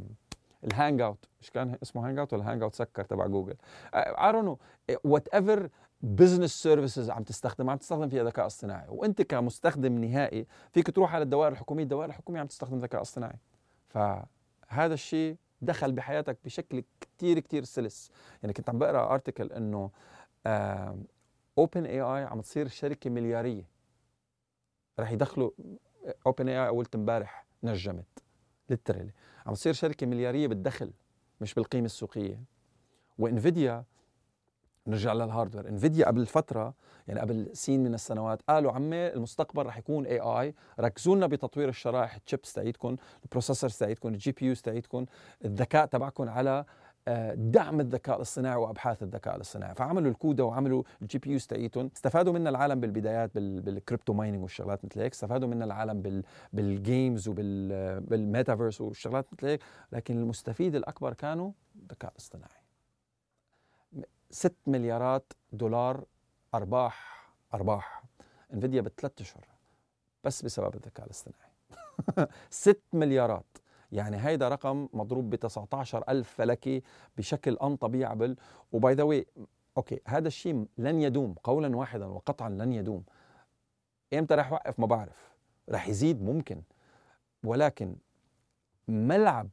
ال 0.63 1.01
Hangout 1.01 1.25
مش 1.41 1.51
كان 1.51 1.77
اسمه 1.83 2.07
Hangout 2.07 2.33
ولا 2.33 2.51
Hangout 2.51 2.75
سكر 2.75 3.03
تبع 3.03 3.27
Google 3.27 3.55
I 3.95 4.31
don't 4.31 4.45
know 4.45 4.57
whatever 5.03 5.69
business 6.01 6.63
services 6.63 7.09
عم 7.09 7.23
تستخدم 7.23 7.69
عم 7.69 7.77
تستخدم 7.77 8.09
فيها 8.09 8.23
ذكاء 8.23 8.45
اصطناعي. 8.45 8.85
وأنت 8.89 9.21
كمستخدم 9.21 9.97
نهائي 9.97 10.47
فيك 10.71 10.91
تروح 10.91 11.15
على 11.15 11.23
الدوائر 11.23 11.51
الحكومية 11.51 11.83
الدوائر 11.83 12.09
الحكومية 12.09 12.39
عم 12.39 12.47
تستخدم 12.47 12.79
ذكاء 12.79 13.01
اصطناعي. 13.01 13.37
فهذا 13.87 14.93
الشيء 14.93 15.37
دخل 15.61 15.91
بحياتك 15.91 16.37
بشكل 16.45 16.83
كتير 17.01 17.39
كتير 17.39 17.63
سلس. 17.63 18.11
يعني 18.43 18.53
كنت 18.53 18.69
عم 18.69 18.79
بقرأ 18.79 19.13
article 19.13 19.51
إنه 19.51 19.91
OpenAI 21.57 22.23
عم 22.23 22.41
تصير 22.41 22.67
شركة 22.67 23.09
مليارية. 23.09 23.69
رح 24.99 25.11
يدخلوا 25.11 25.51
OpenAI 26.25 26.69
قلت 26.69 26.95
امبارح 26.95 27.45
نجمت 27.63 28.23
literally 28.69 29.11
عم 29.45 29.53
تصير 29.53 29.73
شركة 29.73 30.07
مليارية 30.07 30.47
بالدخل 30.47 30.91
مش 31.41 31.53
بالقيمة 31.53 31.85
السوقية. 31.85 32.43
وانفيديا 33.17 33.83
نرجع 34.87 35.13
لل 35.13 35.24
hardware 35.24 35.67
انفيديا 35.69 36.05
قبل 36.07 36.25
فترة 36.25 36.73
يعني 37.07 37.19
قبل 37.19 37.49
سين 37.53 37.83
من 37.83 37.93
السنوات 37.93 38.41
قالوا 38.41 38.71
عمي 38.71 39.07
المستقبل 39.07 39.65
رح 39.65 39.77
يكون 39.77 40.05
AI 40.05 40.55
ركزوا 40.79 41.15
لنا 41.15 41.27
بتطوير 41.27 41.69
الشرائح 41.69 42.15
الشيبس 42.15 42.53
تاعيتكم 42.53 42.97
ال 43.23 43.28
processors 43.28 43.77
تاعيتكم 43.77 44.09
ال 44.09 44.31
GPUs 44.31 44.61
تاعيتكم 44.61 45.05
الذكاء 45.45 45.85
تبعكم 45.85 46.29
على 46.29 46.65
دعم 47.35 47.79
الذكاء 47.79 48.15
الاصطناعي 48.15 48.55
وأبحاث 48.55 49.03
الذكاء 49.03 49.35
الاصطناعي. 49.35 49.75
فعملوا 49.75 50.11
ال 50.11 50.18
CUDA 50.18 50.43
وعملوا 50.43 50.83
ال 51.01 51.17
GPUs 51.17 51.47
تاعيتهم 51.47 51.91
استفادوا 51.95 52.33
منها 52.33 52.49
العالم 52.49 52.79
بالبدايات 52.79 53.31
بال 53.37 53.56
crypto 53.56 54.13
mining 54.13 54.41
والشغلات 54.41 54.85
مثل 54.85 54.99
هيك. 54.99 55.11
استفادوا 55.11 55.47
منها 55.47 55.65
العالم 55.65 56.23
بال 56.53 56.74
games 56.74 57.27
وبال 57.27 57.66
metaverse 57.66 58.81
والشغلات 58.81 59.25
مثل 59.33 59.47
هيك. 59.47 59.61
لكن 59.91 60.17
المستفيد 60.17 60.75
الأكبر 60.75 61.13
كانوا 61.13 61.51
الذكاء 61.75 62.11
الاصطناعي. 62.11 62.61
6 64.31 64.55
مليارات 64.67 65.33
دولار 65.51 66.05
أرباح 66.53 67.27
أرباح. 67.53 68.03
إنفيديا 68.53 68.81
بثلاث 68.81 69.21
أشهر 69.21 69.47
بس 70.23 70.41
بسبب 70.41 70.75
الذكاء 70.75 71.05
الاصطناعي. 71.05 71.51
6 72.49 72.81
مليارات. 72.93 73.57
يعني 73.91 74.17
هيدا 74.17 74.49
رقم 74.49 74.87
مضروب 74.93 75.29
ب 75.29 75.35
19 75.35 76.03
ألف 76.09 76.29
فلكي 76.29 76.83
بشكل 77.17 77.57
انطبيعبل 77.63 78.35
و 78.71 78.79
by 78.79 78.93
the 78.93 79.03
way 79.03 79.25
okay 79.77 79.99
هذا 80.07 80.27
الشيء 80.27 80.65
لن 80.77 81.01
يدوم 81.01 81.35
قولا 81.43 81.77
واحدا 81.77 82.05
وقطعا 82.05 82.49
لن 82.49 82.73
يدوم. 82.73 83.03
إمتى 84.13 84.35
رح 84.35 84.51
يوقف؟ 84.51 84.79
ما 84.79 84.85
بعرف. 84.85 85.31
رح 85.69 85.87
يزيد 85.87 86.21
ممكن. 86.21 86.61
ولكن 87.43 87.95
ملعب 88.87 89.49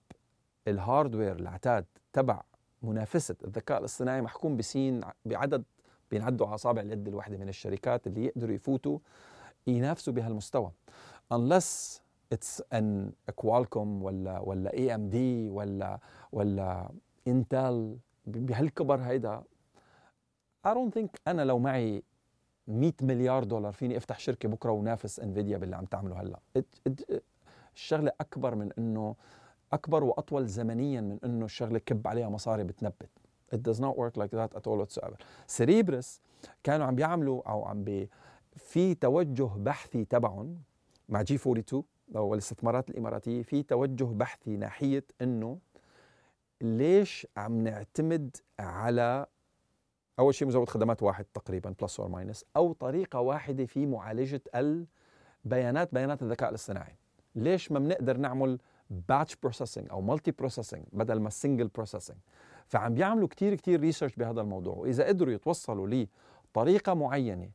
ال 0.69 0.76
hardware 0.76 1.37
العتاد 1.37 1.85
تبع 2.13 2.43
منافسة 2.83 3.37
الذكاء 3.45 3.79
الاصطناعي 3.79 4.21
محكوم 4.21 4.57
بسين 4.57 5.01
بعدد 5.25 5.65
بينعدوا 6.11 6.47
على 6.47 6.55
أصابع 6.55 6.83
اليد 6.83 7.09
الواحدة 7.09 7.37
من 7.37 7.49
الشركات 7.49 8.07
اللي 8.07 8.25
يقدروا 8.25 8.55
يفوتوا 8.55 8.99
ينافسوا 9.67 10.13
بهالمستوى. 10.13 10.71
unless 11.35 12.01
it's 12.33 12.63
إن 12.73 13.13
كوالكوم 13.35 14.03
ولا 14.03 14.41
ولا 14.41 14.73
اي 14.73 14.95
ام 14.95 15.09
دي 15.09 15.51
ولا 15.51 15.99
ولا 16.33 16.91
انتل 17.29 17.97
بهالكبر 18.27 19.01
هيدا 19.01 19.43
I 20.67 20.75
don't 20.75 20.95
think 20.95 21.21
أنا 21.29 21.43
لو 21.43 21.59
معي 21.59 22.03
100 22.69 22.93
مليار 23.03 23.45
دولار 23.45 23.73
فيني 23.73 23.97
أفتح 23.97 24.19
شركة 24.19 24.49
بكرة 24.49 24.71
ونافس 24.71 25.21
انفيديا 25.21 25.59
باللي 25.59 25.77
عم 25.77 25.85
تعمله 25.85 26.21
هلأ. 26.21 26.41
الشغلة 27.75 28.13
أكبر 28.21 28.55
من 28.55 28.73
إنه 28.79 29.15
أكبر 29.73 30.05
وأطول 30.05 30.47
زمنيا 30.47 31.01
من 31.01 31.19
إنه 31.25 31.45
الشغلة 31.45 31.79
كب 31.79 32.09
عليها 32.09 32.29
مصاري 32.29 32.65
بتنبت. 32.65 33.09
It 33.55 33.59
does 33.59 33.81
not 33.81 33.97
work 33.97 34.17
like 34.17 34.31
that 34.31 34.57
at 34.59 34.67
all 34.67 34.79
whatsoever. 34.79 35.17
سيريبراس 35.47 36.21
كانوا 36.65 36.87
عم 36.87 36.95
بيعملوا 36.95 37.51
أو 37.51 37.65
عم 37.65 37.85
بي 37.85 38.11
في 38.57 38.95
توجه 38.95 39.49
بحثي 39.57 40.05
تبعهم 40.05 40.59
مع 41.09 41.23
جي 41.23 41.35
42 41.35 41.85
أو 42.17 42.35
الاستثمارات 42.35 42.91
الإماراتية 42.91 43.43
في 43.43 43.63
توجه 43.63 44.05
بحثي 44.05 44.57
ناحية 44.57 45.05
إنه 45.23 45.59
ليش 46.61 47.27
عم 47.37 47.65
نعتمد 47.65 48.37
على 48.59 49.27
أول 50.19 50.35
شيء 50.35 50.49
مزود 50.49 50.69
خدمات 50.69 51.03
واحد 51.03 51.25
تقريبا 51.35 51.75
plus 51.83 52.01
or 52.01 52.09
minus 52.09 52.45
أو 52.57 52.73
طريقة 52.73 53.21
واحدة 53.21 53.67
في 53.67 53.87
معالجة 53.87 54.43
البيانات 54.55 55.95
بيانات 55.95 56.23
الذكاء 56.23 56.49
الاصطناعي. 56.51 56.97
ليش 57.35 57.73
ما 57.73 57.79
بنقدر 57.79 58.17
نعمل 58.17 58.59
batch 58.91 59.37
processing 59.37 59.87
أو 59.91 60.01
multi 60.01 60.31
processing 60.31 60.85
بدل 60.93 61.21
ما 61.21 61.31
single 61.31 61.69
processing 61.69 62.17
فعم 62.67 62.95
بيعملوا 62.95 63.29
كثير 63.29 63.55
كثير 63.55 63.81
research 63.81 64.17
بهذا 64.17 64.41
الموضوع 64.41 64.75
وإذا 64.75 65.07
قدروا 65.07 65.33
يتوصلوا 65.35 66.07
لطريقة 66.55 66.95
معينة 66.95 67.51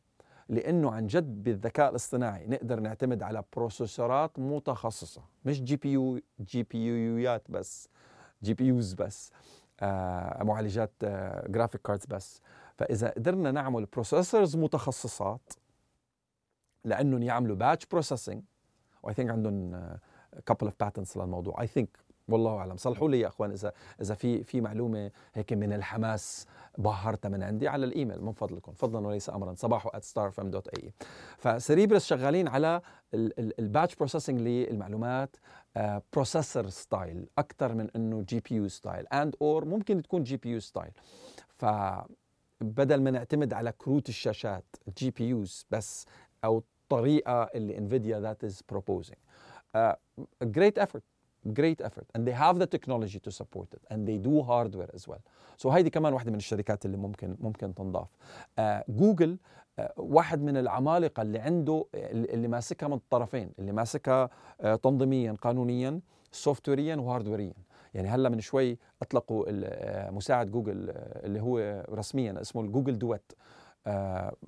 لأنه 0.50 0.92
عن 0.92 1.08
جد 1.08 1.44
بالذكاء 1.44 1.90
الاصطناعي 1.90 2.48
نقدر 2.48 2.80
نعتمد 2.80 3.24
على 3.24 3.44
processorات 3.56 4.40
متخصصة 4.40 5.22
مش 5.46 5.62
جي 5.62 5.76
بي 5.76 5.92
يو 5.92 6.20
جي 6.40 6.64
بي 6.64 6.86
يويات 6.86 7.52
بس 7.52 7.90
GPUs 8.44 8.94
بس 8.94 9.32
آه 9.80 10.44
معالجات 10.44 10.92
آه 11.04 11.48
graphic 11.48 11.82
cards 11.82 12.06
بس. 12.06 12.42
فإذا 12.78 13.10
قدرنا 13.10 13.52
نعمل 13.52 13.86
processors 13.86 14.56
متخصصات 14.56 15.54
لأنهم 16.86 17.24
يعملوا 17.24 17.56
batch 17.56 17.86
processing 17.86 18.44
و 19.04 19.14
I 19.14 19.16
think 19.16 19.30
عندهم 19.32 19.72
couple 20.46 20.66
of 20.66 20.74
patents 20.80 21.18
للموضوع. 21.18 21.62
I 21.62 21.68
think 21.68 21.98
والله 22.28 22.58
أعلم. 22.58 22.78
صلحوا 22.78 23.10
لي 23.10 23.20
يا 23.20 23.28
أخوان 23.28 23.52
إذا 23.52 23.74
إذا 24.02 24.16
في 24.16 24.44
في 24.44 24.62
معلومة 24.62 25.12
هيك 25.34 25.54
من 25.54 25.74
الحماس 25.74 26.48
بهرتها 26.78 27.30
من 27.30 27.44
عندي 27.44 27.68
على 27.68 27.86
الإيميل 27.86 28.22
من 28.22 28.32
فضلكم. 28.32 28.74
فضلا 28.74 29.08
وليس 29.08 29.30
امرا. 29.30 29.54
صباحو 29.54 29.90
@starfm.ae 29.90 30.90
فسيريبراس 31.38 32.06
شغالين 32.06 32.48
على 32.48 32.82
ال 33.60 33.66
batch 33.66 33.96
processing 33.96 34.42
للمعلومات 34.42 35.36
processor 36.14 36.70
style 36.70 37.28
أكثر 37.38 37.74
من 37.74 37.90
إنه 37.96 38.22
GPU 38.22 38.56
style 38.56 39.08
and 39.08 39.36
or 39.42 39.66
ممكن 39.66 40.02
تكون 40.02 40.24
GPU 40.24 40.50
style 40.50 40.92
ف 41.50 41.66
بدل 42.62 43.02
ما 43.02 43.12
نعتمد 43.12 43.54
على 43.54 43.72
كروت 43.72 44.10
الشاشات 44.10 44.66
GPUs 44.98 45.66
بس 45.72 46.06
أو 46.44 46.58
الطريقة 46.58 47.44
اللي 47.44 47.78
انفيديا 47.78 48.20
that 48.20 48.44
is 48.44 48.62
proposing 48.70 49.20
great 50.44 50.84
effort. 50.84 51.13
Great 51.48 51.82
effort. 51.82 52.08
And 52.16 52.28
they 52.28 52.32
have 52.32 52.60
the 52.60 52.68
technology 52.76 53.20
to 53.20 53.32
support 53.32 53.68
it. 53.74 53.82
And 53.92 54.08
they 54.08 54.18
do 54.18 54.42
hardware 54.42 54.92
as 54.96 55.08
well. 55.08 55.22
So 55.58 55.70
هيدي 55.70 55.90
كمان 55.90 56.14
واحدة 56.14 56.32
من 56.32 56.38
الشركات 56.38 56.86
اللي 56.86 56.98
ممكن 56.98 57.38
ممكن 57.40 57.74
تنضاف. 57.76 58.08
جوجل 58.90 59.38
uh, 59.38 59.84
واحد 59.98 60.42
من 60.42 60.58
العمالقة 60.58 61.22
اللي 61.22 61.40
عنده 61.40 61.86
اللي 61.96 62.48
ماسكها 62.48 62.88
من 62.88 62.94
الطرفين 62.94 63.52
اللي 63.60 63.72
ماسكها 63.72 64.28
uh, 64.28 64.66
تنظيميا 64.84 65.36
قانونيا 65.42 66.00
softwareيا 66.32 66.96
و 66.96 67.02
hardwareيا 67.02 67.54
يعني 67.94 68.08
هلأ 68.08 68.30
من 68.30 68.40
شوي 68.40 68.78
أطلقوا 69.02 69.46
مساعد 70.12 70.52
جوجل 70.52 70.90
اللي 70.96 71.42
هو 71.42 71.86
رسميا 71.90 72.42
اسمه 72.42 72.62
الجوجل 72.62 73.00
دويت. 73.00 73.32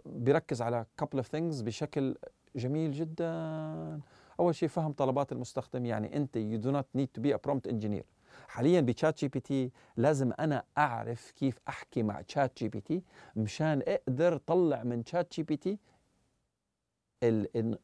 بيركز 0.05 0.61
على 0.61 0.85
couple 1.01 1.19
of 1.19 1.23
things 1.23 1.63
بشكل 1.63 2.15
جميل 2.55 2.91
جدا. 2.91 3.99
أول 4.39 4.55
شيء 4.55 4.69
فهم 4.69 4.91
طلبات 4.91 5.31
المستخدم 5.31 5.85
يعني 5.85 6.17
أنت 6.17 6.35
you 6.37 6.57
do 6.59 6.71
not 6.71 6.85
need 6.95 7.07
to 7.07 7.21
be 7.21 7.35
a 7.35 7.39
prompt 7.43 7.67
engineer 7.67 8.05
حاليا 8.47 8.81
بتشات 8.81 9.19
جي 9.19 9.27
بي 9.27 9.39
تي 9.39 9.71
لازم 9.97 10.31
أنا 10.39 10.63
أعرف 10.77 11.31
كيف 11.31 11.59
أحكي 11.67 12.03
مع 12.03 12.21
تشات 12.21 12.51
جي 12.57 12.69
بي 12.69 12.81
تي 12.81 13.03
مشان 13.35 13.81
أقدر 13.87 14.37
طلع 14.37 14.83
من 14.83 15.03
تشات 15.03 15.33
جي 15.33 15.43
بي 15.43 15.57
تي 15.57 15.77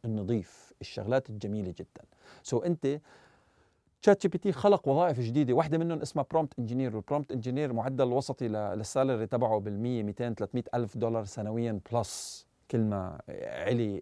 النظيف 0.05 0.73
الشغلات 0.81 1.29
الجميلة 1.29 1.73
جدا. 1.77 2.03
so 2.43 2.59
so 2.61 2.65
أنت 2.65 2.99
تشات 4.01 4.21
جي 4.21 4.27
بي 4.27 4.37
تي 4.37 4.51
خلق 4.51 4.87
وظائف 4.87 5.19
جديدة 5.19 5.53
واحدة 5.53 5.77
منهم 5.77 6.01
اسمها 6.01 6.25
prompt 6.31 6.59
engineer 6.59 6.95
وال 6.95 7.04
prompt 7.04 7.31
engineer 7.31 7.73
معدل 7.73 8.07
الوسطي 8.07 8.47
لل 8.47 8.67
salary 8.67 9.27
تبعه 9.27 9.59
بال 9.59 9.79
100 9.79 10.03
200 10.03 10.33
300 10.33 10.63
ألف 10.73 10.97
دولار 10.97 11.25
سنويا 11.25 11.79
plus 11.91 12.45
كل 12.71 12.79
ما 12.79 13.21
علي 13.27 14.01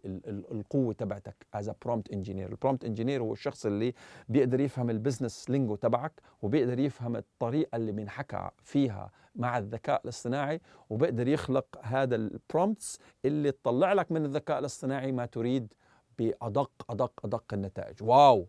القوة 0.51 0.93
تبعتك 0.93 1.47
as 1.53 1.71
prompt 1.85 2.11
engineer 2.11 2.49
ال 2.49 2.55
prompt 2.55 2.85
engineer 2.85 3.21
هو 3.21 3.33
الشخص 3.33 3.65
اللي 3.65 3.93
بيقدر 4.29 4.59
يفهم 4.59 4.89
ال 4.89 4.96
business 4.96 5.49
lingo 5.49 5.75
تبعك 5.75 6.21
وبيقدر 6.41 6.79
يفهم 6.79 7.15
الطريقة 7.15 7.75
اللي 7.75 7.91
بينحكى 7.91 8.49
فيها 8.63 9.11
مع 9.35 9.57
الذكاء 9.57 10.01
الاصطناعي 10.03 10.61
وبيقدر 10.89 11.27
يخلق 11.27 11.65
هذا 11.81 12.15
ال 12.15 12.26
prompts 12.26 12.99
اللي 13.25 13.51
تطلع 13.51 13.93
لك 13.93 14.11
من 14.11 14.25
الذكاء 14.25 14.59
الاصطناعي 14.59 15.11
ما 15.11 15.25
تريد 15.25 15.73
بأدق 16.19 16.71
أدق 16.89 17.25
أدق 17.25 17.53
النتائج. 17.53 18.03
Wow! 18.03 18.47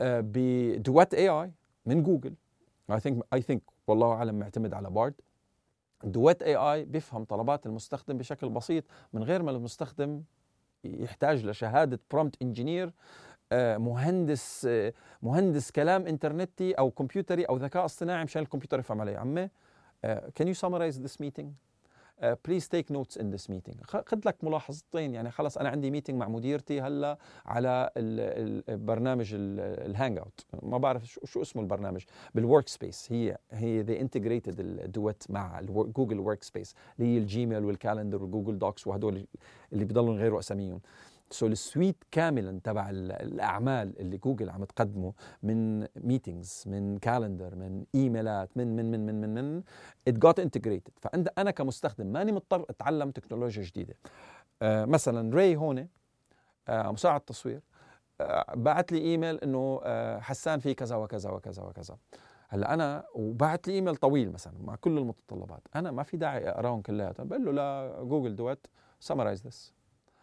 آه، 0.00 0.20
ب 0.26 1.14
Duet 1.14 1.28
AI 1.28 1.52
من 1.86 2.02
جوجل. 2.02 2.34
I 2.90 3.00
think 3.00 3.24
I 3.32 3.42
think 3.42 3.62
والله 3.86 4.12
أعلم 4.12 4.38
معتمد 4.38 4.74
على 4.74 4.90
بارد 4.90 5.14
Duet 6.04 6.42
AI 6.42 6.84
بيفهم 6.84 7.24
طلبات 7.24 7.66
المستخدم 7.66 8.18
بشكل 8.18 8.48
بسيط 8.48 8.84
من 9.12 9.22
غير 9.22 9.42
ما 9.42 9.50
المستخدم 9.50 10.22
يحتاج 10.84 11.46
لشهادة 11.46 12.00
prompt 12.10 12.42
engineer 12.42 12.92
آه، 13.52 13.76
مهندس 13.76 14.66
آه، 14.70 14.92
مهندس 15.22 15.70
كلام 15.70 16.06
انترنتي 16.06 16.72
أو 16.72 16.90
كمبيوتري 16.90 17.44
أو 17.44 17.56
ذكاء 17.56 17.84
اصطناعي 17.84 18.24
مشان 18.24 18.42
الكمبيوتر 18.42 18.78
يفهم 18.78 19.00
عليه. 19.00 19.18
عمي 19.18 19.48
can 20.34 20.48
you 20.48 20.54
summarize 20.54 21.00
this 21.00 21.20
meeting 21.20 21.52
please 22.44 22.68
take 22.68 22.92
notes 22.92 23.18
in 23.18 23.30
this 23.30 23.50
meeting 23.50 23.80
خذ 23.82 24.20
لك 24.26 24.44
ملاحظتين. 24.44 25.14
يعني 25.14 25.30
خلص 25.30 25.58
أنا 25.58 25.68
عندي 25.68 25.90
meeting 25.90 26.18
مع 26.18 26.28
مديرتي 26.28 26.80
هلا 26.80 27.18
على 27.46 27.90
البرنامج 27.96 29.30
ال 29.34 30.18
Hangout 30.18 30.46
ما 30.62 30.78
بعرف 30.78 31.06
شو, 31.06 31.42
اسمه 31.42 31.62
البرنامج. 31.62 32.02
بال 32.34 32.68
Workspace 32.68 33.12
هي 33.12 33.38
هي 33.50 33.80
the 33.80 34.00
integrated 34.00 34.60
ال 34.60 34.72
Duet 34.72 35.22
مع 35.28 35.60
Google 35.70 36.18
Workspace 36.18 36.74
اللي 36.98 37.14
هي 37.14 37.18
ال 37.18 37.26
Gmail 37.26 37.64
وال 37.64 37.76
Calendar 37.76 38.22
وال 38.22 38.31
Google 38.31 38.58
Docs 38.58 38.86
وهدول 38.86 39.26
اللي 39.72 39.84
بضلوا 39.84 40.14
يغيروا 40.14 40.38
اساميهم 40.38 40.80
so 41.32 41.46
ال 41.46 41.56
suite 41.56 42.04
كاملا 42.10 42.60
تبع 42.64 42.90
الأعمال 42.90 44.00
اللي 44.00 44.16
جوجل 44.16 44.50
عم 44.50 44.64
تقدمه 44.64 45.12
من 45.42 45.86
meetings 45.96 46.64
من 46.66 46.98
calendar 46.98 47.54
من 47.54 47.84
ايميلات 47.94 48.56
من 48.56 48.76
من 48.76 48.90
من 48.90 49.06
من 49.06 49.20
من 49.20 49.34
من 49.34 49.62
it 50.08 50.14
got 50.14 50.40
integrated 50.40 50.92
فانت 51.00 51.28
أنا 51.38 51.50
كمستخدم 51.50 52.06
ماني 52.06 52.32
مضطر 52.32 52.66
أتعلم 52.70 53.10
تكنولوجيا 53.10 53.62
جديدة. 53.62 53.94
آه 54.62 54.84
مثلا 54.84 55.34
ري 55.36 55.56
هون 55.56 55.88
آه 56.68 56.92
مساعد 56.92 57.20
تصوير 57.20 57.60
آه 58.20 58.54
بعت 58.54 58.92
لي 58.92 58.98
ايميل 58.98 59.38
إنه 59.38 59.80
آه 59.84 60.20
حسان 60.20 60.58
في 60.58 60.74
كذا 60.74 60.96
وكذا 60.96 61.30
وكذا 61.30 61.62
وكذا. 61.62 61.96
هلأ 62.48 62.74
أنا 62.74 63.04
وبعت 63.14 63.68
لي 63.68 63.74
ايميل 63.74 63.96
طويل 63.96 64.32
مثلا 64.32 64.54
مع 64.60 64.76
كل 64.76 64.98
المتطلبات. 64.98 65.62
أنا 65.76 65.90
ما 65.90 66.02
في 66.02 66.16
داعي 66.16 66.48
اقراهم 66.48 66.82
كلياتهم. 66.82 67.28
بقول 67.28 67.44
له 67.44 67.52
لا 67.52 68.02
Google 68.02 68.36
Duet 68.36 68.66
summarize 69.00 69.46
this 69.46 69.79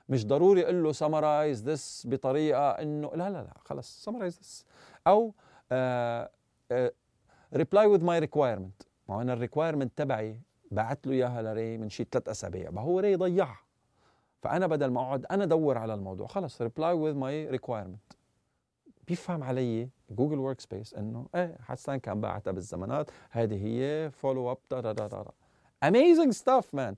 مش 0.10 0.26
ضروري 0.26 0.63
أقول 0.63 0.84
له 0.84 0.91
summarize 0.91 1.70
this 1.70 2.08
بطريقة 2.08 2.70
انه 2.70 3.12
لا 3.15 3.30
لا 3.30 3.43
لا 3.43 3.54
خلص 3.65 4.04
summarize 4.04 4.39
this 4.39 4.65
أو 5.08 5.34
reply 7.54 7.86
with 7.86 8.04
my 8.04 8.20
requirement 8.20 8.84
ما 9.10 9.15
هو 9.15 9.22
أنا 9.22 9.34
ال 9.34 9.38
requirement 9.38 9.91
تبعي 9.96 10.41
بعت 10.72 11.08
له 11.08 11.13
إياها 11.13 11.41
لري 11.41 11.78
من 11.78 11.89
شي 11.89 12.08
ثلاث 12.12 12.30
أسابيع. 12.30 12.72
ما 12.72 12.82
هو 12.82 13.00
ري 13.00 13.15
ضيعها. 13.15 13.60
فأنا 14.41 14.67
بدل 14.67 14.88
ما 14.88 15.02
أقعد 15.02 15.26
أنا 15.32 15.43
ادور 15.43 15.78
على 15.78 15.93
الموضوع. 15.93 16.28
خلص 16.28 16.62
reply 16.62 16.93
with 16.93 17.13
my 17.13 17.50
requirement 17.50 18.13
بيفهم 19.08 19.43
علي 19.43 19.89
Google 20.10 20.39
Workspace 20.39 20.93
إنه 20.93 21.28
إيه 21.36 21.58
حسان 21.62 22.00
كان 22.00 22.22
باعتها 22.22 22.52
بالزمانات. 22.52 23.12
هذه 23.30 23.65
هي 23.65 24.12
follow 24.12 24.52
up 24.52 25.28
amazing 25.84 26.34
stuff 26.34 26.76
man 26.76 26.96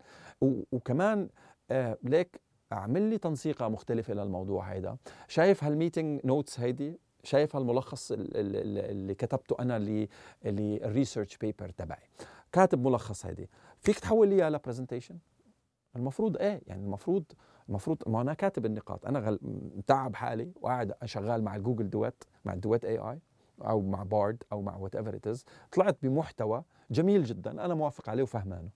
وكمان 0.72 1.30
آه 1.72 1.98
ليك 2.04 2.42
أعمل 2.74 3.02
لي 3.02 3.18
تنسيقه 3.18 3.68
مختلفه 3.68 4.14
للموضوع 4.14 4.64
هيدا. 4.64 4.98
شايف 5.28 5.64
هال 5.64 5.77
meeting 5.77 6.22
notes 6.26 6.60
هيدي؟ 6.60 7.00
شايف 7.24 7.56
هالملخص 7.56 8.12
اللي 8.12 9.14
كتبته 9.14 9.56
أنا 9.60 9.80
لل 10.44 10.62
research 10.62 11.38
paper 11.38 11.70
تبعي. 11.70 12.10
كاتب 12.52 12.88
ملخص 12.88 13.26
هيدي. 13.26 13.50
فيك 13.80 14.00
تحول 14.00 14.28
لي 14.28 14.36
اياها 14.36 14.50
ل 14.50 14.55
presentation 14.55 15.18
المفروض 15.96 16.38
إيه؟ 16.38 16.62
يعني 16.68 16.84
المفروض 16.84 17.24
المفروض 17.70 17.98
ما 18.08 18.22
أنا 18.22 18.34
كاتب 18.34 18.66
النقاط. 18.66 19.06
أنا 19.06 19.20
غل... 19.20 19.40
متعب 19.78 20.16
حالي 20.16 20.52
وقاعد 20.62 20.94
شغال 21.06 21.44
مع 21.44 21.56
ال 21.56 21.61
Google 21.61 21.90
Duet 21.90 22.24
مع 22.46 22.54
ال 22.54 22.86
Duet 22.86 22.98
AI 22.98 23.20
أو 23.62 23.82
مع 23.82 24.04
Bard 24.04 24.44
أو 24.52 24.62
مع 24.62 24.76
whatever 24.78 25.20
طلعت 25.72 25.98
بمحتوى 26.04 26.64
جميل 26.92 27.24
جدا. 27.24 27.52
أنا 27.52 27.74
موافق 27.74 28.10
عليه 28.10 28.24
وفهمانه. 28.24 28.70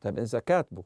طيب 0.00 0.18
إذا 0.18 0.38
كاتبه 0.38 0.82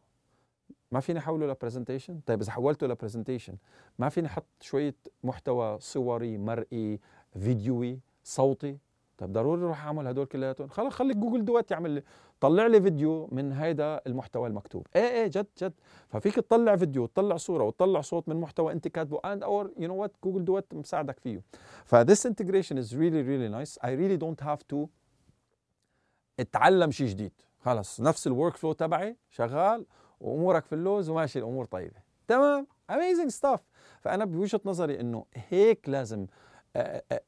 ما 0.92 1.00
فيني 1.00 1.18
احوله 1.18 1.46
ل 1.46 1.52
presentation 1.52 2.20
طيب 2.26 2.40
إذا 2.40 2.52
حولته 2.52 2.86
ل 2.86 2.92
presentation 2.92 3.56
ما 3.98 4.08
فيني 4.08 4.26
أحط 4.26 4.46
شوية 4.60 4.94
محتوى 5.24 5.78
صوري 5.80 6.38
مرئي 6.38 7.00
فيديوي 7.38 8.00
صوتي؟ 8.24 8.78
طيب 9.18 9.32
ضروري 9.32 9.62
أروح 9.62 9.84
أعمل 9.84 10.06
هدول 10.06 10.26
كلياتهم. 10.26 10.68
خلص 10.68 10.94
خلي 10.94 11.14
Google 11.14 11.44
Duet 11.44 11.70
يعمل 11.70 11.90
لي. 11.90 12.02
طلع 12.40 12.66
لي 12.66 12.82
فيديو 12.82 13.28
من 13.32 13.52
هيدا 13.52 14.00
المحتوى 14.06 14.48
المكتوب. 14.48 14.86
إيه 14.96 15.08
إيه 15.08 15.26
جد 15.26 15.46
جد. 15.62 15.72
ففيك 16.08 16.34
تطلع 16.34 16.76
فيديو 16.76 17.02
وتطلع 17.02 17.36
صورة 17.36 17.64
وتطلع 17.64 18.00
صوت 18.00 18.28
من 18.28 18.36
محتوى 18.36 18.72
أنت 18.72 18.88
كاتبه 18.88 19.20
and/or 19.24 19.70
you 19.78 19.88
know 19.88 19.96
what 19.96 20.12
Google 20.24 20.44
Duet 20.44 20.74
مساعدك 20.74 21.20
فيه. 21.20 21.42
ف 21.84 21.93
this 21.93 22.26
integration 22.26 22.78
is 22.78 22.96
really 22.96 23.20
really 23.20 23.48
nice 23.48 23.78
I 23.78 23.94
really 23.94 24.16
don't 24.16 24.42
have 24.42 24.62
to 24.62 24.86
اتعلم 26.40 26.90
شيء 26.90 27.06
جديد. 27.06 27.32
خلص 27.60 28.00
نفس 28.00 28.26
ال 28.26 28.56
workflow 28.56 28.72
تبعي 28.72 29.16
شغال. 29.30 29.86
وأمورك 30.22 30.64
في 30.64 30.74
ال 30.74 30.80
loose 30.80 31.08
وماشي 31.08 31.38
الأمور 31.38 31.64
طيبة. 31.64 32.00
تمام؟ 32.28 32.66
Amazing 32.90 33.30
stuff 33.30 33.60
فأنا 34.00 34.24
بوجهة 34.24 34.60
نظري 34.64 35.00
إنه 35.00 35.24
هيك 35.34 35.88
لازم 35.88 36.26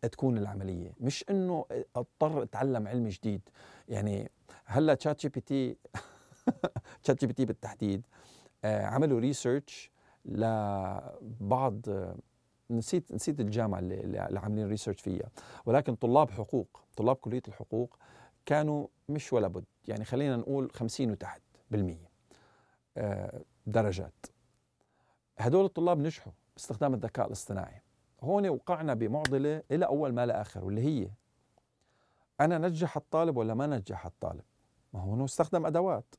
تكون 0.03 0.39
العملية. 0.39 0.93
مش 1.01 1.25
إنه 1.31 1.65
أضطر 1.97 2.43
أتعلم 2.43 2.89
علم 2.89 3.09
جديد. 3.09 3.41
يعني 3.89 4.31
هلأ 4.65 4.95
تشات 4.95 5.21
جي 5.21 5.29
بي 5.29 5.41
تي 5.41 5.77
تشات 7.03 7.21
جي 7.21 7.27
بي 7.27 7.33
تي 7.33 7.45
بالتحديد 7.45 8.07
عملوا 8.65 9.21
research 9.21 9.91
لبعض 10.25 11.81
نسيت 12.71 13.13
نسيت 13.13 13.41
الجامعة 13.41 13.79
اللي, 13.79 14.01
اللي 14.01 14.41
عاملين 14.41 14.69
research 14.69 15.01
فيها. 15.01 15.29
ولكن 15.67 15.95
طلاب 15.95 16.31
حقوق 16.31 16.81
طلاب 16.97 17.17
كلية 17.17 17.43
الحقوق 17.49 17.99
كانوا 18.47 18.87
مش 19.09 19.33
ولا 19.33 19.49
بد. 19.49 19.65
يعني 19.89 20.05
خلينا 20.05 20.37
نقول 20.37 20.71
50 20.71 21.11
وتحت 21.11 21.43
بالمية. 21.71 22.14
درجات. 23.67 24.27
هدول 25.39 25.65
الطلاب 25.65 25.99
نجحوا 25.99 26.33
باستخدام 26.57 26.95
الذكاء 26.95 27.27
الاصطناعي. 27.27 27.83
هون 28.21 28.49
وقعنا 28.49 28.95
بمعضلة 28.95 29.63
إلى 29.71 29.87
أول 29.87 30.13
ما 30.13 30.27
لا 30.27 30.41
آخر 30.41 30.65
واللي 30.65 30.81
هي 30.81 31.11
أنا 32.41 32.59
نجح 32.59 32.97
الطالب 32.97 33.37
ولا 33.37 33.55
ما 33.55 33.67
نجح 33.67 34.07
الطالب؟ 34.07 34.45
ما 34.93 35.01
هو 35.01 35.25
استخدم 35.25 35.67
أدوات. 35.67 36.15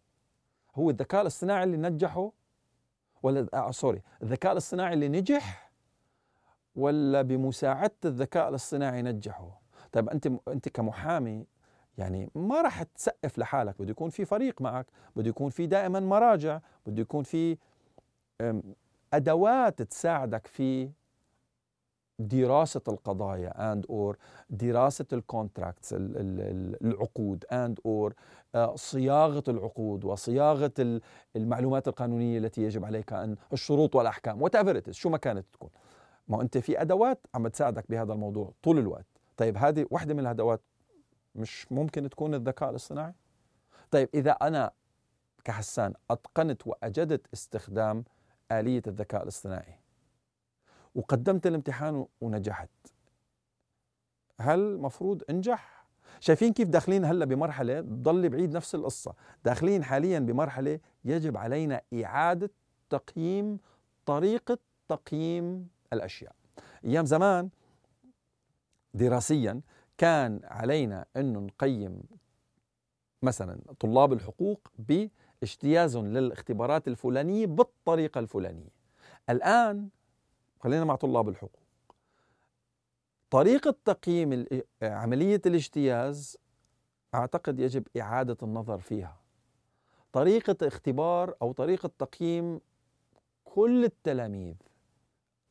هو 0.76 0.90
الذكاء 0.90 1.22
الاصطناعي 1.22 1.64
اللي 1.64 1.78
نجحه 1.78 2.32
ولا 3.24 3.48
آه 3.54 3.72
سوري 3.72 4.02
الذكاء 4.24 4.52
الاصطناعي 4.52 4.94
اللي 4.94 5.08
نجح 5.08 5.72
ولا 6.76 7.22
بمساعدة 7.22 7.96
الذكاء 8.06 8.50
الاصطناعي 8.50 9.02
نجحه؟ 9.02 9.62
طيب 9.92 10.10
أنت 10.10 10.32
أنت 10.48 10.70
كمحامي 10.70 11.46
يعني 11.98 12.30
ما 12.36 12.62
راح 12.62 12.84
تسقف 12.84 13.38
لحالك 13.38 13.76
بده 13.80 13.92
يكون 13.92 14.10
في 14.10 14.26
فريق 14.26 14.62
معك 14.62 14.86
بده 15.16 15.30
يكون 15.30 15.50
في 15.50 15.68
دائما 15.68 16.00
مراجع 16.00 16.60
بده 16.86 17.02
يكون 17.02 17.24
في 17.24 17.58
أدوات 19.14 19.82
تساعدك 19.82 20.48
في 20.48 20.90
دراسة 22.20 22.82
القضايا 22.88 23.74
and/or 23.74 24.18
دراسة 24.50 25.06
ال 25.14 25.22
contracts 25.22 25.96
العقود 25.98 27.46
and/or 27.52 28.14
صياغة 28.76 29.44
العقود 29.48 30.06
وصياغة 30.06 31.02
المعلومات 31.36 31.88
القانونية 31.88 32.38
التي 32.38 32.64
يجب 32.64 32.86
عليك 32.86 33.14
أن 33.14 33.36
الشروط 33.54 33.96
والأحكام 33.96 34.42
what 34.42 34.92
شو 34.92 35.10
ما 35.10 35.18
كانت 35.18 35.46
تكون. 35.54 35.70
ما 36.28 36.42
أنت 36.42 36.58
في 36.58 36.82
أدوات 36.82 37.28
عم 37.36 37.48
تساعدك 37.48 37.86
بهذا 37.90 38.14
الموضوع 38.14 38.54
طول 38.64 38.80
الوقت. 38.80 39.06
طيب 39.38 39.58
هذه 39.58 39.86
واحدة 39.92 40.14
من 40.14 40.20
الأدوات 40.20 40.62
مش 41.36 41.72
ممكن 41.72 42.10
تكون 42.10 42.34
الذكاء 42.34 42.70
الاصطناعي؟ 42.70 43.14
طيب 43.92 44.10
إذا 44.14 44.32
أنا 44.32 44.72
كحسان 45.44 45.94
أتقنت 46.12 46.68
وأجدت 46.68 47.28
استخدام 47.34 48.04
آلية 48.52 48.82
الذكاء 48.88 49.24
الاصطناعي 49.24 49.80
وقدمت 50.96 51.48
الامتحان 51.48 52.06
ونجحت 52.22 52.70
هل 54.42 54.78
مفروض 54.78 55.24
أنجح؟ 55.30 55.86
شايفين 56.20 56.54
كيف 56.54 56.70
داخلين 56.70 57.06
هلأ 57.06 57.26
بمرحلة 57.26 57.82
ضل 57.82 58.30
بعيد 58.30 58.56
نفس 58.56 58.76
القصة 58.76 59.14
داخلين 59.46 59.84
حاليا 59.84 60.20
بمرحلة 60.20 60.80
يجب 61.06 61.38
علينا 61.38 61.82
إعادة 62.04 62.52
تقييم 62.90 63.60
طريقة 64.06 64.58
تقييم 64.88 65.68
الأشياء. 65.94 66.36
أيام 66.86 67.06
زمان 67.06 67.50
دراسيا 68.94 69.62
كان 69.98 70.40
علينا 70.44 71.06
انه 71.18 71.40
نقيم 71.40 72.04
مثلا 73.22 73.60
طلاب 73.80 74.14
الحقوق 74.14 74.68
باجتيازهم 74.80 76.08
للاختبارات 76.08 76.88
الفلانية 76.88 77.46
بالطريقة 77.46 78.20
الفلانية. 78.20 78.70
الآن 79.30 79.90
خلينا 80.60 80.86
مع 80.86 80.96
طلاب 80.96 81.30
الحقوق. 81.30 81.62
طريقة 83.30 83.76
تقييم 83.86 84.46
عملية 84.82 85.42
الاجتياز 85.46 86.38
أعتقد 87.16 87.60
يجب 87.60 87.88
إعادة 87.98 88.38
النظر 88.44 88.80
فيها. 88.80 89.18
طريقة 90.12 90.68
اختبار 90.68 91.36
أو 91.42 91.52
طريقة 91.52 91.92
تقييم 92.00 92.60
كل 93.44 93.84
التلاميذ 93.84 94.56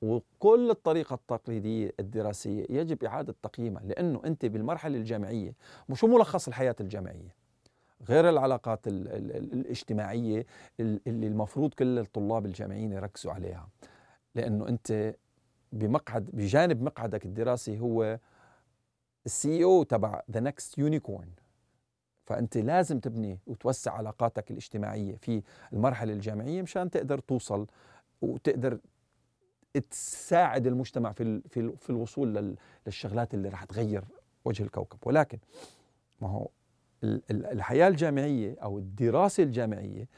وكل 0.05 0.71
الطريقة 0.71 1.15
التقليدية 1.15 1.93
الدراسية 2.01 2.67
يجب 2.71 3.05
إعادة 3.05 3.35
تقييمها 3.43 3.83
لأنه 3.83 4.21
أنت 4.25 4.47
بالمرحلة 4.47 4.99
الجامعية 4.99 5.55
مش 5.89 6.05
ملخص 6.05 6.49
الحياة 6.49 6.77
الجامعية؟ 6.81 7.35
غير 8.09 8.29
العلاقات 8.29 8.81
الاجتماعية 8.87 10.47
اللي 10.81 11.27
المفروض 11.27 11.75
كل 11.75 11.99
الطلاب 11.99 12.47
الجامعيين 12.47 12.93
يركزوا 12.93 13.33
عليها. 13.33 13.69
لأنه 14.35 14.69
أنت 14.69 15.15
بمقعد 15.73 16.31
بجانب 16.33 16.83
مقعدك 16.83 17.25
الدراسي 17.25 17.81
هو 17.81 18.19
ال 19.27 19.65
CEO 19.65 19.83
تبع 19.83 20.23
the 20.31 20.41
next 20.41 20.79
unicorn 20.79 21.29
فأنت 22.25 22.57
لازم 22.57 23.01
تبني 23.01 23.39
وتوسع 23.47 23.93
علاقاتك 23.93 24.51
الاجتماعية 24.51 25.17
في 25.17 25.43
المرحلة 25.73 26.13
الجامعية 26.13 26.63
مشان 26.63 26.91
تقدر 26.91 27.19
توصل 27.19 27.67
وتقدر 28.23 28.79
تساعد 29.81 30.67
المجتمع 30.67 31.13
في 31.13 31.41
في 31.49 31.73
في 31.77 31.91
الوصول 31.91 32.57
للشغلات 32.87 33.35
اللي 33.35 33.49
راح 33.49 33.65
تغير 33.65 34.05
وجه 34.45 34.63
الكوكب. 34.63 34.99
ولكن 35.03 35.39
ما 36.21 36.29
هو 36.29 36.49
الحياة 37.31 37.89
الجامعية 37.89 38.57
أو 38.63 38.79
الدراسة 38.79 39.43
الجامعية 39.43 40.09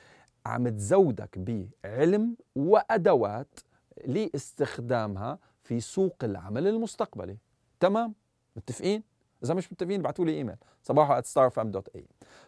عم 0.47 0.69
تزودك 0.69 1.39
بعلم 1.39 2.37
وأدوات 2.57 3.61
لاستخدامها 4.07 5.39
في 5.63 5.81
سوق 5.81 6.17
العمل 6.23 6.67
المستقبلي. 6.67 7.37
تمام؟ 7.81 8.15
متفقين؟ 8.57 9.03
إذا 9.45 9.55
مش 9.55 9.73
متفقين 9.73 10.01
ابعثوا 10.01 10.25
لي 10.25 10.35
إيميل. 10.35 10.57
صباحو 10.83 11.21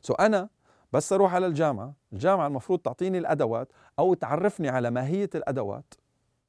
so 0.00 0.14
أنا 0.14 0.48
بس 0.92 1.12
أروح 1.12 1.34
على 1.34 1.46
الجامعة. 1.46 1.94
الجامعة 2.12 2.46
المفروض 2.46 2.78
تعطيني 2.78 3.18
الأدوات 3.18 3.72
أو 3.98 4.14
تعرفني 4.14 4.68
على 4.68 4.90
ماهية 4.90 5.30
الأدوات. 5.34 5.94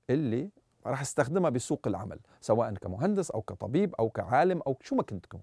اللي 0.10 0.50
راح 0.86 1.02
استخدمها 1.02 1.50
بسوق 1.50 1.88
العمل 1.88 2.19
سواء 2.41 2.74
كمهندس 2.74 3.32
أو 3.32 3.41
كطبيب 3.41 3.95
أو 3.95 4.10
كعالم 4.10 4.62
أو 4.67 4.78
شو 4.82 4.95
ما 4.95 5.04
كنت 5.04 5.26
تكون. 5.26 5.41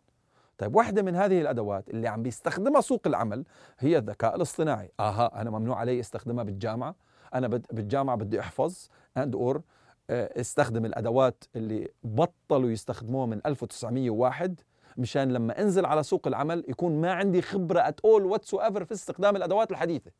طيب 0.59 0.77
واحدة 0.77 1.03
من 1.03 1.17
هذه 1.17 1.41
الأدوات 1.41 1.91
اللي 1.91 2.09
عم 2.09 2.23
بيستخدمها 2.23 2.81
سوق 2.81 3.03
العمل 3.07 3.45
هي 3.79 3.99
الذكاء 3.99 4.37
الاصطناعي. 4.37 4.93
آها 5.01 5.41
أنا 5.41 5.51
ممنوع 5.51 5.79
علي 5.79 6.01
استخدمها 6.01 6.45
بالجامعة. 6.45 6.95
أنا 7.35 7.49
بالجامعة 7.49 8.17
بدي 8.17 8.41
أحفظ 8.41 8.89
and/or 9.17 9.63
آه، 10.11 10.41
استخدم 10.41 10.85
الأدوات 10.85 11.45
اللي 11.57 11.89
بطلوا 12.03 12.71
يستخدموها 12.71 13.27
من 13.27 13.41
1901 13.47 14.61
مشان 14.97 15.33
لما 15.33 15.63
أنزل 15.63 15.87
على 15.87 16.03
سوق 16.03 16.27
العمل 16.27 16.65
يكون 16.69 17.01
ما 17.01 17.13
عندي 17.13 17.43
خبرة 17.43 17.81
at 17.81 18.01
all 18.01 18.25
whatsoever 18.25 18.55
في 18.55 18.93
استخدام 18.93 19.37
الأدوات 19.37 19.71
الحديثة. 19.71 20.11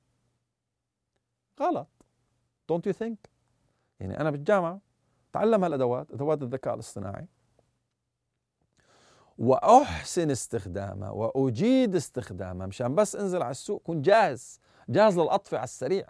غلط. 1.61 1.89
Don't 2.69 2.87
you 2.87 2.93
think 2.93 3.36
يعني 4.01 4.21
أنا 4.21 4.31
بالجامعة 4.31 4.81
تعلم 5.33 5.65
هالأدوات 5.65 6.11
أدوات 6.11 6.43
الذكاء 6.43 6.75
الاصطناعي 6.75 7.27
وأحسن 9.39 10.31
استخدامها 10.31 11.11
وأجيد 11.11 11.95
استخدامها 11.97 12.67
مشان 12.67 12.95
بس 12.95 13.17
أنزل 13.17 13.43
على 13.43 13.51
السوق 13.51 13.83
كون 13.83 14.03
جاهز 14.03 14.61
جاهز 14.89 15.19
للقطف 15.19 15.55
على 15.55 15.65
السريع 15.65 16.07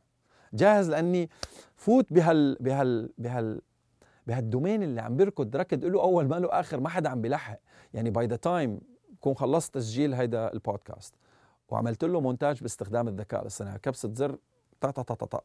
جاهز 0.54 0.90
لأني 0.90 1.30
فوت 1.76 2.12
بهال 2.12 2.56
بهال 2.60 3.10
بهال 3.18 3.60
بهال 4.26 4.45
domain 4.45 4.82
اللي 4.82 5.00
عم 5.00 5.16
بيركض 5.16 5.56
ركض 5.56 5.84
له 5.84 6.02
أول 6.02 6.28
ما 6.28 6.34
له 6.36 6.48
آخر 6.48 6.80
ما 6.80 6.88
حدا 6.88 7.08
عم 7.08 7.20
بيلحق. 7.20 7.58
يعني 7.94 8.10
by 8.10 8.26
the 8.26 8.36
time 8.36 8.80
كون 9.20 9.34
خلصت 9.34 9.74
تسجيل 9.74 10.14
هيدا 10.14 10.52
البودكاست 10.52 11.14
وعملت 11.68 12.04
له 12.04 12.20
مونتاج 12.20 12.62
باستخدام 12.62 13.08
الذكاء 13.08 13.42
الاصطناعي 13.42 13.78
كبسة 13.78 14.14
زر 14.14 14.38
طا 14.80 14.90
طا 14.90 15.02
طا 15.02 15.14
طا, 15.14 15.26
طا 15.26 15.40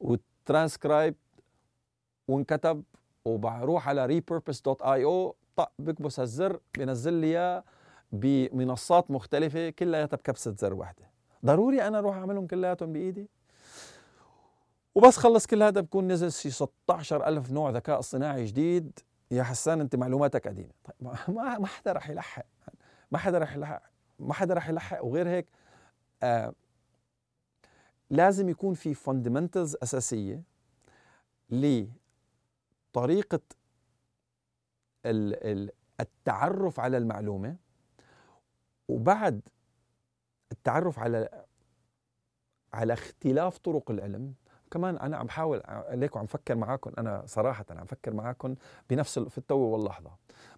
وترانسكرايب 0.00 1.14
وانكتب 2.28 2.82
وبروح 3.24 3.88
على 3.88 4.20
repurpose.io 4.20 5.34
طق 5.56 5.72
بكبس 5.78 6.20
هالزر 6.20 6.60
بنزل 6.78 7.12
لي 7.12 7.26
إياه 7.26 7.64
بمنصات 8.12 9.10
مختلفة 9.10 9.70
كلياتها 9.70 10.16
بكبسة 10.16 10.54
زر 10.58 10.74
واحدة 10.74 11.10
ضروري 11.44 11.82
أنا 11.82 11.98
أروح 11.98 12.16
أعملهم 12.16 12.46
كلياتهم 12.46 12.92
بإيدي؟ 12.92 13.28
وبس 14.94 15.16
خلص 15.16 15.46
كل 15.46 15.62
هذا 15.62 15.80
بكون 15.80 16.08
نزل 16.08 16.32
شي 16.32 16.50
16 16.50 17.26
ألف 17.26 17.50
نوع 17.50 17.70
ذكاء 17.70 17.98
اصطناعي 17.98 18.44
جديد. 18.44 18.98
يا 19.30 19.42
حسان 19.42 19.80
أنت 19.80 19.96
معلوماتك 19.96 20.48
قديمة. 20.48 20.72
طيب 20.84 20.94
ما 21.28 21.58
ما 21.58 21.66
حدا 21.66 21.92
رح 21.92 22.10
يلحق. 22.10 22.46
ما 23.10 23.18
حدا 23.18 23.38
رح 23.38 23.56
يلحق. 23.56 23.82
ما 24.18 24.34
حدا 24.34 24.54
رح 24.54 24.68
يلحق. 24.68 25.04
وغير 25.04 25.28
هيك 25.28 25.46
آه 26.22 26.54
لازم 28.10 28.48
يكون 28.48 28.74
في 28.74 28.94
فاندمنتالز 28.94 29.76
أساسية 29.82 30.42
لطريقه 32.94 33.40
التعرف 36.00 36.80
على 36.80 36.96
المعلومة 36.96 37.56
وبعد 38.88 39.40
التعرف 40.52 40.98
على 40.98 41.44
على 42.72 42.92
اختلاف 42.92 43.58
طرق 43.58 43.90
العلم 43.90 44.34
كمان 44.70 44.96
أنا 44.96 45.16
عم 45.16 45.26
بحاول 45.26 45.62
ليك 45.90 46.16
وعم 46.16 46.26
فكر 46.26 46.54
معاكم 46.54 46.92
أنا 46.98 47.22
صراحة 47.26 47.64
عم 47.70 47.86
فكر 47.86 48.14
معاكم 48.14 48.54
بنفس 48.90 49.18
في 49.18 49.38
التو 49.38 49.58
واللحظة. 49.58 50.10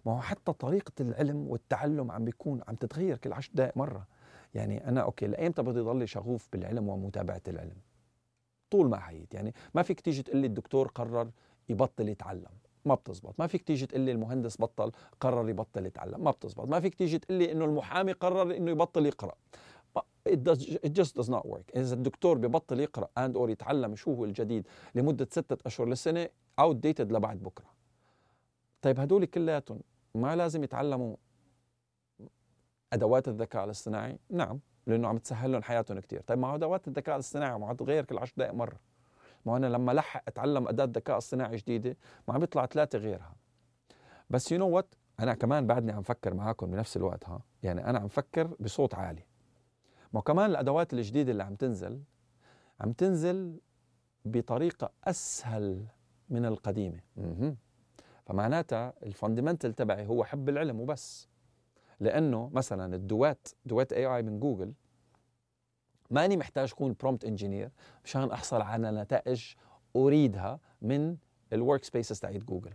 ما 0.05 0.11
هو 0.11 0.21
حتى 0.21 0.53
طريقة 0.53 0.93
العلم 0.99 1.47
والتعلم 1.47 2.11
عم 2.11 2.25
بيكون 2.25 2.61
عم 2.67 2.75
تتغير 2.75 3.17
كل 3.17 3.33
عشر 3.33 3.51
دقائق 3.53 3.77
مرة. 3.77 4.07
يعني 4.53 4.87
أنا 4.87 5.01
okay 5.01 5.27
لأيمتى 5.27 5.61
بدي 5.61 5.79
ضلي 5.79 6.07
شغوف 6.07 6.47
بالعلم 6.53 6.89
ومتابعة 6.89 7.41
العلم؟ 7.47 7.77
طول 8.69 8.89
ما 8.89 8.99
حييت. 8.99 9.33
يعني 9.33 9.53
ما 9.75 9.81
فيك 9.81 9.99
تيجي 9.99 10.23
تقول 10.23 10.37
لي 10.37 10.47
الدكتور 10.47 10.87
قرر 10.87 11.31
يبطل 11.69 12.09
يتعلم. 12.09 12.51
ما 12.85 12.95
بتزبط. 12.95 13.39
ما 13.39 13.47
فيك 13.47 13.63
تيجي 13.63 13.85
تقول 13.85 14.01
لي 14.01 14.11
المهندس 14.11 14.61
بطل 14.61 14.91
قرر 15.19 15.49
يبطل 15.49 15.85
يتعلم. 15.85 16.23
ما 16.23 16.31
بتزبط. 16.31 16.67
ما 16.67 16.79
فيك 16.79 16.95
تيجي 16.95 17.19
تقول 17.19 17.37
لي 17.37 17.51
إنه 17.51 17.65
المحامي 17.65 18.11
قرر 18.11 18.57
إنه 18.57 18.71
يبطل 18.71 19.05
يقرأ. 19.05 19.35
It, 20.29 20.43
does, 20.43 20.59
it 20.87 20.93
just 20.93 21.15
does 21.15 21.29
not 21.29 21.45
work. 21.45 21.75
إذا 21.75 21.93
الدكتور 21.93 22.37
ببطل 22.37 22.79
يقرأ 22.79 23.09
and 23.19 23.33
or 23.35 23.49
يتعلم 23.49 23.95
شو 23.95 24.13
هو 24.13 24.25
الجديد 24.25 24.67
لمدة 24.95 25.27
ستة 25.31 25.57
أشهر 25.65 25.89
لسنة 25.89 26.29
outdated 26.61 27.01
لبعد 27.11 27.43
بكرة. 27.43 27.65
طيب 28.81 28.99
هدول 28.99 29.25
كلياتهم 29.25 29.79
ما 30.15 30.35
لازم 30.35 30.63
يتعلموا 30.63 31.15
أدوات 32.93 33.27
الذكاء 33.27 33.65
الاصطناعي؟ 33.65 34.19
نعم 34.29 34.59
لأنه 34.87 35.07
عم 35.07 35.17
تسهل 35.17 35.51
لهم 35.51 35.63
حياتهم 35.63 35.99
كثير 35.99 36.21
طيب 36.21 36.37
ما 36.37 36.47
هو 36.47 36.55
أدوات 36.55 36.87
الذكاء 36.87 37.15
الاصطناعي 37.15 37.51
عم 37.51 37.73
تتغير 37.73 38.05
كل 38.05 38.17
10 38.17 38.33
دقائق 38.37 38.53
مرة. 38.53 38.79
ما 39.47 39.57
أنا 39.57 39.67
لما 39.67 39.91
لحق 39.91 40.23
أتعلم 40.27 40.67
أداة 40.67 40.85
ذكاء 40.85 41.17
اصطناعي 41.17 41.55
جديدة 41.55 41.97
ما 42.27 42.33
عم 42.33 42.39
بيطلع 42.39 42.65
ثلاثة 42.65 42.99
غيرها. 42.99 43.35
بس 44.29 44.51
you 44.51 44.59
know 44.59 44.69
what 44.69 44.95
أنا 45.19 45.33
كمان 45.33 45.67
بعدني 45.67 45.91
عم 45.91 46.01
فكر 46.01 46.33
معاكم 46.33 46.71
بنفس 46.71 46.97
الوقت 46.97 47.29
ها. 47.29 47.41
يعني 47.63 47.89
أنا 47.89 47.99
عم 47.99 48.07
فكر 48.07 48.55
بصوت 48.59 48.95
عالي. 48.95 49.23
ما 50.13 50.21
كمان 50.21 50.49
الأدوات 50.49 50.93
الجديدة 50.93 51.31
اللي 51.31 51.43
عم 51.43 51.55
تنزل 51.55 52.01
عم 52.81 52.91
تنزل 52.91 53.59
بطريقة 54.25 54.91
أسهل 55.03 55.85
من 56.29 56.45
القديمة. 56.45 56.99
فمعناتها 58.25 58.93
ال 59.03 59.09
fundamental 59.09 59.73
تبعي 59.73 60.07
هو 60.07 60.23
حب 60.23 60.49
العلم 60.49 60.79
وبس. 60.79 61.29
لأنه 61.99 62.49
مثلا 62.53 62.95
ال 62.95 63.47
Duet 63.65 63.93
Duet 63.93 64.05
AI 64.05 64.21
من 64.21 64.39
جوجل 64.39 64.73
ماني 66.11 66.37
محتاج 66.37 66.71
أكون 66.71 66.95
prompt 66.99 67.25
engineer 67.25 67.69
مشان 68.05 68.31
أحصل 68.31 68.61
على 68.61 68.91
نتائج 68.91 69.43
أريدها 69.95 70.59
من 70.81 71.17
ال 71.53 71.83
workspaces 71.83 72.19
تاعت 72.19 72.35
جوجل. 72.35 72.73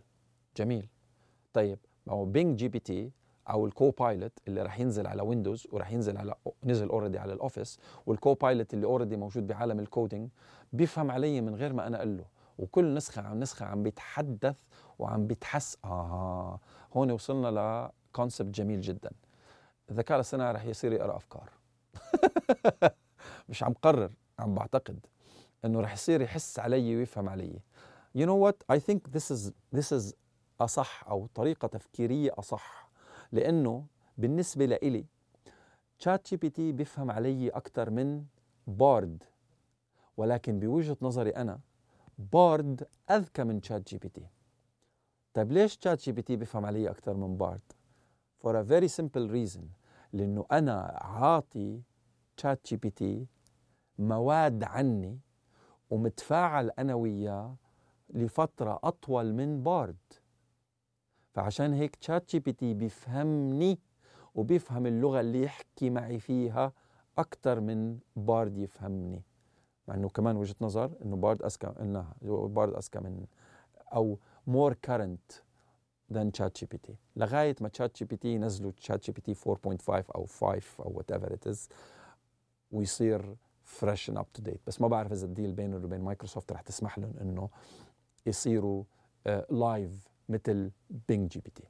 جميل. 0.57 0.88
طيب 1.53 1.79
ما 2.07 2.12
هو 2.12 2.25
Bing 2.25 2.59
GPT 2.59 3.11
أو 3.51 3.66
ال 3.66 3.90
Copilot 3.90 4.33
اللي 4.49 4.62
راح 4.62 4.81
ينزل 4.81 5.07
على 5.07 5.23
Windows 5.23 5.66
وراح 5.73 5.92
ينزل 5.92 6.16
على 6.18 6.35
نزل 6.64 6.88
already 6.88 7.18
على 7.18 7.33
ال 7.33 7.39
Office 7.39 7.79
وال 8.07 8.35
Copilot 8.35 8.75
اللي 8.75 8.87
already 8.87 9.16
موجود 9.16 9.47
بعالم 9.47 9.81
ال 9.81 9.88
coding 9.88 10.31
بيفهم 10.73 11.11
علي 11.11 11.40
من 11.40 11.55
غير 11.55 11.73
ما 11.73 11.87
أنا 11.87 11.97
أقول 11.97 12.16
له. 12.16 12.25
وكل 12.59 12.95
نسخة 12.95 13.23
عن 13.23 13.40
نسخة 13.40 13.66
عم 13.66 13.83
بيتحدث 13.83 14.57
وعم 14.99 15.27
بيتحسن. 15.27 15.77
آه 15.85 16.61
هون 16.97 17.11
وصلنا 17.11 17.90
ل 18.12 18.18
concept 18.18 18.55
جميل 18.55 18.81
جدا. 18.81 19.11
الذكاء 19.90 20.16
الاصطناعي 20.16 20.53
رح 20.53 20.64
يصير 20.64 20.92
يقرأ 20.92 21.16
أفكار. 21.16 21.51
مش 23.53 23.62
عم 23.62 23.73
قرر 23.73 24.11
عم 24.38 24.55
بعتقد 24.55 25.07
إنه 25.65 25.81
رح 25.81 25.93
يصير 25.93 26.21
يحس 26.21 26.59
علي 26.59 26.97
ويفهم 26.97 27.29
علي. 27.29 27.61
You 28.19 28.23
know 28.27 28.37
what? 28.47 28.77
I 28.77 28.79
think 28.79 29.12
this 29.12 29.31
is 29.31 29.53
this 29.77 29.93
is 29.93 30.15
أصح 30.61 31.05
أو 31.09 31.27
طريقة 31.35 31.69
تفكيرية 31.69 32.31
أصح 32.38 32.88
لأنه 33.33 33.87
بالنسبة 34.19 34.65
لإلي 34.67 35.05
ChatGPT 35.99 36.73
بيفهم 36.73 37.11
علي 37.11 37.49
أكثر 37.49 37.91
من 37.91 38.25
Bard 38.66 39.23
ولكن 40.17 40.59
بوجهة 40.59 40.97
نظري 41.03 41.31
أنا 41.31 41.61
Bard 42.18 42.87
أذكى 43.11 43.45
من 43.45 43.61
ChatGPT 43.61 44.27
طيب 45.35 45.53
ليش 45.53 45.77
ChatGPT 45.77 46.37
بيفهم 46.37 46.67
علي 46.67 46.91
أكثر 46.91 47.15
من 47.15 47.37
Bard 47.37 47.73
for 48.45 48.51
a 48.51 48.65
very 48.65 48.88
simple 49.01 49.29
reason 49.33 49.62
لأنه 50.12 50.47
أنا 50.53 50.99
عاطي 51.03 51.81
ChatGPT 52.37 53.27
مواد 54.09 54.65
عني 54.65 55.19
ومتفاعل 55.91 56.71
أنا 56.79 56.95
وياه 56.95 57.57
لفترة 58.11 58.81
أطول 58.85 59.33
من 59.33 59.62
Bard. 59.62 59.97
فعشان 61.35 61.73
هيك 61.73 61.97
ChatGPT 61.97 62.75
بيفهمني 62.75 63.79
وبيفهم 64.35 64.87
اللغة 64.87 65.21
اللي 65.21 65.43
يحكي 65.43 65.91
معي 65.91 66.19
فيها 66.19 66.73
أكثر 67.19 67.61
من 67.61 67.99
Bard 68.16 68.59
يفهمني. 68.59 69.23
مع 69.88 69.95
إنه 69.95 70.09
كمان 70.09 70.37
وجهة 70.37 70.57
نظر 70.61 70.93
إنه 71.05 71.17
Bard 71.16 71.42
أذكى 71.43 71.67
انها 71.81 72.15
Bard 72.23 72.75
أذكى 72.75 73.01
من 73.01 73.27
أو 73.95 74.19
more 74.47 74.73
current 74.73 75.33
than 76.12 76.33
ChatGPT 76.33 76.97
لغاية 77.17 77.57
ما 77.61 77.69
تشات 77.69 77.99
جي 77.99 78.05
بي 78.05 78.17
تي 78.17 78.29
ينزلوا 78.29 78.71
تشات 78.71 79.05
جي 79.05 79.12
بي 79.12 79.21
تي 79.21 79.35
4.5 79.35 79.45
أو 80.15 80.27
5 80.27 80.61
أو 80.85 80.93
whatever 80.97 81.35
it 81.35 81.47
is 81.47 81.68
ويصير 82.71 83.37
fresh 83.73 84.11
up 84.11 84.33
to 84.33 84.42
date 84.42 84.61
بس 84.67 84.81
ما 84.81 84.89
بعرف 84.89 85.13
إذا 85.13 85.27
ال 85.27 85.32
deal 85.32 85.53
بينه 85.53 85.77
وبين 85.77 86.01
مايكروسوفت 86.01 86.53
رح 86.53 86.61
تسمح 86.61 86.99
لهم 86.99 87.15
إنه 87.21 87.49
يصيروا 88.27 88.85
live 89.51 90.07
uh, 90.07 90.11
مثل 90.29 90.71
Bing 91.09 91.31
GPT 91.31 91.64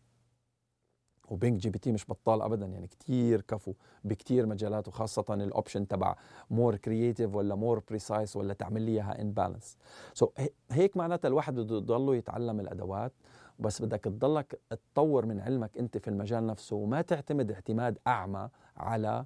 و 1.28 1.35
Bing 1.35 1.60
GPT 1.60 1.92
مش 1.92 2.10
بطال 2.10 2.42
ابدا 2.42 2.66
يعني 2.66 2.86
كثير 2.86 3.40
كفو 3.40 3.74
بكثير 4.04 4.46
مجالات 4.46 4.88
وخاصة 4.88 5.24
ال 5.30 5.39
option 5.39 5.88
تبع 5.88 6.16
more 6.50 6.76
creative 6.76 7.34
ولا 7.34 7.54
more 7.54 7.82
precise 7.88 8.36
ولا 8.36 8.54
تعمل 8.54 8.82
لي 8.82 8.92
إياها 8.92 9.20
in 9.20 9.32
balance 9.32 9.76
so 10.14 10.30
هيك 10.70 10.96
معناتها 10.96 11.28
الواحد 11.28 11.54
بده 11.54 11.76
يضله 11.76 12.16
يتعلم 12.16 12.60
الأدوات. 12.60 13.12
بس 13.58 13.82
بدك 13.82 14.04
تضلك 14.04 14.60
تطور 14.70 15.26
من 15.26 15.40
علمك 15.40 15.78
أنت 15.78 15.98
في 15.98 16.08
المجال 16.08 16.46
نفسه 16.46 16.76
وما 16.76 17.02
تعتمد 17.02 17.52
اعتماد 17.52 17.98
أعمى 18.06 18.48
على 18.76 19.24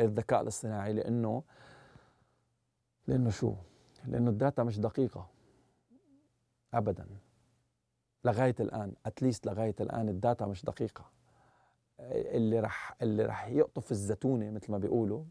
الذكاء 0.00 0.40
الاصطناعي 0.40 0.92
لأنه 0.92 1.42
لأنه 3.08 3.30
شو؟ 3.30 3.54
لأنه 4.04 4.30
ال 4.30 4.36
data 4.36 4.62
مش 4.62 4.78
دقيقة. 4.80 5.28
ابدا. 6.74 7.06
لغاية 8.24 8.54
الآن 8.60 8.92
at 9.06 9.17
least 9.17 9.46
لغاية 9.46 9.74
الآن 9.80 10.08
ال 10.08 10.16
data 10.16 10.46
مش 10.46 10.64
دقيقة. 10.64 11.10
اللي 12.00 12.60
رح 12.60 12.96
اللي 13.02 13.24
رح 13.24 13.48
يقطف 13.48 13.90
الزتونة 13.90 14.50
مثل 14.50 14.72
ما 14.72 14.78
بيقولوا 14.78 15.24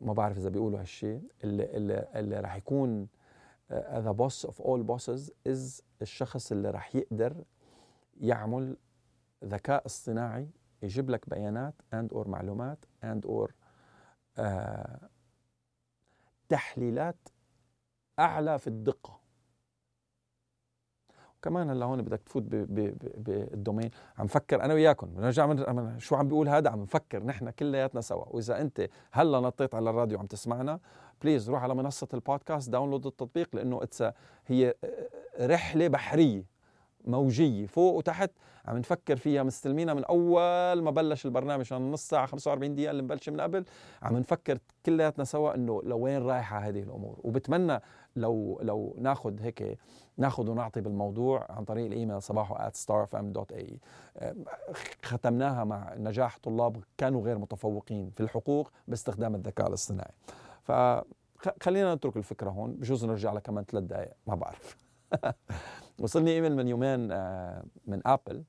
ما 0.00 0.12
بعرف 0.12 0.38
إذا 0.38 0.48
بيقولوا 0.48 0.80
هالشيء 0.80 1.22
اللي 1.44 1.76
اللي, 1.76 2.08
اللي 2.14 2.40
رح 2.40 2.56
يكون 2.56 3.08
the 3.72 4.10
boss 4.10 4.44
of 4.44 4.62
all 4.62 4.82
bosses 4.82 5.32
is 5.46 5.82
الشخص 6.02 6.52
اللي 6.52 6.70
رح 6.70 6.96
يقدر 6.96 7.44
يعمل 8.20 8.76
ذكاء 9.44 9.86
اصطناعي 9.86 10.48
يجيب 10.82 11.10
لك 11.10 11.30
بيانات 11.30 11.74
and 11.94 12.12
or 12.12 12.28
معلومات 12.28 12.78
and 13.04 13.26
or 13.26 13.54
آه 14.38 15.08
تحليلات 16.50 17.28
أعلى 18.18 18.58
في 18.58 18.66
الدقة. 18.66 19.20
كمان 21.42 21.70
هلا 21.70 21.86
هون 21.86 22.02
بدك 22.02 22.22
تفوت 22.22 22.42
بال 22.42 22.75
domain. 22.75 23.90
عم 24.18 24.26
فكر 24.26 24.64
أنا 24.64 24.74
وياكم 24.74 25.06
بنرجع 25.06 25.46
من 25.46 25.98
شو 25.98 26.16
عم 26.16 26.28
بيقول 26.28 26.48
هذا؟ 26.48 26.70
عم 26.70 26.82
نفكر 26.82 27.24
نحن 27.24 27.50
كلياتنا 27.50 28.00
سوا. 28.00 28.24
وإذا 28.28 28.60
أنت 28.60 28.88
هلا 29.12 29.40
نطيت 29.40 29.74
على 29.74 29.90
الراديو 29.90 30.18
عم 30.18 30.26
تسمعنا 30.26 30.80
please 31.22 31.50
روح 31.50 31.62
على 31.62 31.74
منصة 31.74 32.08
البودكاست 32.14 32.70
download 32.70 33.06
التطبيق 33.06 33.56
لأنه 33.56 33.82
it's 33.82 34.04
هي 34.46 34.74
رحلة 35.40 35.88
بحرية. 35.88 36.59
موجية 37.04 37.66
فوق 37.66 37.94
وتحت 37.94 38.30
عم 38.64 38.78
نفكر 38.78 39.16
فيها 39.16 39.42
مستلمينها 39.42 39.94
من 39.94 40.04
أول 40.04 40.82
ما 40.82 40.90
بلش 40.90 41.26
البرنامج 41.26 41.72
عن 41.72 41.90
نص 41.90 42.08
ساعة 42.08 42.26
45 42.26 42.74
دقيقة 42.74 42.90
اللي 42.90 43.02
مبلشة 43.02 43.32
من 43.32 43.40
قبل 43.40 43.64
عم 44.02 44.16
نفكر 44.16 44.58
كلياتنا 44.86 45.24
سوا 45.24 45.54
إنه 45.54 45.82
لوين 45.84 46.22
رايحة 46.22 46.58
هذه 46.58 46.82
الأمور. 46.82 47.18
وبتمنى 47.22 47.80
لو 48.16 48.60
لو 48.62 48.96
ناخذ 48.98 49.40
هيك 49.40 49.78
ناخذ 50.16 50.50
ونعطي 50.50 50.80
بالموضوع 50.80 51.46
عن 51.50 51.64
طريق 51.64 51.86
الإيميل 51.86 52.22
صباحو 52.22 52.54
starfm.ae 52.54 53.74
ختمناها 55.02 55.64
مع 55.64 55.94
نجاح 55.96 56.38
طلاب 56.42 56.84
كانوا 56.98 57.22
غير 57.22 57.38
متفوقين 57.38 58.10
في 58.10 58.22
الحقوق 58.22 58.72
باستخدام 58.88 59.34
الذكاء 59.34 59.68
الاصطناعي. 59.68 60.12
فخلينا 60.62 61.94
نترك 61.94 62.16
الفكرة 62.16 62.50
هون 62.50 62.72
بجوز 62.72 63.04
نرجع 63.04 63.32
لها 63.32 63.40
كمان 63.40 63.64
ثلاث 63.64 63.84
دقائق 63.84 64.12
ما 64.26 64.34
بعرف. 64.34 64.76
وصلني 66.00 66.30
إيميل 66.30 66.56
من 66.56 66.68
يومين 66.68 67.12
آه، 67.12 67.64
من 67.86 68.02
Apple 68.06 68.44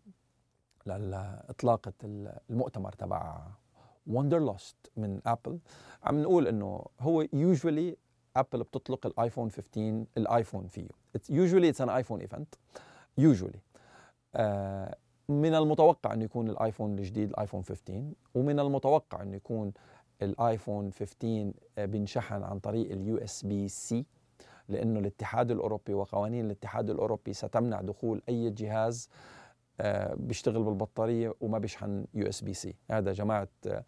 لاطلاقه 0.86 1.94
المؤتمر 2.50 2.92
تبع 2.92 3.42
Wonderlust 4.08 4.76
من 4.98 5.22
Apple. 5.26 5.60
عم 6.04 6.22
نقول 6.22 6.48
إنه 6.48 6.86
هو 7.00 7.28
usually 7.34 7.98
Apple 8.36 8.64
بتطلق 8.64 9.06
ال 9.06 9.12
iPhone 9.12 9.50
15 9.52 10.06
ال 10.18 10.25
iPhone 10.25 10.68
فيه. 10.68 10.88
usually 11.30 11.70
it's 11.70 11.82
an 11.82 11.90
iPhone 11.90 12.22
event 12.22 12.56
usually 13.18 13.60
من 15.30 15.56
المتوقع 15.56 16.14
إنه 16.14 16.24
يكون 16.24 16.50
ال 16.50 16.57
iPhone 16.57 17.00
الجديد 17.00 17.30
ال 17.30 17.35
iPhone 17.35 17.64
15 17.64 18.04
ومن 18.36 18.60
المتوقع 18.60 19.22
إنه 19.22 19.36
يكون 19.36 19.74
ال 20.22 20.32
iPhone 20.32 20.92
15 20.92 21.52
آه، 21.78 21.86
بينشحن 21.86 22.44
عن 22.44 22.60
طريق 22.60 22.92
ال 22.92 23.18
USB-C 23.18 24.06
لأنه 24.70 25.00
الاتحاد 25.00 25.52
الأوروبي 25.52 25.94
وقوانين 25.94 26.46
الاتحاد 26.46 26.90
الأوروبي 26.90 27.34
ستمنع 27.34 27.82
دخول 27.82 28.22
أي 28.30 28.50
جهاز 28.50 29.10
آه، 29.82 30.14
بيشتغل 30.16 30.64
بالبطارية 30.64 31.34
وما 31.42 31.58
بيشحن 31.60 32.06
USB-C. 32.14 32.76
هذا 32.92 33.14
جماعة 33.14 33.48
آه، 33.68 33.84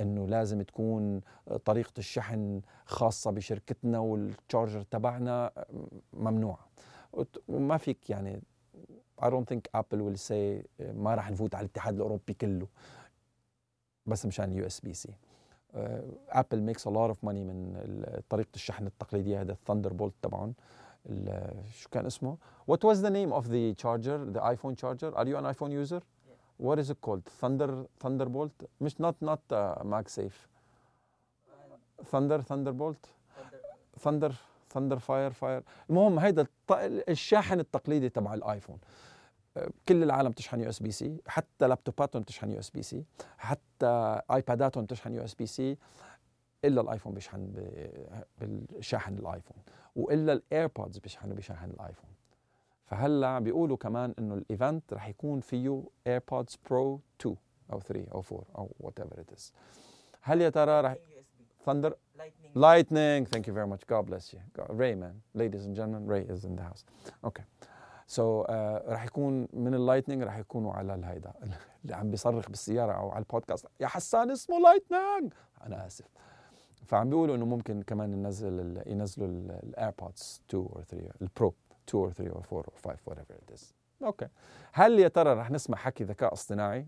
إنه 0.00 0.26
لازم 0.28 0.62
تكون 0.62 1.20
طريقة 1.64 1.92
الشحن 1.98 2.60
خاصة 2.86 3.30
بشركتنا 3.30 3.98
وال 3.98 4.17
charger 4.17 4.82
تبعنا 4.82 5.50
ممنوعة. 6.12 6.68
وما 7.48 7.76
فيك 7.76 8.10
يعني 8.10 8.42
I 9.22 9.26
don't 9.26 9.46
think 9.54 9.80
Apple 9.80 9.98
will 9.98 10.18
say 10.28 10.66
ما 10.80 11.14
راح 11.14 11.30
نفوت 11.30 11.54
على 11.54 11.64
الاتحاد 11.64 11.94
الأوروبي 11.94 12.34
كله 12.34 12.68
بس 14.06 14.26
مشان 14.26 14.52
USB-C. 14.52 15.14
Apple 16.28 16.60
makes 16.60 16.86
a 16.86 16.90
lot 16.90 17.08
of 17.08 17.24
money 17.24 17.44
من 17.44 17.76
طريقه 18.28 18.48
الشحن 18.54 18.86
التقليديه 18.86 19.40
هذا 19.40 19.52
ال 19.52 19.92
Thunderbolt 19.92 20.14
تبعهم 20.22 20.54
شو 21.74 21.88
كان 21.90 22.06
اسمه؟ 22.06 22.36
What 22.70 22.80
was 22.84 22.98
the 23.02 23.10
name 23.10 23.32
of 23.32 23.44
the 23.48 23.74
charger, 23.82 24.18
the 24.36 24.40
iPhone 24.40 24.76
charger? 24.76 25.10
Are 25.16 25.26
you 25.26 25.36
an 25.36 25.44
iPhone 25.54 25.72
user? 25.72 26.00
what 26.56 26.78
is 26.78 26.90
it 26.90 27.00
called 27.00 27.24
thunder 27.40 27.86
thunderbolt 27.98 28.66
مش 28.80 28.94
not 28.94 29.14
not 29.22 29.40
uh, 29.50 29.82
MagSafe 29.82 30.38
thunder 32.12 32.40
thunderbolt 32.42 33.08
thunder 33.98 34.32
thunder 34.74 34.98
fire 34.98 35.32
fire 35.42 35.62
المهم 35.90 36.18
هيدا 36.18 36.46
الشاحن 37.08 37.60
التقليدي 37.60 38.08
تبع 38.08 38.34
ال 38.34 38.40
iPhone 38.40 38.78
آه، 38.78 39.13
كل 39.88 40.02
العالم 40.02 40.32
تشحن 40.32 40.60
USB-C 40.60 41.16
حتى 41.26 41.66
لابتوباتهم 41.66 42.22
تشحن 42.22 42.50
USB-C 42.50 43.04
حتى 43.38 44.20
آيباداتهم 44.30 44.86
تشحن 44.86 45.14
USB-C 45.14 45.78
إلا 46.64 46.80
ال 46.80 46.85
iPhone 46.85 47.14
بيشحن 47.14 47.52
بالشاحن 48.40 49.14
ال 49.14 49.20
iPhone 49.20 49.56
وإلا 49.96 50.32
ال 50.32 50.40
AirPods 50.40 50.98
بيشحنوا 50.98 51.36
بشاحن 51.36 51.70
ال 51.70 51.76
iPhone 51.76 52.10
فهلأ 52.86 53.38
بيقولوا 53.38 53.76
كمان 53.76 54.14
إنه 54.18 54.34
ال 54.34 54.44
event 54.44 54.92
رح 54.92 55.08
يكون 55.08 55.40
فيه 55.40 55.82
AirPods 56.06 56.58
Pro 56.70 57.00
2 57.20 57.36
أو 57.72 57.80
3 57.80 58.06
أو 58.12 58.22
4 58.32 58.44
أو 58.58 58.70
whatever 58.80 59.20
it 59.20 59.32
is 59.32 59.52
هل 60.20 60.40
يا 60.40 60.48
ترى 60.48 60.80
رح 60.80 60.96
thunder 61.66 61.96
Lightning. 62.16 62.52
Lightning. 62.54 63.26
Thank 63.26 63.46
you 63.48 63.52
very 63.52 63.66
much. 63.66 63.82
God 63.86 64.06
bless 64.06 64.32
you. 64.32 64.40
God, 64.56 64.68
Ray, 64.70 64.94
man. 64.94 65.20
Ladies 65.34 65.64
and 65.66 65.74
gentlemen, 65.74 66.06
Ray 66.06 66.24
is 66.34 66.44
in 66.44 66.54
the 66.56 66.62
Okay. 68.04 68.12
So 68.12 68.44
uh, 68.48 68.88
رح 68.88 69.04
يكون 69.04 69.48
من 69.52 69.74
ال 69.74 69.79
Lightning 69.79 70.22
رح 70.22 70.38
يكونوا 70.38 70.72
على 70.72 70.94
الهيدا 70.94 71.32
اللي 71.84 71.96
عم 71.96 72.10
بيصرخ 72.10 72.48
بالسيارة 72.48 72.92
أو 72.92 73.10
على 73.10 73.22
البودكاست 73.22 73.66
يا 73.80 73.86
حسان 73.86 74.30
اسمه 74.30 74.58
Lightning 74.58 75.32
أنا 75.66 75.86
آسف 75.86 76.06
فعم 76.86 77.08
بيقولوا 77.08 77.36
إنه 77.36 77.44
ممكن 77.44 77.82
كمان 77.82 78.10
ننزل 78.10 78.82
ينزلوا 78.86 79.28
ال 79.62 79.72
AirPods 79.72 80.42
2 80.50 80.68
or 80.68 80.80
3 80.80 81.08
ال 81.22 81.30
Pro 81.30 81.54
2 81.88 82.10
or 82.10 82.12
3 82.12 82.30
or 82.30 82.42
4 82.52 82.62
or 82.62 82.78
5 82.84 82.96
whatever 83.10 83.34
it 83.34 83.54
is. 83.54 83.74
Okay. 84.02 84.28
هل 84.72 84.98
يا 84.98 85.08
ترى 85.08 85.34
رح 85.34 85.50
نسمع 85.50 85.78
حكي 85.78 86.04
ذكاء 86.04 86.32
اصطناعي؟ 86.32 86.86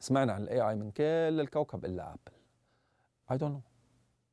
سمعنا 0.00 0.32
عن 0.32 0.42
ال 0.42 0.60
AI 0.60 0.74
من 0.74 0.90
كل 0.90 1.02
الكوكب 1.40 1.84
إلا 1.84 2.12
Apple. 2.12 2.36
I 3.32 3.44
don't 3.44 3.52
know. 3.52 3.72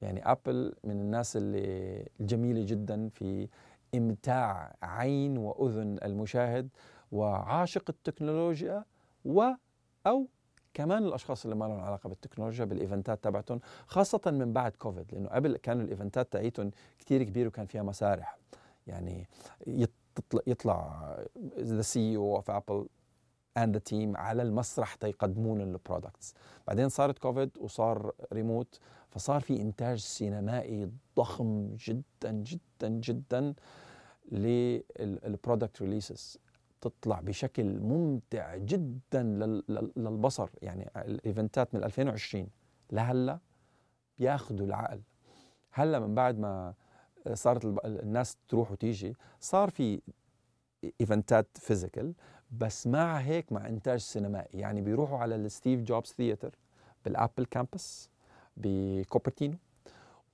يعني 0.02 0.32
Apple 0.32 0.74
من 0.84 1.00
الناس 1.00 1.38
اللي 1.38 2.08
الجميله 2.20 2.66
جدا 2.66 3.10
في 3.10 3.48
إمتاع 3.96 4.76
عين 4.84 5.38
وأذن 5.38 5.98
المشاهد 6.04 6.70
وعاشق 7.12 7.84
التكنولوجيا 7.90 8.86
و 9.26 9.44
أو 10.08 10.28
كمان 10.74 11.04
الأشخاص 11.04 11.46
اللي 11.46 11.56
ما 11.56 11.66
لهم 11.66 11.80
علاقة 11.80 12.10
بالتكنولوجيا 12.10 12.66
بالإيفنتات 12.66 13.24
تبعتهم 13.24 13.60
خاصة 13.88 14.22
من 14.26 14.54
بعد 14.54 14.72
كوفيد 14.72 15.14
لأنه 15.14 15.30
قبل 15.30 15.58
كانوا 15.58 15.84
الإيفنتات 15.84 16.32
تاعيتهم 16.32 16.72
كثير 17.00 17.24
كبيره 17.24 17.48
وكان 17.48 17.66
فيها 17.66 17.84
مسارح. 17.84 18.38
يعني 18.88 19.28
يطلع 20.48 21.16
the 21.60 21.82
CEO 21.82 22.16
of 22.16 22.52
Apple 22.52 22.88
and 23.58 23.74
the 23.74 23.80
team 23.80 24.18
على 24.18 24.42
المسرح 24.42 24.96
تيقدمون 24.96 25.62
ال 25.62 25.70
products 25.70 26.34
بعدين 26.68 26.90
صارت 26.90 27.20
كوفيد 27.20 27.58
وصار 27.58 28.12
ريموت 28.34 28.80
فصار 29.10 29.42
في 29.42 29.62
إنتاج 29.62 29.98
سينمائي 30.00 30.92
ضخم 31.18 31.76
جدا 31.76 32.32
جدا 32.32 32.88
جدا 32.90 33.54
لل 34.32 34.65
product 34.65 35.82
releases 35.82 36.38
تطلع 36.82 37.20
بشكل 37.20 37.80
ممتع 37.80 38.56
جدا 38.58 39.24
لل- 39.24 39.64
لل- 39.70 39.92
للبصر. 39.96 40.50
يعني 40.62 40.90
الإيفنتات 40.98 41.76
من 41.76 41.84
2020 41.84 42.50
لهلأ 42.92 43.40
بياخذوا 44.20 44.66
العقل. 44.68 45.02
هلأ 45.72 46.00
من 46.00 46.16
بعد 46.16 46.40
ما 46.40 46.74
صارت 47.34 47.66
الناس 47.86 48.38
تروح 48.48 48.72
وتيجي 48.72 49.16
صار 49.40 49.70
في 49.70 50.02
events 51.02 51.48
ات 51.56 51.62
physical 51.62 52.14
بس 52.52 52.88
مع 52.88 53.18
هيك 53.18 53.52
مع 53.52 53.68
إنتاج 53.68 54.00
سينمائي. 54.00 54.60
يعني 54.60 54.82
بيروحوا 54.82 55.18
على 55.18 55.36
ال 55.36 55.43
Steve 55.43 55.82
Jobs 55.82 56.10
Theater 56.10 56.56
بال 57.06 57.17
Apple 57.17 57.46
campus 57.46 58.10
بكوبرتينو 58.60 59.56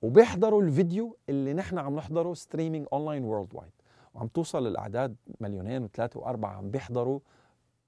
وبيحضروا 0.02 0.62
الفيديو 0.62 1.16
اللي 1.28 1.52
نحن 1.52 1.78
عم 1.78 1.96
نحضره 1.96 2.34
streaming 2.34 2.86
online 2.92 3.24
worldwide 3.24 3.70
وعم 4.14 4.26
توصل 4.26 4.66
الأعداد 4.66 5.16
مليونين 5.40 5.84
وثلاثة 5.84 6.20
وأربعة 6.20 6.56
عم 6.56 6.70
بيحضروا 6.70 7.20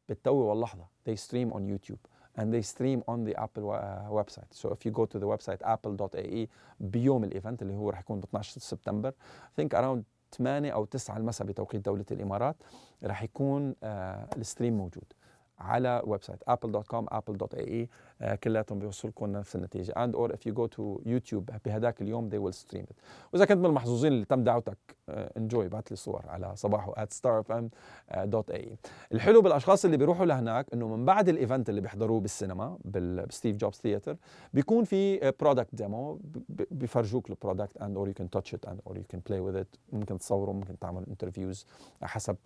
بالتو 0.08 0.34
واللحظة. 0.34 0.84
They 1.08 1.16
stream 1.16 1.52
on 1.52 1.60
YouTube 1.72 1.98
and 2.38 2.52
they 2.54 2.62
stream 2.62 3.02
on 3.12 3.24
the 3.24 3.34
Apple 3.44 3.70
uh, 3.70 4.10
website. 4.20 4.50
So 4.52 4.68
if 4.72 4.86
you 4.86 4.90
go 4.92 5.04
to 5.06 5.18
the 5.18 5.26
website 5.26 5.60
apple.ae 5.64 6.46
بيوم 6.80 7.24
ال 7.24 7.31
event 7.31 7.62
اللي 7.62 7.76
هو 7.76 7.90
رح 7.90 8.00
يكون 8.00 8.20
ب 8.20 8.24
12 8.24 8.60
سبتمبر 8.60 9.10
I 9.10 9.60
think 9.62 9.68
around 9.78 10.02
8 10.36 10.70
أو 10.70 10.84
9 10.84 11.16
المساء 11.16 11.46
بتوقيت 11.46 11.84
دولة 11.84 12.04
الإمارات 12.10 12.56
رح 13.04 13.22
يكون 13.22 13.74
آه 13.82 14.28
ال 14.36 14.42
stream 14.42 14.76
موجود. 14.78 15.04
على 15.60 16.02
website 16.04 16.42
apple.com 16.50 17.14
apple.ae 17.14 17.86
آه 18.22 18.34
كلياتهم 18.34 18.78
بيوصلكم 18.78 19.26
نفس 19.26 19.56
النتيجة. 19.56 19.92
And 19.92 20.14
or 20.14 20.32
if 20.32 20.50
you 20.50 20.52
go 20.54 20.66
to 20.66 21.00
YouTube 21.06 21.58
بهداك 21.64 22.02
اليوم 22.02 22.30
they 22.30 22.38
will 22.38 22.56
stream 22.56 22.82
it. 22.82 22.96
وإذا 23.32 23.44
كنت 23.44 23.58
من 23.58 23.66
المحظوظين 23.66 24.12
اللي 24.12 24.24
تم 24.24 24.44
دعوتك 24.44 24.78
enjoy 25.08 25.68
بعت 25.68 25.90
لي 25.90 25.96
صور 25.96 26.24
على 26.28 26.56
صباحو 26.56 26.92
at 26.92 27.08
starfm.ae 27.08 28.68
الحلو 29.12 29.42
بالأشخاص 29.42 29.84
اللي 29.84 29.96
بيروحوا 29.96 30.26
لهناك 30.26 30.66
إنه 30.74 30.96
من 30.96 31.04
بعد 31.04 31.28
ال 31.28 31.35
event 31.35 31.68
اللي 31.68 31.80
بيحضروه 31.80 32.20
بالسينما 32.20 32.78
بال 32.84 33.05
Steve 33.05 33.56
Jobs 33.56 33.76
Theater 33.76 34.16
بيكون 34.54 34.84
في 34.84 35.32
product 35.40 35.74
demo 35.74 36.18
بيفرجوك 36.70 37.30
ال 37.30 37.36
product 37.36 37.78
and 37.78 37.96
or 37.96 38.08
you 38.08 38.22
can 38.22 38.38
touch 38.38 38.52
it 38.52 38.70
and 38.70 38.90
or 38.90 38.94
you 38.94 39.04
can 39.14 39.20
play 39.30 39.40
with 39.40 39.56
it. 39.62 39.78
ممكن 39.92 40.18
تصوره 40.18 40.52
ممكن 40.52 40.78
تعمل 40.78 41.04
interviews 41.08 41.66
حسب 42.02 42.36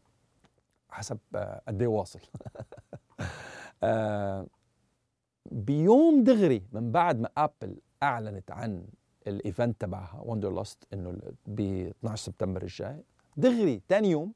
حسب 0.92 1.18
آه، 1.34 1.62
قد 1.68 1.82
إيه 1.82 1.88
واصل. 1.88 2.20
آه، 3.84 4.46
بيوم 5.50 6.24
دغري 6.24 6.66
من 6.72 6.92
بعد 6.92 7.20
ما 7.20 7.28
أبل 7.36 7.80
أعلنت 8.02 8.50
عن 8.50 8.86
ال 9.26 9.35
event 9.35 9.80
تبعها 9.80 10.20
Wonderlust 10.24 10.86
انه 10.92 11.18
ب 11.46 11.60
12 11.60 12.16
سبتمبر 12.24 12.62
الجاي 12.62 13.04
دغري 13.36 13.82
ثاني 13.88 14.10
يوم 14.10 14.32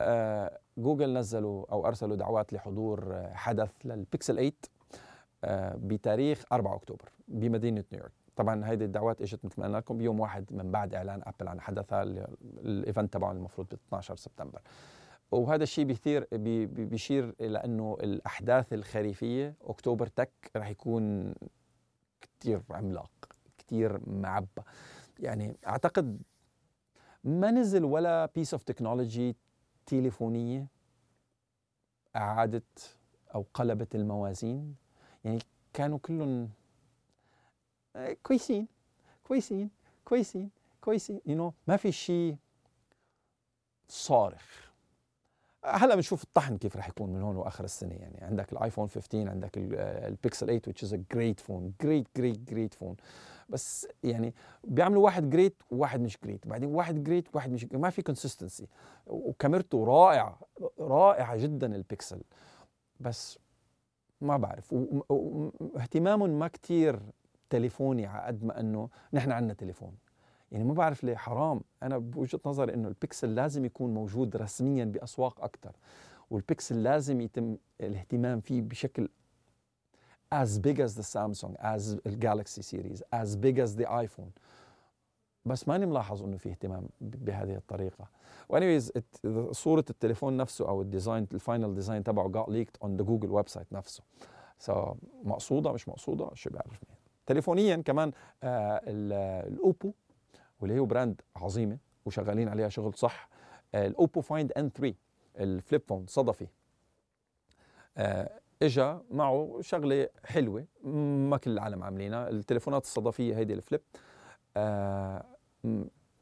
آه، 0.00 0.58
جوجل 0.78 1.12
نزلوا 1.18 1.72
أو 1.72 1.86
أرسلوا 1.86 2.16
دعوات 2.16 2.52
لحضور 2.52 3.28
حدث 3.32 3.70
للبيكسل 3.84 4.34
8 4.34 4.52
آه، 5.44 5.76
بتاريخ 5.76 6.44
4 6.52 6.74
أكتوبر 6.76 7.12
بمدينة 7.28 7.84
نيويورك. 7.92 8.12
طبعا 8.36 8.68
هيدي 8.68 8.84
الدعوات 8.84 9.22
إجت 9.22 9.44
مثل 9.44 9.54
ما 9.60 9.66
قلنا 9.66 9.76
لكم 9.76 9.98
بيوم 9.98 10.20
واحد 10.20 10.44
من 10.50 10.70
بعد 10.70 10.94
إعلان 10.94 11.22
أبل 11.26 11.48
عن 11.48 11.60
حدثها 11.60 12.02
ال 12.64 12.72
event 12.72 13.12
تبعهم 13.12 13.36
المفروض 13.36 13.66
ب 13.66 13.72
12 13.72 14.16
سبتمبر. 14.16 14.60
وهذا 15.32 15.62
الشيء 15.62 15.84
بيثير 15.84 16.28
بي- 16.32 16.66
بي- 16.66 16.84
بيشير 16.84 17.34
إلى 17.40 17.58
انه 17.58 17.96
الأحداث 18.02 18.72
الخريفية 18.72 19.54
October 19.62 20.06
tech 20.06 20.32
رح 20.56 20.68
يكون 20.68 21.34
كثير 22.20 22.62
عملاق 22.70 23.10
كثير 23.58 24.00
معبى 24.10 24.62
يعني 25.20 25.56
أعتقد 25.66 26.22
ما 27.24 27.50
نزل 27.50 27.84
ولا 27.84 28.26
piece 28.34 28.54
of 28.54 28.62
technology 28.62 29.36
تليفونية 29.86 30.66
أعادت 32.16 32.96
أو 33.34 33.46
قلبت 33.54 33.94
الموازين. 33.94 34.76
يعني 35.24 35.38
كانوا 35.72 35.98
كلهم 35.98 36.50
آه، 37.96 38.16
كويسين 38.22 38.68
كويسين 39.24 39.70
كويسين 40.04 40.50
كويسين. 40.80 41.20
you 41.26 41.50
know, 41.52 41.54
ما 41.68 41.76
في 41.76 41.92
شيء 41.92 42.36
صارخ. 43.88 44.71
هلا 45.64 45.94
بنشوف 45.94 46.22
الطحن 46.24 46.56
كيف 46.58 46.76
رح 46.76 46.88
يكون 46.88 47.10
من 47.12 47.22
هون 47.22 47.36
وآخر 47.36 47.64
السنة. 47.64 47.94
يعني 47.94 48.18
عندك 48.24 48.52
ال 48.52 48.57
iPhone 48.57 48.88
15 48.88 49.28
عندك 49.30 49.58
ال- 49.58 49.74
آه، 49.76 50.08
البيكسل 50.08 50.46
8 50.46 50.60
which 50.68 50.88
is 50.88 50.92
a 50.92 50.98
great 51.14 51.44
phone 51.46 51.86
great 51.86 52.22
great 52.22 52.54
great 52.54 52.82
phone. 52.84 52.94
بس 53.48 53.88
يعني 54.04 54.34
بيعملوا 54.64 55.04
واحد 55.04 55.30
great 55.30 55.62
وواحد 55.70 56.00
مش 56.00 56.18
great 56.24 56.46
بعدين 56.46 56.74
واحد 56.74 57.04
great 57.04 57.28
وواحد 57.34 57.50
مش 57.52 57.64
ما 57.72 57.90
في 57.90 58.02
consistency 58.02 58.66
وكاميرته 59.06 59.84
رائعة 59.84 60.38
رائعة 60.80 61.36
جدا 61.36 61.76
البيكسل 61.76 62.22
بس 63.00 63.38
ما 64.20 64.36
بعرف. 64.36 64.72
واهتمامهم 64.72 66.38
ما 66.38 66.48
كتير 66.48 67.00
تليفوني 67.50 68.06
على 68.06 68.26
قد 68.26 68.44
ما 68.44 68.60
إنه 68.60 68.88
نحن 69.12 69.32
عندنا 69.32 69.54
تليفون. 69.54 69.92
يعني 70.52 70.64
ما 70.64 70.74
بعرف 70.74 71.04
ليه 71.04 71.16
حرام. 71.16 71.60
أنا 71.82 71.98
بوجهة 71.98 72.40
نظري 72.46 72.74
إنه 72.74 72.88
البيكسل 72.88 73.34
لازم 73.34 73.64
يكون 73.64 73.94
موجود 73.94 74.36
رسميا 74.36 74.84
بأسواق 74.84 75.44
أكثر 75.44 75.72
والبيكسل 76.30 76.82
لازم 76.82 77.20
يتم 77.20 77.56
الاهتمام 77.80 78.40
فيه 78.40 78.62
بشكل 78.62 79.08
as 80.34 80.58
big 80.58 80.78
as 80.80 80.94
the 80.94 81.04
Samsung 81.04 81.54
as 81.60 81.96
ال 82.06 82.14
Galaxy 82.14 82.62
series 82.62 83.02
as 83.02 83.36
big 83.36 83.58
as 83.58 83.82
the 83.82 83.86
iPhone. 83.86 84.30
بس 85.44 85.68
ماني 85.68 85.86
ملاحظ 85.86 86.22
إنه 86.22 86.36
في 86.36 86.50
اهتمام 86.50 86.88
بهذه 87.00 87.56
الطريقة. 87.56 88.08
و 88.48 88.53
anyways 88.53 88.92
صورة 89.50 89.84
التليفون 89.90 90.36
نفسه 90.36 90.68
أو 90.68 90.82
ال 90.82 90.88
design 90.88 91.26
ال 91.32 91.39
final 91.39 91.74
design 91.74 92.04
تبعه 92.04 92.32
got 92.32 92.46
leaked 92.48 92.86
on 92.86 92.88
the 92.88 93.02
Google 93.02 93.30
website 93.30 93.72
نفسه. 93.72 94.02
so 94.58 94.94
مقصودة 95.24 95.72
مش 95.72 95.88
مقصودة؟ 95.88 96.30
شو 96.34 96.50
بيعرف 96.50 96.70
مين 96.70 96.96
تليفونيا 97.26 97.76
كمان 97.76 98.12
آه 98.42 98.80
ال- 98.86 99.52
ال 99.52 99.60
Oppo 99.60 99.92
واللي 100.62 100.78
هو 100.78 100.84
brand 100.86 101.20
عظيمة 101.36 101.78
وشغالين 102.04 102.48
عليها 102.48 102.68
شغل 102.68 102.94
صح. 102.94 103.28
آه 103.74 103.86
ال 103.86 103.93
Oppo 103.93 104.20
Find 104.20 104.52
N 104.52 104.70
3 104.70 104.94
ال 105.38 105.47
flip 105.47 105.82
phone 105.88 106.06
صدفي 106.08 106.46
آه، 107.96 108.30
اجى 108.62 108.98
معه 109.10 109.58
شغلة 109.60 110.08
حلوة 110.24 110.64
ما 110.84 111.36
كل 111.36 111.50
العالم 111.50 111.82
عاملينها. 111.82 112.28
التليفونات 112.28 112.84
الصدفية 112.84 113.36
هيدي 113.36 113.54
ال 113.54 113.58
flip. 113.58 113.80
آه، 114.56 115.24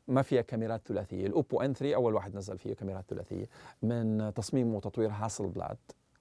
ما 0.08 0.22
فيها 0.22 0.40
كاميرات 0.42 0.88
ثلاثية. 0.88 1.26
ال 1.26 1.33
Oppo 1.33 1.60
N 1.60 1.74
3 1.74 1.94
أول 1.94 2.14
واحد 2.14 2.36
نزل 2.36 2.58
فيه 2.58 2.74
كاميرات 2.74 3.04
ثلاثية. 3.08 3.46
من 3.82 4.32
تصميم 4.34 4.74
وتطوير 4.74 5.10
Hasselblad 5.10 5.78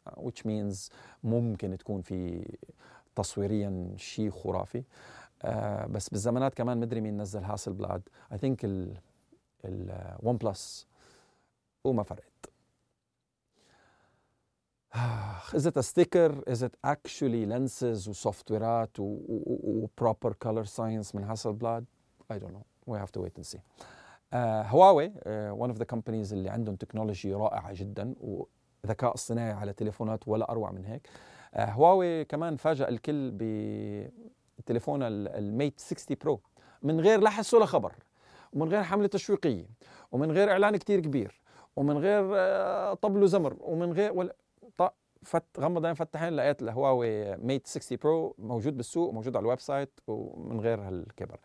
which 0.09 0.41
means 0.47 0.91
ممكن 1.23 1.77
تكون 1.77 2.01
في 2.01 2.45
تصويريا 3.15 3.93
شيء 3.97 4.29
خرافي. 4.29 4.83
آه 5.43 5.85
بس 5.85 6.09
بالزمانات 6.09 6.53
كمان 6.53 6.77
مدري 6.77 7.01
مين 7.01 7.21
نزل 7.21 7.43
Hasselblad 7.43 8.01
I 8.31 8.37
think 8.37 8.65
ال 9.65 10.37
OnePlus 10.37 10.87
وما 11.83 12.03
فرقت. 12.03 12.49
is 15.53 15.65
it 15.65 15.77
a 15.77 15.83
sticker? 15.83 16.31
Is 16.47 16.61
it 16.63 16.75
actually 16.83 17.45
lenses 17.45 18.07
و 18.07 18.17
software 18.17 18.90
ات 18.90 18.99
و 18.99 19.18
proper 19.18 20.33
color 20.45 20.65
science 20.65 21.15
من 21.15 21.23
Hasselblad 21.23 21.85
I 22.33 22.35
don't 22.37 22.53
know. 22.53 22.65
We 22.85 22.97
have 22.97 23.11
to 23.11 23.21
wait 23.21 23.37
and 23.37 23.45
see. 23.45 23.59
هواوي 24.33 25.09
uh, 25.09 25.11
uh, 25.11 25.67
one 25.67 25.71
of 25.71 25.79
the 25.79 25.85
companies 25.85 26.31
اللي 26.33 26.49
عندهم 26.49 26.75
technology 26.75 27.33
رائعة 27.33 27.73
جدا 27.73 28.15
وذكاء 28.21 29.13
اصطناعي 29.13 29.51
على 29.51 29.73
تليفونات 29.73 30.27
ولا 30.27 30.51
أروع 30.51 30.71
من 30.71 30.85
هيك. 30.85 31.07
uh, 31.07 31.59
هواوي 31.59 32.25
كمان 32.25 32.55
فاجأ 32.55 32.89
الكل 32.89 33.31
بتليفون 34.59 35.03
ال 35.03 35.19
Mate 35.19 35.79
60 35.79 36.17
Pro 36.21 36.39
من 36.83 36.99
غير 36.99 37.19
لا 37.19 37.29
حس 37.29 37.53
ولا 37.53 37.65
خبر 37.65 37.93
ومن 38.53 38.69
غير 38.69 38.83
حملة 38.83 39.07
تشويقية 39.07 39.65
ومن 40.11 40.31
غير 40.31 40.51
إعلان 40.51 40.77
كتير 40.77 40.99
كبير 40.99 41.41
ومن 41.75 41.97
غير 41.97 42.23
طبل 42.93 43.23
وزمر 43.23 43.57
ومن 43.59 43.93
غير 43.93 44.13
ولا 44.13 44.35
فت 45.23 45.43
غمض 45.59 45.85
عين 45.85 45.95
فتحين 45.95 46.33
لقيت 46.33 46.61
الهواوي 46.61 47.37
Mate 47.37 47.67
60 47.67 47.97
Pro 48.03 48.35
موجود 48.37 48.77
بالسوق 48.77 49.13
موجود 49.13 49.35
على 49.35 49.43
ال 49.43 49.59
website 49.59 49.99
ومن 50.07 50.59
غير 50.59 50.81
هالكبر. 50.81 51.39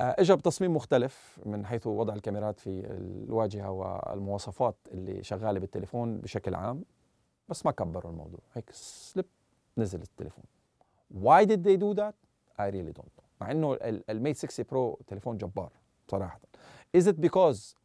آه، 0.00 0.16
اجى 0.18 0.36
بتصميم 0.36 0.76
مختلف 0.76 1.38
من 1.46 1.66
حيث 1.66 1.86
وضع 1.86 2.14
الكاميرات 2.14 2.60
في 2.60 2.86
الواجهة 2.90 3.70
والمواصفات 3.70 4.76
اللي 4.92 5.22
شغالة 5.22 5.60
بالتليفون 5.60 6.18
بشكل 6.18 6.54
عام 6.54 6.84
بس 7.48 7.66
ما 7.66 7.72
كبروا 7.72 8.12
الموضوع 8.12 8.40
هيك 8.52 8.70
سليب 8.72 9.26
نزل 9.78 10.02
التليفون. 10.02 10.44
Why 11.22 11.44
did 11.44 11.64
they 11.64 11.76
do 11.76 12.00
that 12.00 12.14
I 12.58 12.70
really 12.70 12.92
don't 12.92 13.12
know. 13.18 13.24
مع 13.40 13.50
إنه 13.50 13.78
الميت 14.10 14.36
60 14.36 14.66
برو 14.70 15.00
تليفون 15.06 15.38
جبار 15.38 15.72
صراحة. 16.10 16.40
Is 16.96 17.06
it 17.06 17.16
because 17.20 17.76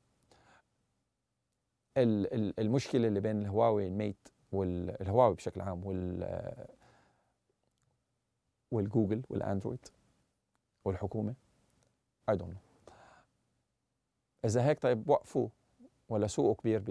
المشكلة 2.59 3.07
اللي 3.07 3.19
بين 3.19 3.41
الهواوي 3.41 3.87
الميت 3.87 4.27
والهواوي 4.51 5.35
بشكل 5.35 5.61
عام 5.61 5.85
وال 5.85 6.67
والجوجل 8.71 9.23
والاندرويد 9.29 9.87
والحكومة؟ 10.85 11.35
I 12.29 12.35
don't 12.35 12.53
know 12.53 12.59
إذا 14.45 14.65
هيك 14.65 14.79
طيب 14.79 15.09
وقفوا 15.09 15.49
ولا 16.09 16.27
سوقه 16.27 16.55
كبير 16.55 16.83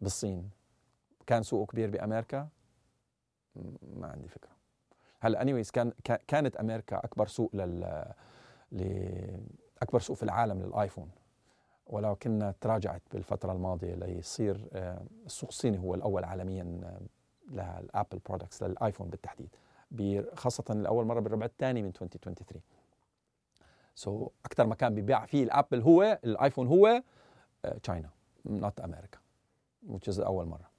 بالصين؟ 0.00 0.50
كان 1.26 1.42
سوقه 1.42 1.66
كبير 1.66 1.90
بأمريكا؟ 1.90 2.48
ما 3.82 4.06
عندي 4.06 4.28
فكرة. 4.28 4.57
هلا 5.20 5.42
anyways 5.42 5.70
كان 5.70 5.92
كانت 6.26 6.56
أمريكا 6.56 6.96
أكبر 6.96 7.26
سوق 7.26 7.50
لل 7.54 8.04
أكبر 9.82 10.00
سوق 10.00 10.16
في 10.16 10.22
العالم 10.22 10.62
لل 10.62 10.73
iPhone. 10.73 11.10
ولكنها 11.86 12.54
تراجعت 12.60 13.02
بالفترة 13.12 13.52
الماضية 13.52 13.94
ليصير 13.94 14.68
آه، 14.72 15.02
السوق 15.26 15.48
الصيني 15.48 15.78
هو 15.78 15.94
الأول 15.94 16.24
عالميا 16.24 16.80
آه، 16.84 17.00
لل 17.50 17.69
Apple 17.69 18.18
products 18.28 18.62
لل 18.62 18.74
iPhone 18.74 19.08
بالتحديد. 19.08 19.48
خاصة 20.34 20.74
لأول 20.74 21.04
مرة 21.04 21.20
بالربع 21.20 21.46
الثاني 21.46 21.82
من 21.82 21.88
2023 21.88 22.62
so, 23.94 24.30
أكثر 24.44 24.66
مكان 24.66 24.94
بيبيع 24.94 25.26
فيه 25.26 25.44
الأبل 25.44 25.82
هو 25.82 26.18
ال 26.24 26.30
iPhone 26.30 26.66
هو 26.66 27.02
China 27.82 28.10
not 28.46 28.80
أمريكا 28.80 29.18
which 29.88 30.12
is 30.14 30.20
أول 30.20 30.46
مرة. 30.46 30.70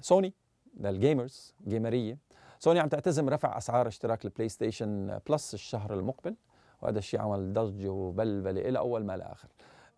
سوني 0.00 0.34
لل 0.80 0.99
gamers 0.99 1.54
جيمريه 1.68 2.18
سوني 2.60 2.80
عم 2.80 2.88
تعتزم 2.88 3.28
رفع 3.28 3.58
أسعار 3.58 3.88
اشتراك 3.88 4.24
ال 4.24 4.48
PlayStation 4.48 5.18
Plus 5.28 5.54
الشهر 5.54 5.94
المقبل 5.94 6.34
وهذا 6.82 6.98
الشيء 6.98 7.20
عمل 7.20 7.52
ضجة 7.52 7.88
وبلبلة 7.88 8.60
إلى 8.60 8.78
أول 8.78 9.04
ما 9.04 9.16
لاخر 9.16 9.48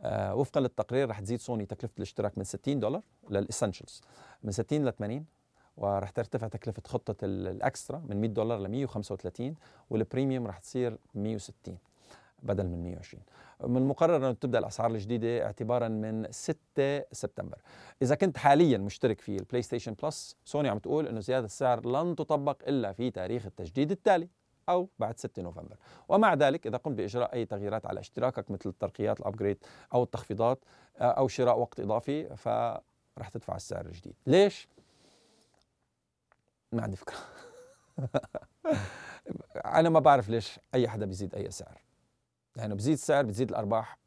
آه 0.01 0.35
وفقا 0.35 0.61
للتقرير 0.61 1.09
رح 1.09 1.21
تزيد 1.21 1.41
سوني 1.41 1.67
تكلفة 1.67 1.95
الاشتراك 1.97 2.39
من 2.39 2.45
60 2.45 2.81
دولار 2.81 3.03
لل 3.31 3.42
Essentials 3.42 4.01
من 4.43 4.51
60 4.51 4.89
ل 4.89 4.93
80 4.93 5.25
ورح 5.77 6.11
ترتفع 6.11 6.49
تكلفة 6.49 6.83
خطة 6.87 7.25
ال 7.25 7.38
Extra 7.38 8.03
من 8.09 8.21
100 8.21 8.31
دولار 8.31 8.59
ل 8.59 8.69
135 8.69 9.55
وال 9.91 10.03
Premium 10.03 10.47
رح 10.47 10.59
تصير 10.59 10.99
160 11.15 11.79
بدل 12.43 12.67
من 12.67 12.83
120 12.83 13.23
من 13.67 13.77
المقرر 13.77 14.31
أن 14.31 14.39
تبدأ 14.39 14.59
الأسعار 14.59 14.91
الجديدة 14.91 15.45
اعتبارا 15.47 15.89
من 15.89 16.27
6 16.31 17.05
سبتمبر. 17.13 17.59
إذا 18.03 18.15
كنت 18.15 18.39
حاليا 18.39 18.79
مشترك 18.79 19.21
في 19.21 19.37
ال 19.37 19.63
PlayStation 19.63 19.95
Plus 20.03 20.37
سوني 20.45 20.69
عم 20.69 20.79
تقول 20.79 21.07
أنه 21.07 21.21
زيادة 21.21 21.47
السعر 21.47 21.87
لن 21.87 22.17
تطبق 22.17 22.63
إلا 22.69 22.93
في 22.93 23.11
تاريخ 23.11 23.47
التجديد 23.47 23.91
التالي 23.91 24.29
أو 24.69 24.89
بعد 24.99 25.19
6 25.19 25.43
نوفمبر. 25.43 25.77
ومع 26.09 26.35
ذلك 26.35 26.67
إذا 26.67 26.77
قمت 26.77 26.97
بإجراء 26.97 27.35
أي 27.35 27.47
تغييرات 27.47 27.87
على 27.87 28.01
اشتراكك 28.01 28.51
مثل 28.51 28.71
الترقيات 28.71 29.21
ال 29.21 29.25
upgrade 29.25 29.59
أو 29.95 30.03
التخفيضات 30.03 30.65
أو 31.01 31.29
شراء 31.29 31.59
وقت 31.59 31.81
إضافي 31.81 32.37
فرح 32.37 33.29
تدفع 33.33 33.57
السعر 33.57 33.87
الجديد. 33.87 34.15
ليش؟ 34.27 34.69
ما 36.73 36.83
عندي 36.83 36.97
فكرة. 36.97 37.17
أنا 39.65 39.89
ما 39.89 40.01
بعرف 40.01 40.29
ليش 40.29 40.61
أي 40.75 40.89
حدا 40.89 41.07
بيزيد 41.07 41.35
أي 41.35 41.51
سعر. 41.51 41.92
لأنه 42.57 42.75
بزيد 42.75 42.93
السعر 42.93 43.25
بتزيد 43.25 43.49
الأرباح 43.49 43.99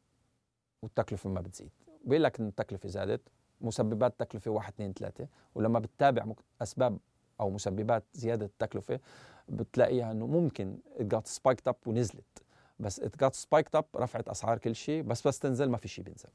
والتكلفة 0.82 1.30
ما 1.30 1.40
بتزيد. 1.40 1.70
بيقول 2.04 2.24
لك 2.24 2.40
إن 2.40 2.48
التكلفة 2.48 2.88
زادت 2.88 3.20
مسببات 3.60 4.12
التكلفه 4.12 4.50
واحد 4.50 4.72
اثنين 4.72 4.92
ثلاثة. 4.92 5.28
ولما 5.54 5.78
بتتابع 5.78 6.32
أسباب 6.62 6.98
أو 7.40 7.50
مسببات 7.50 8.04
زيادة 8.12 8.46
التكلفة 8.46 9.00
بتلاقيها 9.48 10.12
إنه 10.12 10.26
ممكن 10.26 10.78
it 11.00 11.26
spiked 11.26 11.68
up 11.68 11.76
ونزلت. 11.86 12.42
بس 12.78 13.00
it 13.00 13.20
got 13.20 13.34
spiked 13.34 13.74
up 13.74 13.84
رفعت 13.96 14.28
أسعار 14.28 14.58
كل 14.58 14.74
شيء 14.74 15.02
بس 15.02 15.26
بس 15.26 15.38
تنزل 15.38 15.70
ما 15.70 15.76
في 15.76 15.88
شيء 15.88 16.04
بينزل. 16.04 16.28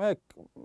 هيك 0.00 0.18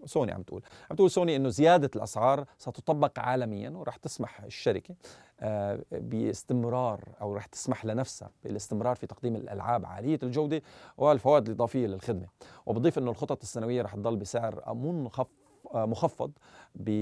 سوني 0.06 0.32
عم 0.32 0.42
تقول. 0.44 0.64
عم 0.92 0.96
تقول 0.96 1.12
سوني 1.12 1.36
إنه 1.36 1.50
زيادة 1.50 1.90
الأسعار 1.96 2.46
ستطبق 2.58 3.20
عالميا 3.20 3.70
وراح 3.70 3.96
تسمح 3.96 4.44
الشركة 4.44 4.96
آه، 5.40 5.80
باستمرار 5.92 7.02
أو 7.22 7.34
راح 7.34 7.46
تسمح 7.46 7.86
لنفسها 7.86 8.32
بالاستمرار 8.44 8.96
في 8.96 9.08
تقديم 9.08 9.36
الألعاب 9.36 9.86
عالية 9.86 10.20
الجودة 10.24 10.62
والفوائد 10.98 11.48
الإضافية 11.48 11.88
للخدمة. 11.88 12.28
وبضيف 12.66 12.98
إنه 12.98 13.12
الخطط 13.12 13.42
السنوية 13.42 13.82
راح 13.82 13.96
تضل 13.96 14.16
بسعر 14.16 14.74
منخفض 14.74 15.28
آه، 15.74 15.86
مخفض 15.86 16.32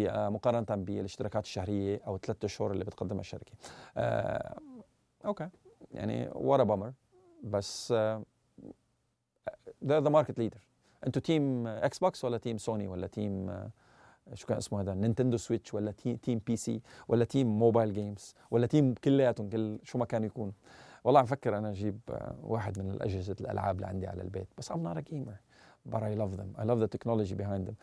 مقارنة 0.08 0.66
بالاشتراكات 0.84 1.44
الشهرية 1.44 2.02
أو 2.08 2.16
الثلاث 2.16 2.44
اشهر 2.44 2.72
اللي 2.72 2.84
بتقدمها 2.84 3.20
الشركة. 3.22 3.52
آه 3.98 4.60
أوكي. 5.26 5.50
يعني 5.92 6.30
what 6.34 6.64
a 6.64 6.68
bummer 6.68 6.94
بس 7.44 7.92
آه 7.92 8.24
the 9.86 10.00
market 10.00 10.40
leader 10.40 10.71
أنتوا 11.08 11.22
team 11.22 11.68
إكس 11.68 12.00
بوكس 12.00 12.26
ولا 12.26 12.38
team 12.38 12.58
سوني 12.58 12.88
ولا 12.88 13.08
team 13.08 13.50
آه، 13.50 13.70
شو 14.34 14.48
كان 14.48 14.58
اسمه 14.58 14.82
هذا 14.82 14.94
نينتندو 14.94 15.38
سويتش 15.38 15.74
ولا 15.74 15.92
team, 16.22 16.42
PC 16.48 16.82
ولا 17.08 17.26
team 17.26 17.60
mobile 17.60 17.94
games 17.94 18.36
ولا 18.52 18.68
team 18.68 18.94
كلياتهم 18.94 19.50
كل 19.50 19.80
شو 19.84 19.98
ما 19.98 20.06
كان 20.06 20.24
يكون. 20.24 20.54
والله 21.04 21.20
عم 21.20 21.26
فكر 21.26 21.58
أنا 21.58 21.70
أجيب 21.70 22.00
آه، 22.10 22.36
واحد 22.44 22.80
من 22.80 22.92
الأجهزة 22.92 23.36
الألعاب 23.42 23.76
اللي 23.76 23.88
عندي 23.88 24.08
على 24.08 24.22
البيت 24.22 24.48
بس 24.58 24.72
I'm 24.72 24.76
not 24.76 24.98
a 24.98 25.02
gamer 25.12 25.38
but 25.90 26.04
I 26.04 26.14
love 26.22 26.38
them. 26.38 26.50
I 26.62 26.64
love 26.64 26.80
the 26.80 26.92
technology 26.96 27.36
behind 27.44 27.64
them. 27.68 27.76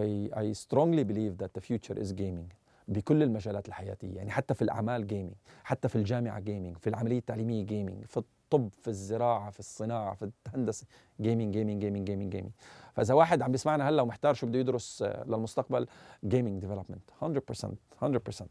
I, 0.00 0.28
I 0.42 0.52
strongly 0.52 1.04
believe 1.04 1.38
that 1.42 1.52
the 1.54 1.60
future 1.60 1.96
is 2.04 2.12
gaming 2.12 2.48
بكل 2.88 3.22
المجالات 3.22 3.68
الحياتية 3.68 4.16
يعني 4.16 4.30
حتى 4.30 4.54
في 4.54 4.62
الأعمال 4.62 5.06
gaming 5.06 5.32
حتى 5.64 5.88
في 5.88 5.96
الجامعة 5.96 6.40
gaming 6.40 6.76
في 6.78 6.90
العملية 6.90 7.18
التعليمية 7.18 7.64
gaming 7.66 8.04
في 8.04 8.22
الطب 8.54 8.68
في 8.82 8.88
الزراعة 8.88 9.50
في 9.50 9.58
الصناعة 9.58 10.14
في 10.14 10.30
الهندسة. 10.48 10.86
gaming 11.20 11.52
gaming 11.52 11.80
gaming 11.80 12.06
gaming 12.06 12.32
gaming 12.32 12.52
فإذا 12.94 13.14
واحد 13.14 13.42
عم 13.42 13.52
بيسمعنا 13.52 13.88
هلأ 13.88 14.02
ومحتار 14.02 14.34
شو 14.34 14.46
بده 14.46 14.58
يدرس 14.58 15.02
آه، 15.02 15.24
للمستقبل 15.24 15.86
gaming 16.24 16.60
development 16.60 17.10
100% 17.22 17.24
100% 18.02 18.46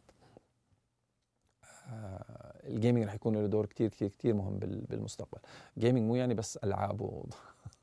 ال 2.64 2.69
gaming 2.69 3.04
رح 3.04 3.14
يكون 3.14 3.36
له 3.36 3.48
دور 3.48 3.66
كثير 3.66 3.90
كثير 3.90 4.10
كثير 4.10 4.34
مهم 4.34 4.60
بالمستقبل. 4.60 5.40
gaming 5.78 6.04
مو 6.04 6.16
يعني 6.16 6.34
بس 6.34 6.58
ألعاب 6.58 7.02
و... 7.02 7.26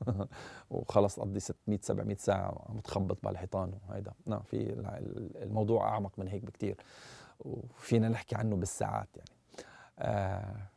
وخلص 0.71 1.15
تقضي 1.15 1.39
600 1.39 1.79
700 1.81 2.17
ساعة 2.17 2.65
عم 2.69 2.79
تخبط 2.79 3.17
بالحيطان 3.23 3.73
وهيدا. 3.89 4.13
نعم 4.25 4.41
في 4.41 4.73
الموضوع 5.41 5.89
أعمق 5.89 6.11
من 6.17 6.27
هيك 6.27 6.45
بكثير 6.45 6.77
وفينا 7.39 8.09
نحكي 8.09 8.35
عنه 8.35 8.55
بالساعات 8.55 9.09
يعني. 9.17 9.29
آه 9.99 10.69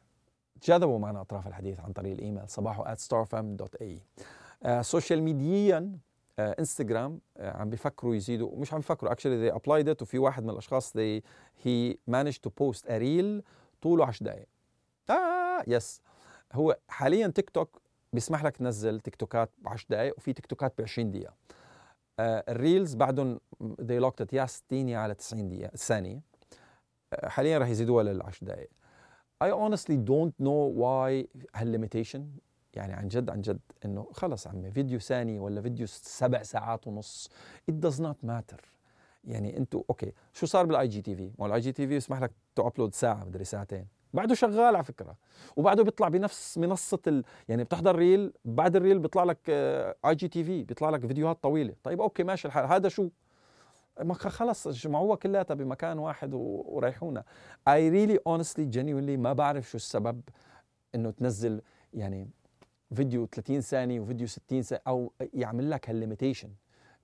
تجاذبوا 0.63 0.99
معنا 0.99 1.21
أطراف 1.21 1.47
الحديث 1.47 1.81
عن 1.81 1.93
طريق 1.93 2.13
الإيميل 2.13 2.49
صباحو 2.49 2.85
at 2.85 2.99
starfm.ae 2.99 3.99
آه 4.63 4.83
social 4.83 5.23
media 5.23 5.99
انستغرام 6.39 7.21
عم 7.39 7.71
بيفكروا 7.71 8.15
يزيدوا 8.15 8.57
مش 8.57 8.73
عم 8.73 8.79
بيفكروا 8.79 9.13
actually 9.13 9.51
they 9.51 9.55
applied 9.55 9.87
it 9.97 10.03
وفي 10.03 10.19
واحد 10.19 10.43
من 10.43 10.51
الأشخاص 10.51 10.93
they 10.97 11.21
he 11.65 11.95
managed 12.11 12.41
to 12.47 12.51
post 12.51 12.85
a 12.85 12.99
reel 13.01 13.43
طوله 13.83 14.07
10 14.07 14.25
دقائق 14.25 14.47
آه 15.11 15.63
yes 15.67 16.01
هو 16.53 16.79
حاليا 16.89 17.27
تيك 17.27 17.51
توك 17.51 17.83
بيسمح 18.13 18.45
لك 18.45 18.57
تنزل 18.57 19.01
تيك 19.01 19.17
توكات 19.17 19.51
ب 19.59 19.69
10 19.69 19.87
دقائق 19.91 20.15
وفي 20.17 20.33
تيك 20.33 20.47
توكات 20.47 20.75
ب 20.79 20.83
20 20.83 21.11
دقيقة. 21.11 21.35
آه 22.19 22.45
ال 22.49 22.57
reels 22.57 22.95
بعدهم 22.95 23.41
they 23.63 24.03
locked 24.05 24.25
it 24.25 24.33
يا 24.33 24.47
60 24.47 24.89
يا 24.89 24.99
على 24.99 25.15
90 25.15 25.49
دقيقة 25.49 25.77
ثانية. 25.77 26.21
آه 27.13 27.29
حاليا 27.29 27.59
رح 27.59 27.69
يزيدوها 27.69 28.05
لل 28.05 28.23
10 28.23 28.47
دقائق 28.47 28.71
I 29.43 29.51
honestly 29.51 29.97
don't 29.97 30.35
know 30.47 30.63
why 30.83 31.27
هال 31.55 31.67
limitation 31.67 32.27
يعني 32.75 32.93
عن 32.93 33.09
جد 33.09 33.31
عن 33.31 33.41
جد 33.41 33.61
إنه 33.85 34.09
خلص 34.13 34.47
عمي 34.47 34.71
فيديو 34.71 34.99
ثاني 34.99 35.39
ولا 35.39 35.63
فيديو 35.63 35.87
سبع 35.87 36.43
ساعات 36.43 36.87
ونص 36.87 37.31
it 37.71 37.75
does 37.75 37.99
not 37.99 38.29
matter. 38.29 38.61
يعني 39.25 39.57
أنتوا 39.57 39.83
أوكي 39.91 40.13
شو 40.33 40.47
صار 40.47 40.67
بالاي 40.67 40.89
جي 40.89 41.03
تي 41.03 41.17
في؟ 41.17 41.33
ما 41.39 41.47
الاي 41.47 41.61
جي 41.61 41.73
تي 41.73 41.87
في 41.87 41.97
يسمح 41.97 42.21
لك 42.21 42.31
to 42.55 42.67
upload 42.67 42.95
ساعة 42.95 43.25
مدري 43.25 43.45
ساعتين. 43.45 43.87
بعده 44.15 44.35
شغال 44.35 44.77
على 44.77 44.85
فكرة. 44.85 45.17
وبعده 45.57 45.83
بيطلع 45.85 46.09
بنفس 46.09 46.59
منصة 46.59 46.99
ال... 47.07 47.25
يعني 47.49 47.65
بتحضر 47.65 47.97
reel 47.97 48.33
بعد 48.45 48.77
ال 48.77 48.81
reel 48.81 48.99
بيطلع 48.99 49.25
لك 49.25 49.39
IGTV 50.07 50.63
بيطلع 50.63 50.91
لك 50.91 51.07
فيديوهات 51.07 51.43
طويلة. 51.43 51.75
طيب 51.83 52.01
أوكي 52.01 52.25
ماشي 52.25 52.49
الحال 52.49 52.67
هذا 52.67 52.89
شو؟ 52.89 53.09
ما 54.01 54.15
خلص 54.15 54.69
جمعوها 54.69 55.17
كلياتها 55.17 55.55
بمكان 55.55 55.99
واحد. 55.99 56.35
وريحونا 56.35 57.25
I 57.69 57.79
really 57.93 58.19
honestly 58.29 58.75
genuinely 58.75 59.19
ما 59.19 59.33
بعرف 59.33 59.71
شو 59.71 59.77
السبب 59.77 60.21
إنه 60.95 61.11
تنزل 61.11 61.63
يعني 61.95 62.29
فيديو 62.95 63.27
30 63.27 63.61
ثانية 63.61 64.01
وفيديو 64.01 64.27
60 64.27 64.63
ثانية 64.63 64.83
أو 64.87 65.13
يعمل 65.35 65.71
لك 65.71 65.91
هال 65.91 66.01
limitation 66.01 66.51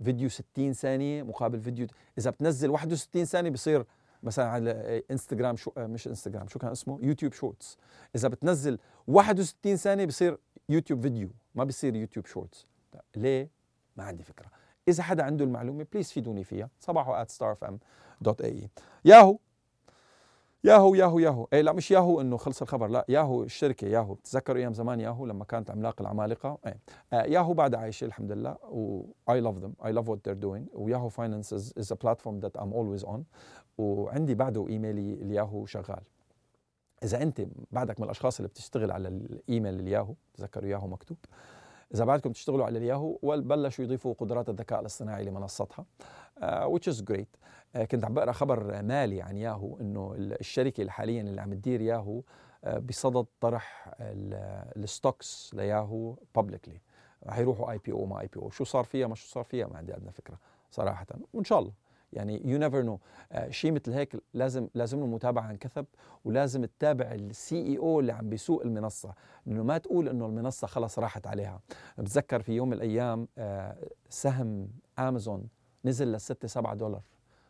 فيديو 0.04 0.28
60 0.28 0.72
ثانية 0.72 1.22
مقابل 1.22 1.60
فيديو 1.60 1.86
إذا 2.18 2.30
بتنزل 2.30 2.70
61 2.70 3.24
ثانية 3.24 3.50
بصير 3.50 3.84
مثلا 4.22 4.48
على 4.48 5.02
انستغرام 5.10 5.56
شو 5.56 5.72
مش 5.78 6.08
انستغرام 6.08 6.48
شو 6.48 6.58
كان 6.58 6.70
اسمه؟ 6.70 6.98
يوتيوب 7.02 7.32
Shorts 7.32 7.78
إذا 8.16 8.28
بتنزل 8.28 8.78
61 9.06 9.76
ثانية 9.76 10.04
بصير 10.04 10.38
YouTube 10.68 11.00
video 11.02 11.30
ما 11.54 11.64
بصير 11.64 11.96
يوتيوب 11.96 12.26
Shorts 12.26 12.66
ليه؟ 13.16 13.50
ما 13.96 14.04
عندي 14.04 14.22
فكرة. 14.22 14.50
إذا 14.88 15.02
حدا 15.02 15.22
عنده 15.22 15.44
المعلومة 15.44 15.86
please 15.92 16.12
فيدوني 16.12 16.44
فيها 16.44 16.68
صباحو 16.80 17.24
starfm.ae 17.24 18.68
ياهو 19.04 19.38
ياهو 20.64 20.94
ياهو 20.94 21.18
ياهو 21.18 21.48
اي 21.52 21.62
لا 21.62 21.72
مش 21.72 21.90
ياهو 21.90 22.20
إنه 22.20 22.36
خلص 22.36 22.62
الخبر 22.62 22.86
لا 22.86 23.04
ياهو 23.08 23.42
الشركة 23.42 23.86
ياهو 23.86 24.14
بتتذكروا 24.14 24.58
أيام 24.58 24.74
زمان 24.74 25.00
ياهو 25.00 25.26
لما 25.26 25.44
كانت 25.44 25.70
عملاق 25.70 26.00
العمالقة؟ 26.00 26.58
اي 26.66 26.74
آه 27.12 27.22
ياهو 27.22 27.54
بعد 27.54 27.74
عايشة 27.74 28.04
الحمد 28.04 28.32
لله 28.32 28.56
و 28.62 29.02
I 29.30 29.34
love 29.34 29.62
them 29.64 29.86
I 29.86 29.90
love 29.90 30.08
what 30.08 30.18
they're 30.28 30.42
doing 30.44 30.62
و 30.74 31.08
Yahoo 31.08 31.28
Finance 31.28 31.54
is, 31.54 31.72
is 31.82 31.92
a 31.92 31.96
platform 31.96 32.40
that 32.40 32.60
I'm 32.60 32.72
always 32.72 33.04
on 33.08 33.20
وعندي 33.78 34.34
بعده 34.34 34.68
إيميلي 34.68 35.14
الياهو 35.14 35.66
شغال. 35.66 36.02
إذا 37.02 37.22
أنت 37.22 37.46
بعدك 37.70 38.00
من 38.00 38.04
الأشخاص 38.04 38.38
اللي 38.38 38.48
بتشتغل 38.48 38.90
على 38.90 39.08
الإيميل 39.08 39.80
الياهو 39.80 40.14
تذكروا 40.34 40.70
ياهو 40.70 40.86
مكتوب. 40.86 41.16
إذا 41.94 42.04
بعدكم 42.04 42.32
تشتغلوا 42.32 42.66
على 42.66 42.78
الياهو 42.78 43.18
وبلشوا 43.22 43.84
يضيفوا 43.84 44.14
قدرات 44.14 44.48
الذكاء 44.48 44.80
الاصطناعي 44.80 45.24
لمنصتها. 45.24 45.84
uh, 46.40 46.44
which 46.66 46.92
is 46.92 47.02
great. 47.02 47.38
uh, 47.76 47.78
كنت 47.82 48.04
عم 48.04 48.14
بقرأ 48.14 48.32
خبر 48.32 48.82
مالي 48.82 49.22
عن 49.22 49.36
ياهو 49.36 49.78
إنه 49.80 50.14
الشركة 50.16 50.80
اللي 50.80 50.92
حاليا 50.92 51.22
اللي 51.22 51.40
عم 51.40 51.54
تدير 51.54 51.80
ياهو 51.80 52.20
uh, 52.20 52.68
بصدد 52.68 53.26
طرح 53.40 53.94
ال 54.76 54.87
stocks 54.87 55.50
لياهو 55.54 56.14
publicly 56.34 56.80
رح 57.26 57.38
يروحوا 57.38 57.70
اي 57.70 57.78
بي 57.78 57.92
أو 57.92 58.06
ما 58.06 58.20
اي 58.20 58.26
بي 58.26 58.40
أو 58.40 58.50
شو 58.50 58.64
صار 58.64 58.84
فيها 58.84 59.06
ما 59.06 59.14
شو 59.14 59.28
صار 59.28 59.44
فيها 59.44 59.66
ما 59.66 59.76
عندي 59.78 59.96
ادنى 59.96 60.12
فكرة 60.12 60.38
صراحة. 60.70 61.06
وإن 61.32 61.44
شاء 61.44 61.58
الله. 61.58 61.72
يعني 62.12 62.42
you 62.44 62.58
never 62.58 62.82
know 62.82 63.00
شيء 63.50 63.72
مثل 63.72 63.92
هيك 63.92 64.16
لازم 64.34 64.68
لازم 64.74 65.00
له 65.00 65.06
متابعة 65.06 65.42
عن 65.42 65.56
كثب 65.56 65.86
ولازم 66.24 66.64
تتابع 66.64 67.12
ال 67.12 67.66
CEO 67.66 68.00
اللي 68.00 68.12
عم 68.12 68.28
بيسوق 68.28 68.62
المنصة 68.62 69.14
إنه 69.46 69.62
ما 69.62 69.78
تقول 69.78 70.08
إنه 70.08 70.26
المنصة 70.26 70.66
خلص 70.66 70.98
راحت 70.98 71.26
عليها. 71.26 71.60
بتذكر 71.98 72.42
في 72.42 72.52
يوم 72.52 72.68
من 72.68 72.74
الأيام 72.74 73.28
سهم 74.10 74.68
امازون 74.98 75.48
نزل 75.84 76.08
للستة 76.08 76.48
7 76.48 76.74
دولار. 76.74 77.02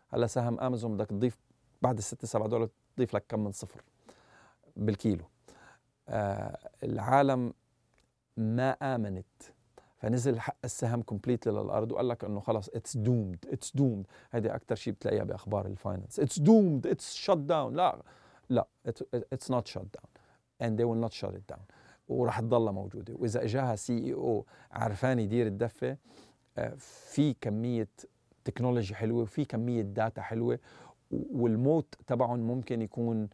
هلا 0.08 0.26
سهم 0.26 0.60
امازون 0.60 0.96
بدك 0.96 1.06
تضيف 1.06 1.38
بعد 1.82 1.98
الستة 1.98 2.26
7 2.26 2.48
دولار 2.48 2.68
تضيف 2.96 3.14
لك 3.14 3.24
كم 3.28 3.44
من 3.44 3.52
صفر 3.52 3.82
بالكيلو. 4.76 5.24
العالم 6.82 7.54
ما 8.36 8.70
آمنت. 8.70 9.26
فنزل 9.98 10.40
حق 10.40 10.56
السهم 10.64 11.02
completely 11.02 11.52
للأرض 11.52 11.92
وقال 11.92 12.08
لك 12.08 12.24
إنه 12.24 12.40
خلص 12.40 12.68
it's 12.68 12.96
doomed 12.96 13.44
it's 13.52 13.76
doomed 13.76 14.06
هيدي 14.32 14.54
أكثر 14.54 14.74
شيء 14.74 14.92
بتلاقيها 14.92 15.24
بأخبار 15.24 15.66
ال 15.66 15.73
finance 15.73 16.20
it's 16.20 16.38
doomed 16.38 16.86
it's 16.86 17.14
shut 17.14 17.36
down 17.36 17.74
لا 17.76 18.02
لا 18.48 18.66
it's 19.12 19.50
not 19.50 19.66
shut 19.66 19.78
down 19.78 20.10
and 20.62 20.80
they 20.80 20.84
will 20.84 21.08
not 21.08 21.14
shut 21.18 21.30
it 21.34 21.54
down. 21.54 21.60
ورح 22.08 22.40
تضلها 22.40 22.72
موجودة. 22.72 23.14
وإذا 23.14 23.44
إجاها 23.44 23.76
CEO 23.76 24.46
عرفان 24.72 25.18
يدير 25.18 25.46
الدفة 25.46 25.96
في 26.78 27.34
كمية 27.40 27.88
technology 28.44 28.94
حلوة 28.94 29.22
وفي 29.22 29.44
كمية 29.44 29.82
data 29.82 30.22
حلوة 30.22 30.58
والموت 31.10 31.94
تبعهم 32.06 32.38
ممكن 32.38 32.82
يكون 32.82 33.28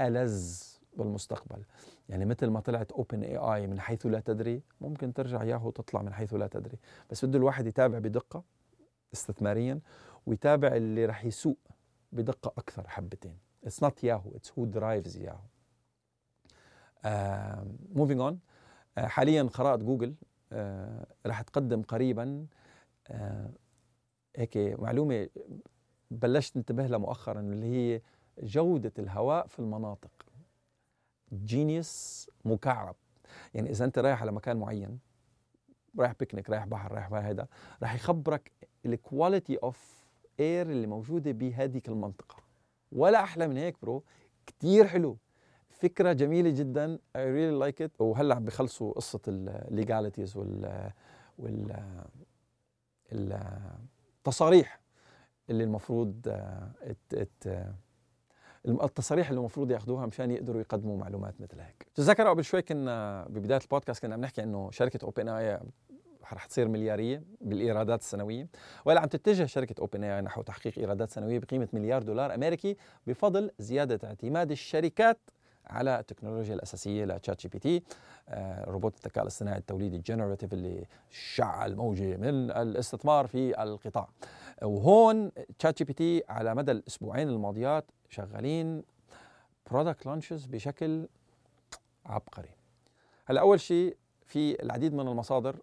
ألذ 0.00 0.62
بالمستقبل. 0.96 1.64
يعني 2.08 2.24
مثل 2.24 2.46
ما 2.46 2.60
طلعت 2.60 2.92
OpenAI 2.92 3.66
من 3.66 3.80
حيث 3.80 4.06
لا 4.06 4.20
تدري 4.20 4.62
ممكن 4.80 5.12
ترجع 5.12 5.44
ياهو 5.44 5.70
تطلع 5.70 6.02
من 6.02 6.12
حيث 6.12 6.34
لا 6.34 6.46
تدري. 6.46 6.78
بس 7.10 7.24
بده 7.24 7.38
الواحد 7.38 7.66
يتابع 7.66 7.98
بدقة 7.98 8.44
استثماريا 9.12 9.80
ويتابع 10.26 10.68
اللي 10.68 11.06
رح 11.06 11.24
يسوق 11.24 11.58
بدقة 12.12 12.52
أكثر 12.58 12.88
حبتين. 12.88 13.38
it's 13.64 13.82
not 13.82 14.04
Yahoo 14.04 14.30
it's 14.36 14.52
who 14.58 14.64
drives 14.64 15.16
Yahoo 15.16 15.38
moving 17.94 18.20
on 18.20 18.38
حاليا 18.98 19.48
خرائط 19.52 19.82
جوجل 19.82 20.14
uh, 20.14 20.56
رح 21.26 21.42
تقدم 21.42 21.82
قريبا 21.82 22.46
uh, 23.10 23.14
هيك 24.36 24.56
معلومة 24.56 25.28
بلشت 26.10 26.56
انتبه 26.56 26.86
لها 26.86 26.98
مؤخرا 26.98 27.40
اللي 27.40 27.66
هي 27.66 28.02
جودة 28.42 28.92
الهواء 28.98 29.46
في 29.46 29.58
المناطق. 29.58 30.10
genius 31.32 32.30
مكعب. 32.44 32.96
يعني 33.54 33.70
إذا 33.70 33.84
أنت 33.84 33.98
رايح 33.98 34.22
على 34.22 34.32
مكان 34.32 34.56
معين 34.56 34.98
رايح 35.98 36.12
بيكنيك 36.20 36.50
رايح 36.50 36.66
بحر 36.66 36.92
رايح 36.92 37.12
هذا 37.12 37.46
راح 37.82 37.94
يخبرك 37.94 38.52
ال 38.86 38.95
quality 38.95 39.56
of 39.56 40.02
air 40.40 40.70
اللي 40.70 40.86
موجودة 40.86 41.32
بهذيك 41.32 41.88
المنطقة. 41.88 42.36
ولا 42.92 43.22
أحلى 43.22 43.48
من 43.48 43.56
هيك 43.56 43.76
bro 43.82 44.04
كتير 44.46 44.86
حلو. 44.86 45.18
فكرة 45.70 46.12
جميلة 46.12 46.50
جدا 46.50 46.96
I 46.96 47.20
really 47.20 47.64
like 47.64 47.86
it. 47.86 48.00
وهلأ 48.00 48.34
عم 48.34 48.44
بخلصوا 48.44 48.92
قصة 48.92 49.20
ال 49.28 49.38
legalities 49.38 50.36
وال 50.36 50.90
وال 51.38 51.86
التصاريح 53.12 54.80
اللي 55.50 55.64
المفروض 55.64 56.28
ات 56.82 57.14
ات 57.14 57.44
التصاريح 58.66 59.28
اللي 59.28 59.38
المفروض 59.38 59.70
ياخذوها 59.70 60.06
مشان 60.06 60.30
يقدروا 60.30 60.60
يقدموا 60.60 60.96
معلومات 60.96 61.40
مثل 61.40 61.60
هيك. 61.60 61.86
تذكروا 61.94 62.30
قبل 62.30 62.44
شوي 62.44 62.62
كنا 62.62 63.26
ببداية 63.28 63.60
البودكاست 63.60 64.02
كنا 64.02 64.14
عم 64.14 64.20
نحكي 64.20 64.42
إنه 64.42 64.70
شركة 64.70 65.04
اوبن 65.04 65.28
اي 65.28 65.60
رح 66.32 66.46
تصير 66.46 66.68
مليارية 66.68 67.22
بالإيرادات 67.40 68.00
السنوية. 68.00 68.48
ولا 68.84 69.00
عم 69.00 69.06
تتجه 69.06 69.44
شركة 69.44 69.80
اوبن 69.80 70.04
اي 70.04 70.20
نحو 70.20 70.42
تحقيق 70.42 70.78
إيرادات 70.78 71.10
سنوية 71.10 71.38
بقيمة 71.38 71.68
مليار 71.72 72.02
دولار 72.02 72.34
أمريكي 72.34 72.76
بفضل 73.06 73.50
زيادة 73.58 74.08
اعتماد 74.08 74.50
الشركات 74.50 75.18
على 75.66 75.98
التكنولوجيا 75.98 76.54
الأساسية 76.54 77.04
لتشات 77.04 77.40
جي 77.42 77.48
بي 77.48 77.58
تي 77.58 77.82
روبوت 78.64 78.96
الذكاء 78.96 79.22
الاصطناعي 79.22 79.58
التوليدي 79.58 79.96
ال 79.96 80.01
generative 80.01 80.52
اللي 80.52 80.86
شعل 81.10 81.76
موجه 81.76 82.16
من 82.16 82.50
الاستثمار 82.50 83.26
في 83.26 83.62
القطاع. 83.62 84.08
وهون 84.62 85.30
تشات 85.58 85.78
جي 85.78 85.84
بي 85.84 85.92
تي 85.92 86.22
على 86.28 86.54
مدى 86.54 86.72
الأسبوعين 86.72 87.28
الماضيات 87.28 87.90
شغالين 88.12 88.82
product 89.70 90.06
launches 90.06 90.46
بشكل 90.46 91.08
عبقري. 92.06 92.48
هلا 93.26 93.40
اول 93.40 93.60
شيء 93.60 93.96
في 94.24 94.62
العديد 94.62 94.94
من 94.94 95.08
المصادر 95.08 95.56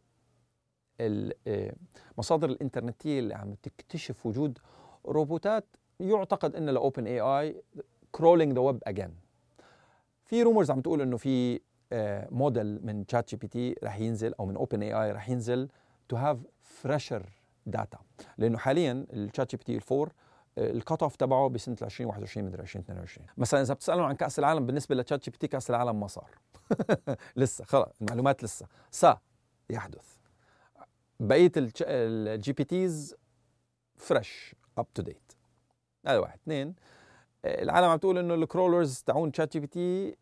المصادر 1.01 2.49
الإنترنتية 2.49 3.19
اللي 3.19 3.33
عم 3.35 3.53
تكتشف 3.53 4.25
وجود 4.25 4.59
روبوتات 5.05 5.65
يعتقد 5.99 6.55
إن 6.55 6.69
ل 6.69 7.07
OpenAI 7.07 7.61
crawling 8.11 8.53
the 8.53 8.59
web 8.59 8.79
again 8.83 9.15
في 10.25 10.43
rumors 10.43 10.71
عم 10.71 10.81
تقول 10.81 11.01
إنه 11.01 11.17
في 11.17 11.59
موديل 12.31 12.85
من 12.85 13.05
تشات 13.05 13.29
جي 13.29 13.37
بي 13.37 13.47
تي 13.47 13.75
رح 13.83 13.99
ينزل 13.99 14.33
أو 14.39 14.45
من 14.45 14.55
OpenAI 14.55 14.93
اي 14.93 15.11
رح 15.11 15.29
ينزل 15.29 15.69
to 16.09 16.15
have 16.15 16.37
fresher 16.61 17.29
data 17.65 17.99
لأنه 18.37 18.57
حاليا 18.57 19.05
التشات 19.13 19.51
جي 19.51 19.57
بي 19.57 19.63
تي 19.63 19.95
4 19.95 20.11
ال 20.57 20.69
cut 20.69 21.03
off 21.03 21.15
تبعه 21.15 21.49
بسنة 21.49 21.75
2021 21.81 22.45
مدري 22.45 22.61
2022 22.61 23.27
مثلا 23.37 23.61
إذا 23.61 23.73
بتسألهم 23.73 24.05
عن 24.05 24.15
كأس 24.15 24.39
العالم 24.39 24.65
بالنسبة 24.65 24.95
لتشات 24.95 25.23
جي 25.23 25.31
بي 25.31 25.37
تي 25.37 25.47
كأس 25.47 25.69
العالم 25.69 25.99
ما 25.99 26.07
صار. 26.07 26.29
لسه 27.35 27.65
خلص 27.65 28.01
المعلومات 28.01 28.43
لسه. 28.43 28.67
سا 28.91 29.19
يحدث. 29.69 30.17
بقية 31.19 31.51
ال 31.57 32.53
GPTs 32.53 33.15
fresh 33.95 34.55
up 34.77 34.93
to 34.93 35.01
date 35.01 35.31
هذا 36.05 36.17
واحد. 36.17 36.39
اثنين 36.43 36.75
العالم 37.45 37.87
عم 37.87 37.97
تقول 37.97 38.17
إنه 38.17 38.33
ال 38.33 38.41
crawlers 38.41 38.99
تاعون 39.01 39.33
شات 39.33 39.53
جي 39.53 39.59
بي 39.59 39.67
تي 39.67 40.15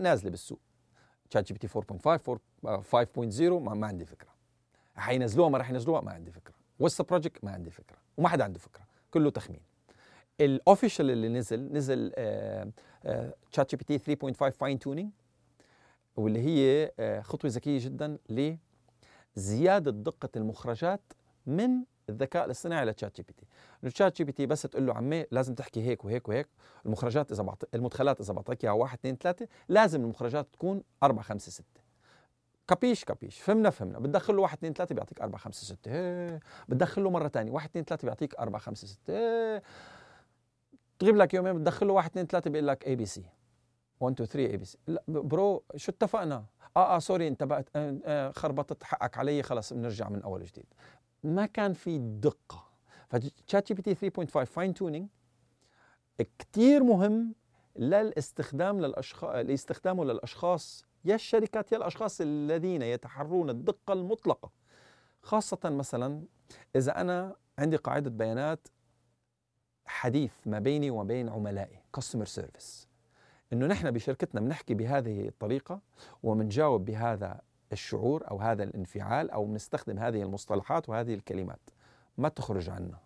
نازلة 0.00 0.30
بالسوق. 0.30 0.60
شات 1.34 1.46
جي 1.46 1.54
بي 1.54 1.58
تي 1.58 1.68
4.5 1.68 2.38
5.0 2.66 3.40
ما, 3.42 3.74
ما 3.74 3.86
عندي 3.86 4.04
فكرة. 4.04 4.28
حينزلوها 4.96 5.48
ما 5.48 5.58
راح 5.58 5.70
ينزلوها 5.70 6.00
ما 6.00 6.12
عندي 6.12 6.30
فكرة. 6.30 6.54
وسط 6.78 7.08
project 7.08 7.44
ما 7.44 7.50
عندي 7.50 7.70
فكرة. 7.70 7.96
وما 8.16 8.28
حدا 8.28 8.44
عنده 8.44 8.58
فكرة. 8.58 8.87
كله 9.10 9.30
تخمين. 9.30 9.60
ال 10.40 10.48
official 10.48 11.10
اللي 11.10 11.28
نزل 11.28 11.72
نزل 11.72 12.12
شات 13.50 13.70
جي 13.70 13.76
بي 13.76 13.98
تي 13.98 14.16
3.5 14.16 14.48
fine 14.48 14.78
tuning 14.78 15.10
واللي 16.16 16.40
هي 16.40 16.92
آه، 17.00 17.20
خطوة 17.20 17.50
ذكية 17.50 17.78
جدا 17.84 18.18
لزياده 19.36 19.90
دقة 19.90 20.28
المخرجات 20.36 21.00
من 21.46 21.70
الذكاء 22.08 22.44
الاصطناعي 22.44 22.84
لتشات 22.84 23.16
جي 23.16 23.22
بي 23.22 23.32
تي 23.32 23.46
الشات 23.84 24.16
جي 24.16 24.24
بي 24.24 24.32
تي 24.32 24.46
بس 24.46 24.62
تقول 24.62 24.86
له 24.86 24.94
عمي 24.94 25.26
لازم 25.30 25.54
تحكي 25.54 25.82
هيك 25.82 26.04
وهيك 26.04 26.28
وهيك 26.28 26.48
المخرجات 26.86 27.32
إذا 27.32 27.42
بعط... 27.42 27.68
المدخلات 27.74 28.20
إذا 28.20 28.32
بعطيك 28.32 28.64
إياها 28.64 28.74
1 28.74 28.98
2 28.98 29.16
3 29.16 29.48
لازم 29.68 30.00
المخرجات 30.00 30.46
تكون 30.52 30.82
4 31.02 31.22
5 31.24 31.50
6 31.50 31.64
capisci 32.68 33.04
capisci 33.04 33.40
فهمنا 33.40 33.70
فهمنا. 33.70 33.98
بتدخل 33.98 34.36
له 34.36 34.42
1 34.42 34.56
2 34.58 34.72
3 34.74 34.94
بيعطيك 34.94 35.20
4 35.20 35.38
5 35.40 35.66
6 35.66 35.90
هي. 35.90 36.40
بتدخل 36.68 37.04
له 37.04 37.10
مرة 37.10 37.28
ثانية 37.28 37.52
1 37.52 37.68
2 37.68 37.84
3 37.84 38.04
بيعطيك 38.06 38.34
4 38.34 38.60
5 38.60 38.86
6 38.86 39.12
هي. 39.12 39.62
تغيب 40.98 41.16
لك 41.16 41.34
يومين 41.34 41.54
بتدخل 41.54 41.86
له 41.86 41.92
1 41.92 42.10
2 42.10 42.26
3 42.26 42.50
بيقول 42.50 42.66
لك 42.68 42.86
ABC 42.86 43.24
1 44.00 44.14
2 44.14 44.28
3 44.28 44.50
ABC 44.52 44.78
لا 44.86 45.02
bro 45.08 45.64
شو 45.76 45.92
اتفقنا؟ 45.92 46.44
آه 46.76 46.96
آه 46.96 46.98
sorry 46.98 47.28
انت 47.28 47.42
بقت 47.44 47.68
آه 47.76 47.98
آه 48.04 48.30
خربطت 48.30 48.82
حقك 48.84 49.18
علي 49.18 49.42
خلص 49.42 49.72
بنرجع 49.72 50.08
من 50.08 50.22
أول 50.22 50.40
وجديد. 50.40 50.66
ما 51.24 51.46
كان 51.46 51.72
في 51.72 51.98
دقة. 51.98 52.68
فشات 53.08 53.68
جي 53.68 53.74
بي 53.74 53.82
تي 53.94 54.10
3.5 54.10 54.26
fine 54.44 54.74
tuning 54.74 55.08
كثير 56.38 56.82
مهم 56.82 57.34
للاستخدام 57.76 58.80
للاشخاص 58.80 59.34
لاستخدامه 59.36 60.04
للأشخاص 60.04 60.84
يا 61.04 61.14
الشركات 61.14 61.72
يا 61.72 61.76
الأشخاص 61.76 62.20
الذين 62.20 62.82
يتحرون 62.82 63.50
الدقة 63.50 63.92
المطلقة. 63.92 64.50
خاصة 65.22 65.58
مثلا 65.64 66.22
إذا 66.76 67.00
أنا 67.00 67.36
عندي 67.58 67.76
قاعدة 67.76 68.10
بيانات 68.10 68.68
حديث 69.86 70.32
ما 70.46 70.58
بيني 70.58 70.90
وما 70.90 71.04
بين 71.04 71.28
عملائي 71.28 71.82
customer 71.94 72.24
service 72.24 72.88
إنه 73.52 73.66
نحن 73.66 73.90
بشركتنا 73.90 74.40
بنحكي 74.40 74.74
بهذه 74.74 75.28
الطريقة 75.28 75.80
وبنجاوب 76.22 76.84
بهذا 76.84 77.40
الشعور 77.72 78.30
أو 78.30 78.38
هذا 78.40 78.62
الانفعال 78.62 79.30
أو 79.30 79.44
بنستخدم 79.44 79.98
هذه 79.98 80.22
المصطلحات 80.22 80.88
وهذه 80.88 81.14
الكلمات. 81.14 81.70
ما 82.18 82.28
تخرج 82.28 82.70
عنا. 82.70 82.98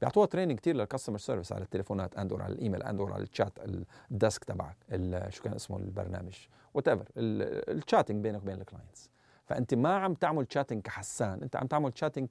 بيعطوها 0.00 0.26
training 0.26 0.58
كثير 0.58 0.76
لل 0.76 0.84
customer 0.84 1.18
service 1.18 1.52
على 1.52 1.64
التليفونات 1.64 2.16
and 2.16 2.32
or 2.32 2.42
على 2.42 2.52
ال 2.52 2.57
email 2.57 2.82
and 2.82 3.00
or 3.00 3.12
على 3.12 3.22
ال 3.22 3.28
chat 3.28 3.52
ال 4.10 4.17
desk 4.17 4.44
تبعك 4.44 4.76
شو 5.28 5.42
كان 5.42 5.54
اسمه 5.54 5.76
البرنامج؟ 5.76 6.34
whatever 6.74 6.88
ال 6.88 7.04
chatting 7.16 8.22
بينك 8.22 8.42
وبين 8.42 8.60
ال 8.60 8.66
clients 8.66 9.10
فأنت 9.46 9.74
ما 9.74 9.94
عم 9.94 10.14
تعمل 10.14 10.46
chatting 10.50 10.82
كحسان. 10.82 11.42
أنت 11.42 11.56
عم 11.56 11.66
تعمل 11.66 11.92
chatting 11.94 12.28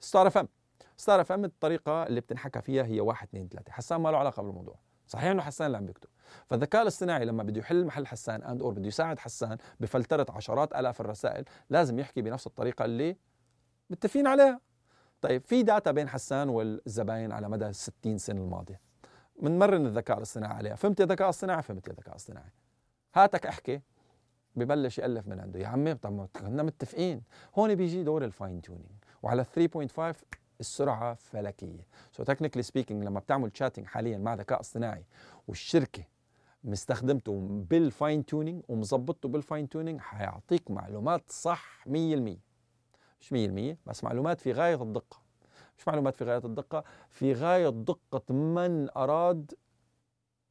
كستار 0.00 0.26
اف 0.26 0.38
ام 0.38 0.48
ستار 0.96 1.20
اف 1.20 1.32
ام 1.32 1.44
الطريقة 1.44 2.02
اللي 2.02 2.20
بتنحكى 2.20 2.60
فيها 2.60 2.84
هي 2.84 3.00
واحد 3.00 3.28
اثنين 3.28 3.48
ثلاثة. 3.48 3.72
حسان 3.72 4.00
ما 4.00 4.08
له 4.08 4.18
علاقة 4.18 4.42
بالموضوع. 4.42 4.78
صحيح 5.06 5.30
إنه 5.30 5.42
حسان 5.42 5.66
اللي 5.66 5.76
عم 5.76 5.86
بيكتب. 5.86 6.08
فالذكاء 6.46 6.82
الاصطناعي 6.82 7.24
لما 7.24 7.42
بده 7.42 7.60
يحل 7.60 7.86
محل 7.86 8.06
حسان 8.06 8.42
and 8.42 8.62
or 8.62 8.72
بده 8.72 8.86
يساعد 8.86 9.18
حسان 9.18 9.58
بفلترة 9.80 10.26
عشرات 10.30 10.72
آلاف 10.72 11.00
الرسائل 11.00 11.44
لازم 11.70 11.98
يحكي 11.98 12.22
بنفس 12.22 12.46
الطريقة 12.46 12.84
اللي 12.84 13.16
متفقين 13.90 14.26
عليها. 14.26 14.60
طيب 15.20 15.44
في 15.44 15.62
data 15.62 15.90
بين 15.90 16.08
حسان 16.08 16.48
والزباين 16.48 17.32
على 17.32 17.48
مدى 17.48 17.72
60 17.72 18.18
سنة 18.18 18.40
الماضية. 18.40 18.80
بنمرن 19.42 19.86
الذكاء 19.86 20.18
الاصطناعي 20.18 20.54
عليها. 20.54 20.74
فهمت 20.74 21.00
يا 21.00 21.06
ذكاء 21.06 21.28
اصطناعي؟ 21.28 21.62
فهمت 21.62 21.88
يا 21.88 21.92
ذكاء 21.92 22.14
اصطناعي. 22.14 22.50
هاتك 23.14 23.46
احكي. 23.46 23.80
ببلش 24.56 24.98
يألف 24.98 25.28
من 25.28 25.40
عنده. 25.40 25.60
يا 25.60 25.66
عمي 25.66 25.94
طب 25.94 26.28
كنا 26.36 26.62
متفقين. 26.62 27.22
هون 27.58 27.74
بيجي 27.74 28.02
دور 28.02 28.24
ال 28.24 28.32
fine 28.32 28.62
tuning 28.62 28.90
وعلى 29.22 29.44
3.5 29.44 30.24
السرعة 30.60 31.14
فلكية. 31.14 31.86
so 32.12 32.22
technically 32.22 32.62
speaking 32.62 33.04
لما 33.04 33.20
بتعمل 33.20 33.50
chatting 33.54 33.86
حاليا 33.86 34.18
مع 34.18 34.34
ذكاء 34.34 34.60
اصطناعي 34.60 35.04
والشركة 35.48 36.04
مستخدمته 36.64 37.40
بال 37.70 37.89
fine 37.89 38.26
tuning 38.26 38.62
ومظبطته 38.68 39.28
بال 39.28 39.41
fine 39.41 39.68
tuning 39.68 40.00
حيعطيك 40.00 40.70
معلومات 40.70 41.22
صح 41.30 41.84
100% 41.86 41.90
مش 43.20 43.32
100% 43.32 43.76
بس 43.86 44.04
معلومات 44.04 44.40
في 44.40 44.52
غاية 44.52 44.82
الدقة. 44.82 45.20
مش 45.78 45.88
معلومات 45.88 46.16
في 46.16 46.24
غاية 46.24 46.44
الدقة 46.44 46.84
في 47.10 47.32
غاية 47.32 47.68
دقة 47.68 48.34
من 48.34 48.88
أراد 48.96 49.54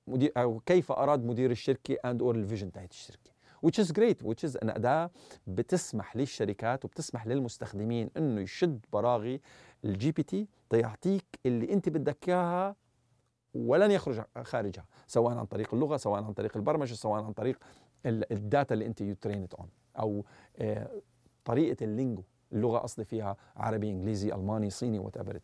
مدير 0.07 0.31
أو 0.37 0.59
كيف 0.59 0.91
أراد 0.91 1.25
مدير 1.25 1.51
الشركة 1.51 1.97
and 2.05 2.21
or 2.21 2.35
ال 2.35 2.40
vision 2.40 2.71
تاعت 2.71 2.91
الشركة. 2.91 3.33
Which 3.65 3.79
is 3.83 3.91
great 3.91 4.21
which 4.23 4.49
is 4.49 4.57
أن 4.63 4.69
أداة 4.69 5.11
بتسمح 5.47 6.15
للشركات 6.15 6.85
وبتسمح 6.85 7.27
للمستخدمين 7.27 8.09
إنه 8.17 8.41
يشد 8.41 8.85
براغي 8.93 9.41
ال 9.85 10.11
GPT 10.11 10.47
تيعطيك 10.69 11.25
اللي 11.45 11.73
أنت 11.73 11.89
بدك 11.89 12.29
إياها 12.29 12.75
ولن 13.53 13.91
يخرج 13.91 14.21
خارجها 14.43 14.85
سواء 15.07 15.37
عن 15.37 15.45
طريق 15.45 15.73
اللغة 15.73 15.97
سواء 15.97 16.23
عن 16.23 16.33
طريق 16.33 16.57
البرمجة 16.57 16.93
سواء 16.93 17.23
عن 17.23 17.33
طريق 17.33 17.57
ال 18.05 18.19
data 18.19 18.73
اللي 18.73 18.85
أنت 18.85 19.01
you 19.01 19.15
trained 19.15 19.53
on 19.53 19.69
أو 19.99 20.25
آه، 20.57 21.01
طريقة 21.45 21.83
ال 21.83 21.90
lingo 21.90 22.23
اللغة 22.53 22.77
قصدي 22.77 23.05
فيها 23.05 23.37
عربي 23.55 23.89
إنجليزي 23.89 24.33
ألماني 24.33 24.69
صيني 24.69 24.99
whatever 24.99 25.39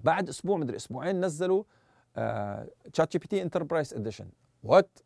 بعد 0.00 0.28
أسبوع 0.28 0.56
مدري 0.56 0.76
أسبوعين 0.76 1.24
نزلوا 1.24 1.64
تشات 2.92 3.12
جي 3.12 3.18
بي 3.18 3.26
تي 3.26 3.42
enterprise 3.42 3.94
edition 3.94 4.28
what 4.62 4.98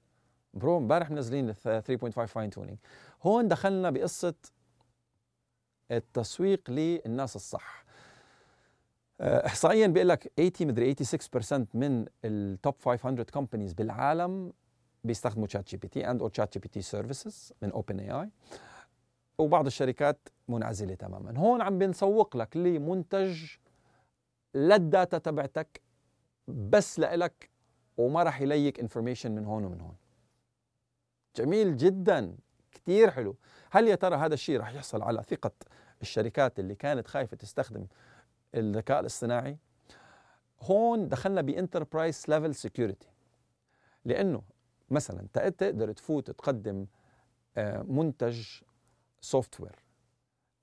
bro 0.55 0.79
امبارح 0.79 1.11
منزلين 1.11 1.53
3.5 1.55 2.25
fine 2.25 2.51
tuning 2.51 2.79
هون 3.23 3.49
دخلنا 3.49 3.91
بقصة 3.91 4.35
التسويق 5.91 6.71
للناس 6.71 7.37
الصح. 7.37 7.85
آه، 9.21 9.47
احصائيا 9.47 9.87
بيقول 9.87 10.09
لك 10.09 10.33
80 10.37 10.53
مدري 10.69 10.95
86% 10.95 11.67
من 11.75 12.07
ال 12.25 12.37
top 12.37 12.75
500 12.85 13.23
companies 13.25 13.73
بالعالم 13.73 14.53
بيستخدموا 15.05 15.47
تشات 15.47 15.69
جي 15.69 15.77
بي 15.77 15.89
تي 15.89 16.11
and 16.11 16.23
or 16.23 16.29
تشات 16.29 16.53
جي 16.55 16.61
بي 16.61 16.69
تي 16.69 16.83
services 16.83 17.53
من 17.63 17.73
OpenAI 17.73 18.31
وبعض 19.39 19.67
الشركات 19.67 20.29
منعزلة 20.49 20.95
تماما. 20.95 21.39
هون 21.39 21.63
عم 21.63 21.79
بنسوق 21.79 22.37
لك 22.37 22.57
لمنتج 22.57 23.45
لل 24.55 24.76
data 24.76 25.19
تبعتك 25.19 25.81
بس 26.49 26.99
لإلك 26.99 27.51
وما 27.97 28.23
راح 28.23 28.41
يليك 28.41 28.81
information 28.81 29.33
من 29.33 29.45
هون 29.45 29.65
ومن 29.65 29.81
هون. 29.81 29.97
جميل 31.37 31.77
جدا 31.77 32.37
كثير 32.73 33.11
حلو. 33.11 33.37
هل 33.71 33.89
يا 33.89 33.95
ترى 33.95 34.17
هذا 34.17 34.35
الشيء 34.35 34.59
راح 34.59 34.75
يحصل 34.75 35.03
على 35.03 35.23
ثقة 35.23 35.51
الشركات 36.03 36.59
اللي 36.59 36.75
كانت 36.75 37.07
خايفة 37.07 37.37
تستخدم 37.37 37.87
الذكاء 38.55 39.01
الاصطناعي؟ 39.01 39.59
هون 40.61 41.09
دخلنا 41.09 41.41
ب 41.41 41.48
enterprise 41.48 42.25
level 42.29 42.55
security 42.55 43.09
لأنه 44.05 44.43
مثلا 44.91 45.27
تقدر 45.33 45.93
تفوت 45.93 46.31
تقدم 46.31 46.87
آه، 47.57 47.83
منتج 47.83 48.47
software 49.21 49.85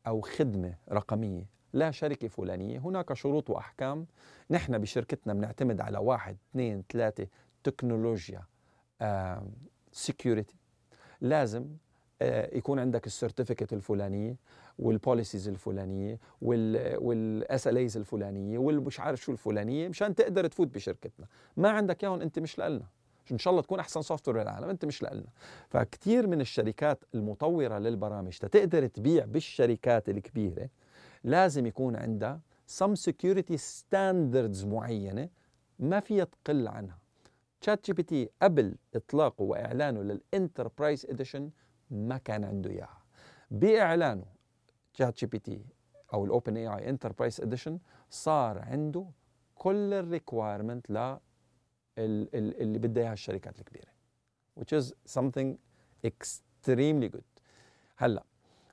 أو 0.08 0.22
خدمة 0.22 0.76
رقمية 0.92 1.50
لا 1.74 1.92
شركه 1.92 2.28
فلانية 2.28 2.80
هناك 2.80 3.14
شروط 3.14 3.50
وأحكام. 3.50 4.06
نحن 4.50 4.78
بشركتنا 4.78 5.34
بنعتمد 5.34 5.82
على 5.82 5.98
واحد 5.98 6.38
اثنين 6.52 6.84
ثلاثة 6.92 7.28
تكنولوجيا 7.64 8.42
security 9.92 10.56
لازم 11.22 11.66
آه، 12.22 12.58
يكون 12.58 12.80
عندك 12.80 13.08
ال 13.08 13.13
certificate 13.13 13.74
الفلانية 13.74 14.36
وال 14.80 14.93
policies 14.93 15.48
الفلانية 15.48 16.20
وال 16.42 17.68
SLAs 17.68 17.98
الفلانية 17.98 18.58
والمش 18.58 19.00
عارف 19.00 19.22
شو 19.22 19.32
الفلانية 19.32 19.88
مشان 19.88 20.16
تقدر 20.16 20.48
تفوت 20.48 20.68
بشركتنا. 20.68 21.28
ما 21.58 21.70
عندك 21.70 22.04
إياهم 22.04 22.22
أنت 22.22 22.40
مش 22.40 22.60
لنا 22.60 22.86
إن 23.32 23.38
شاء 23.38 23.52
الله 23.52 23.62
تكون 23.64 23.80
أحسن 23.80 24.02
software 24.02 24.38
بالعالم 24.38 24.70
أنت 24.70 24.86
مش 24.86 25.04
لنا 25.04 25.24
فكتير 25.70 26.28
من 26.28 26.42
الشركات 26.42 27.04
المطورة 27.16 27.78
للبرامج 27.80 28.38
تقدر 28.38 28.88
تبيع 28.88 29.26
بالشركات 29.26 30.10
الكبيرة 30.10 30.70
لازم 31.24 31.66
يكون 31.66 31.96
عندها 31.96 32.42
some 32.82 32.96
security 32.96 33.58
standards 33.58 34.66
معينة 34.66 35.30
ما 35.80 36.00
فيها 36.00 36.24
تقل 36.24 36.68
عنها. 36.68 37.00
ChatGPT 37.62 38.30
قبل 38.42 38.76
إطلاقه 38.96 39.44
وإعلانه 39.44 40.02
لل 40.02 40.19
enterprise 40.19 41.06
edition 41.06 41.52
ما 41.92 42.18
كان 42.18 42.44
عنده 42.44 42.70
إياها. 42.70 43.04
بإعلانه 43.52 44.26
تشات 44.94 45.18
جي 45.20 45.26
بي 45.26 45.40
تي 45.40 45.66
أو 46.14 46.26
الاوبن 46.26 46.58
اي 46.58 46.68
اي 46.68 46.90
انتربرايز 46.90 47.42
اديشن 47.42 47.80
صار 48.10 48.60
عنده 48.60 49.06
كل 49.56 49.94
ال 49.94 50.02
requirement 50.02 50.90
ل 50.90 51.18
اللي 51.98 52.80
بدها 52.80 53.04
إياها 53.04 53.14
الشركات 53.14 53.60
الكبيرة 53.60 53.94
which 54.60 54.74
is 54.80 54.94
something 55.20 55.58
extremely 56.08 57.10
good. 57.16 57.42
هلأ 57.98 58.24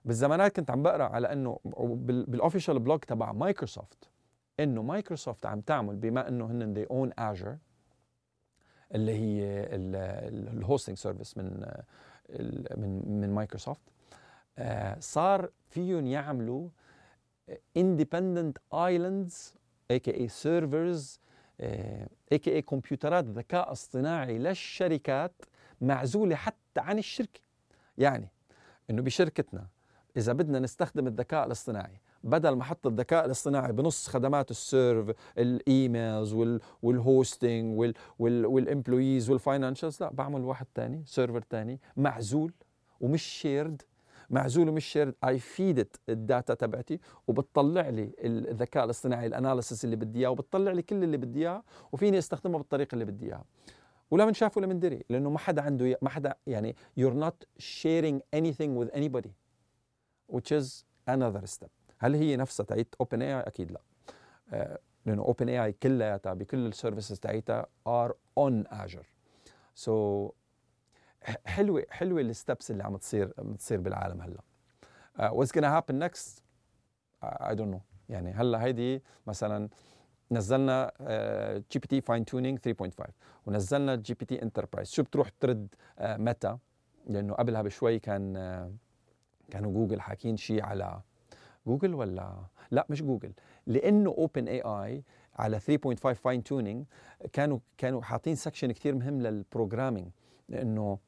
بالزمانات 0.04 0.56
كنت 0.56 0.70
عم 0.70 0.82
بقرأ 0.82 1.04
على 1.04 1.32
إنه 1.32 1.58
بال 2.04 2.19
official 2.19 2.78
blog 2.78 3.00
تبع 3.00 3.32
مايكروسوفت 3.32 4.10
إنه 4.60 4.82
مايكروسوفت 4.82 5.46
عم 5.46 5.60
تعمل 5.60 5.96
بما 5.96 6.28
إنه 6.28 6.46
هن 6.46 6.72
they 6.72 6.84
own 6.84 7.10
Azure 7.18 7.56
اللي 8.94 9.12
هي 9.12 9.66
ال 9.74 9.89
hosting 9.89 10.96
service 10.96 11.38
من 11.38 11.64
من 12.76 13.02
من 13.20 13.34
مايكروسوفت 13.34 13.80
آه، 14.58 14.96
صار 15.00 15.50
فيهم 15.68 16.06
يعملوا 16.06 16.68
independent 17.76 18.58
islands 18.74 19.54
اي 19.90 19.98
كي 19.98 20.14
اي 20.14 20.28
سيرفرز 20.28 21.20
اي 21.60 22.38
كي 22.38 22.54
اي 22.54 22.62
كمبيوترات 22.62 23.24
ذكاء 23.24 23.72
اصطناعي 23.72 24.38
للشركات 24.38 25.32
معزولة 25.80 26.36
حتى 26.36 26.56
عن 26.80 26.98
الشركة. 26.98 27.40
يعني 27.98 28.28
إنه 28.90 29.02
بشركتنا 29.02 29.66
إذا 30.16 30.32
بدنا 30.32 30.58
نستخدم 30.58 31.06
الذكاء 31.06 31.46
الاصطناعي 31.46 32.00
بدل 32.24 32.50
ما 32.50 32.62
أحط 32.62 32.86
الذكاء 32.86 33.26
الاصطناعي 33.26 33.72
بنص 33.72 34.08
خدمات 34.08 34.50
السيرف 34.50 35.16
الايميلز 35.38 36.34
والهوستنج 36.82 37.78
والامبلويز 38.18 39.30
والفاينانشالز 39.30 40.02
لا 40.02 40.10
بعمل 40.12 40.40
واحد 40.40 40.66
ثاني 40.74 41.02
server 41.06 41.44
ثاني 41.50 41.80
معزول 41.96 42.52
ومش 43.00 43.22
shared 43.22 43.82
معزول 44.30 44.68
ومش 44.68 44.84
shared 44.84 45.14
I 45.24 45.38
feed 45.38 45.88
ال 46.08 46.17
data 46.17 46.54
تبعتي 46.54 47.00
وبتطلع 47.26 47.88
لي 47.88 48.10
الذكاء 48.24 48.84
الاصطناعي 48.84 49.26
ال 49.26 49.33
analysis 49.33 49.84
اللي 49.84 49.96
بدي 49.96 50.18
إياه 50.18 50.30
وبتطلع 50.30 50.72
لي 50.72 50.82
كل 50.82 51.04
اللي 51.04 51.16
بدي 51.16 51.40
إياه 51.40 51.62
وفيني 51.92 52.18
أستخدمه 52.18 52.58
بالطريقة 52.58 52.94
اللي 52.94 53.04
بدي 53.04 53.26
إياها. 53.26 53.44
ولا 54.10 54.24
من 54.24 54.34
شاف 54.34 54.56
ولا 54.56 54.66
من 54.66 54.80
دري 54.80 55.04
لأنه 55.08 55.30
ما 55.30 55.38
حدا 55.38 55.62
عنده 55.62 55.98
ما 56.02 56.08
حدا 56.08 56.34
يعني 56.46 56.76
you're 57.00 57.24
not 57.24 57.62
sharing 57.62 58.20
anything 58.36 58.76
with 58.82 58.96
anybody. 58.96 59.39
Which 60.30 60.52
is 60.60 60.84
another 61.10 61.46
step. 61.46 61.70
هل 61.98 62.14
هي 62.14 62.36
نفسها 62.36 62.64
تاعت 62.64 62.94
OpenAI 63.00 63.40
أكيد 63.40 63.72
لا. 63.72 63.80
آه 64.52 64.78
لأنه 65.06 65.22
OpenAI 65.22 65.72
كلياتها 65.72 66.34
بكل 66.34 66.66
ال 66.66 66.72
services 66.72 67.20
تاعتها 67.20 67.66
are 67.86 68.14
on 68.38 68.64
Azure 68.66 69.06
so 69.74 70.30
حلوة 71.44 71.86
حلوة 71.90 72.20
ال 72.20 72.28
steps 72.28 72.70
اللي 72.70 72.84
عم 72.84 72.96
تصير 72.96 73.32
عم 73.38 73.54
تصير 73.54 73.80
بالعالم 73.80 74.20
هلا. 74.20 74.40
what's 75.30 75.58
gonna 75.58 75.64
happen 75.64 75.98
next 75.98 76.42
I 77.24 77.54
don't 77.54 77.72
know 77.72 77.80
يعني 78.08 78.32
هلا 78.32 78.64
هيدي 78.64 79.02
مثلا 79.26 79.68
نزلنا 80.30 80.92
GPT 81.72 82.00
fine 82.00 82.24
tuning 82.24 82.58
3.5 82.58 83.10
ونزلنا 83.46 83.94
GPT 83.94 84.42
enterprise 84.42 84.90
شو 84.90 85.02
بتروح 85.02 85.28
ترد 85.28 85.74
آه، 85.98 86.16
لأنه 87.06 87.34
قبلها 87.34 87.62
بشوي 87.62 87.98
كان 87.98 88.36
آه، 88.36 88.72
كانوا 89.50 89.72
جوجل 89.72 90.00
حاكين 90.00 90.36
شيء 90.36 90.62
على 90.62 91.00
جوجل 91.66 91.94
ولا؟ 91.94 92.44
لا 92.70 92.86
مش 92.90 93.02
جوجل. 93.02 93.32
لأنه 93.66 94.10
OpenAI 94.10 95.04
على 95.34 95.60
3.5 95.60 96.12
fine 96.12 96.42
tuning 96.42 96.84
كانوا 97.32 97.58
كانوا 97.78 98.02
حاطين 98.02 98.34
section 98.34 98.72
كثير 98.72 98.94
مهم 98.94 99.20
لل 99.20 99.34
programming 99.34 100.10
لأنه 100.48 100.98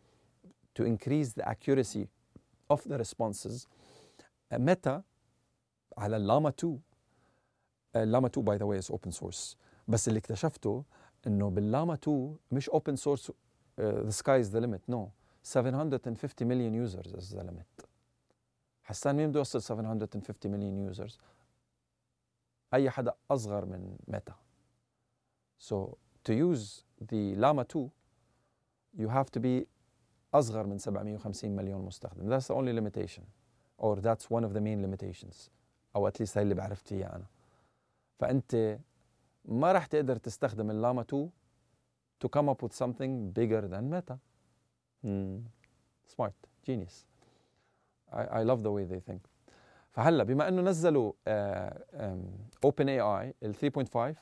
to 0.78 0.84
increase 0.84 1.28
the 1.40 1.44
accuracy 1.44 2.06
of 2.72 2.80
the 2.88 2.98
responses. 2.98 3.66
متى؟ 4.52 5.02
على 5.98 6.16
ال 6.16 6.22
Llama 6.22 6.48
2 6.48 6.80
ال 7.96 8.01
Llama 8.01 8.26
2 8.26 8.44
by 8.44 8.56
the 8.56 8.64
way 8.64 8.78
is 8.78 8.90
open 8.90 9.10
source 9.10 9.56
بس 9.88 10.08
اللي 10.08 10.18
اكتشفته 10.18 10.84
إنه 11.26 11.50
بال 11.50 11.63
Llama 11.63 11.94
2 11.94 12.36
مش 12.52 12.70
open 12.70 12.96
source 12.96 13.32
the 13.80 14.10
sky 14.10 14.40
is 14.40 14.50
the 14.50 14.60
limit 14.60 14.90
no 14.90 15.10
750 15.42 16.48
مليون 16.48 16.74
users 16.74 17.14
is 17.14 17.34
the 17.36 17.42
limit 17.42 17.66
حسان 18.91 19.15
مين 19.15 19.29
بده 19.29 19.39
يوصل 19.39 19.61
750 19.61 20.51
مليون 20.51 20.77
يوزرز 20.77 21.19
اي 22.73 22.89
حدا 22.89 23.13
اصغر 23.31 23.65
من 23.65 23.97
ميتا 24.07 24.35
so 25.59 25.97
to 26.23 26.33
use 26.33 26.83
the 27.11 27.35
llama 27.35 27.63
2 27.63 27.89
you 28.97 29.07
have 29.09 29.29
to 29.31 29.39
be 29.39 29.65
اصغر 30.33 30.67
من 30.67 30.77
750 30.77 31.55
مليون 31.55 31.81
مستخدم 31.85 32.39
that's 32.39 32.47
the 32.47 32.55
only 32.55 32.73
limitation 32.73 33.23
or 33.77 33.95
that's 34.01 34.29
one 34.29 34.43
of 34.43 34.53
the 34.53 34.61
main 34.61 34.81
limitations 34.81 35.49
او 35.95 36.09
at 36.09 36.13
least 36.13 36.37
هي 36.37 36.41
اللي 36.41 36.55
بعرفت 36.55 36.91
اياه 36.91 37.15
انا 37.15 37.25
فانت 38.19 38.79
ما 39.45 39.71
راح 39.71 39.85
تقدر 39.85 40.17
تستخدم 40.17 40.71
اللاما 40.71 41.01
2 41.01 41.29
to 42.23 42.27
come 42.27 42.49
up 42.49 42.63
with 42.63 42.73
something 42.73 43.31
bigger 43.39 43.67
than 43.67 43.89
meta 43.93 44.17
hmm. 45.03 45.37
smart 46.15 46.37
genius 46.67 47.05
I, 48.12 48.42
love 48.42 48.62
the 48.62 48.70
way 48.70 48.84
they 48.84 49.00
think. 49.10 49.28
فهلا 49.90 50.24
بما 50.24 50.48
إنه 50.48 50.62
نزلوا 50.62 51.12
OpenAI 52.64 53.34
ال 53.42 53.54
3.5 53.54 54.18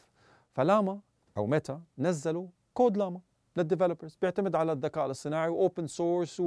ف 0.52 0.60
Llama 0.60 1.00
أو 1.36 1.46
Meta 1.46 1.82
نزلوا 1.98 2.46
Code 2.74 2.96
Llama 2.96 3.20
لل 3.56 3.66
developers 3.66 4.18
بيعتمد 4.22 4.54
على 4.56 4.72
الذكاء 4.72 5.06
الاصطناعي 5.06 5.48
و 5.48 5.56
open 5.56 5.86
source 5.86 6.42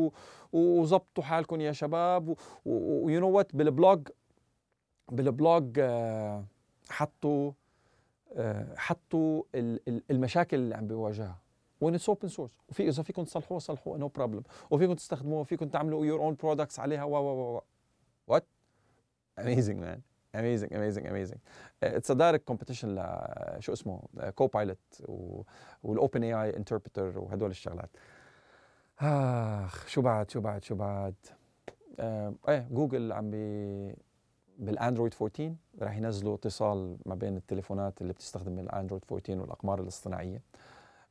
وظبطوا 0.54 1.24
حالكم 1.24 1.62
يا 1.62 1.72
شباب 1.72 2.36
و 2.66 3.20
you 3.20 3.24
know 3.24 3.30
what 3.30 3.56
بال 3.56 3.73
blog 3.73 4.08
بال 5.12 5.34
blog 5.34 5.80
آه، 5.80 6.44
حطوا 6.90 7.52
آه، 8.36 8.76
حطوا 8.76 9.44
المشاكل 10.12 10.58
اللي 10.58 10.76
عم 10.76 10.88
بيواجهها. 10.88 11.38
and 11.84 11.96
it's 11.96 12.10
open 12.10 12.28
source 12.28 12.52
وفي 12.70 12.88
إذا 12.88 13.04
فيكم 13.04 13.24
تصلحوها 13.24 13.60
صلحوها 13.60 13.98
no 13.98 14.08
problem 14.08 14.44
وفيكم 14.72 14.94
تستخدموها 14.94 15.42
وفيكم 15.42 15.68
تعملوا 15.68 16.06
your 16.06 16.20
own 16.20 16.36
products 16.36 16.80
عليها 16.80 17.04
و 17.04 17.16
و 17.16 17.56
و 17.58 17.62
what 18.28 18.46
amazing 19.40 19.80
man 19.80 20.02
amazing 20.36 20.74
amazing 20.74 21.08
amazing 21.08 21.40
it's 21.84 22.12
a 22.12 22.14
direct 22.14 22.44
competition 22.48 22.96
ل 22.96 23.00
شو 23.60 23.74
اسمه 23.74 24.02
Copilot 24.36 25.04
وال 25.84 25.94
OpenAI 25.94 26.24
interpreter 26.24 27.20
وهدول 27.20 27.50
الشغلات. 27.50 27.90
آخ 29.00 29.88
شو 29.88 30.02
بعد 30.02 30.32
شو 30.32 30.42
بعد 30.42 30.64
شو 30.64 30.76
بعد؟ 30.76 31.16
آه 32.00 32.34
إيه 32.50 32.68
جوجل 32.72 33.12
عم 33.12 33.32
بي 33.32 33.96
بال 34.60 34.72
Android 34.72 35.14
14 35.22 35.56
راح 35.82 35.98
ينزلوا 35.98 36.36
اتصال 36.36 36.98
ما 37.06 37.16
بين 37.16 37.38
التليفونات 37.38 38.02
اللي 38.02 38.14
بتستخدم 38.14 38.60
ال 38.60 38.65
Android 38.65 39.04
14 39.12 39.42
والأقمار 39.42 39.82
الاصطناعية. 39.82 40.42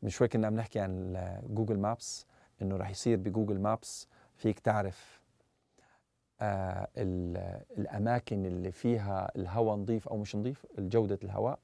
من 0.03 0.09
شوي 0.09 0.29
كنا 0.29 0.47
عم 0.47 0.55
نحكي 0.57 0.81
عن 0.81 1.17
Google 1.51 1.79
Maps 1.79 2.27
إنه 2.63 2.77
راح 2.77 2.91
يصير 2.91 3.17
ب 3.17 3.23
Google 3.23 3.61
Maps 3.61 4.09
فيك 4.37 4.59
تعرف 4.59 5.21
آه 6.41 6.89
الأماكن 7.79 8.47
اللي 8.47 8.73
فيها 8.73 9.33
الهواء 9.37 9.77
نظيف 9.77 10.09
أو 10.09 10.17
مش 10.17 10.37
نظيف 10.37 10.67
جودة 10.79 11.19
الهواء. 11.25 11.59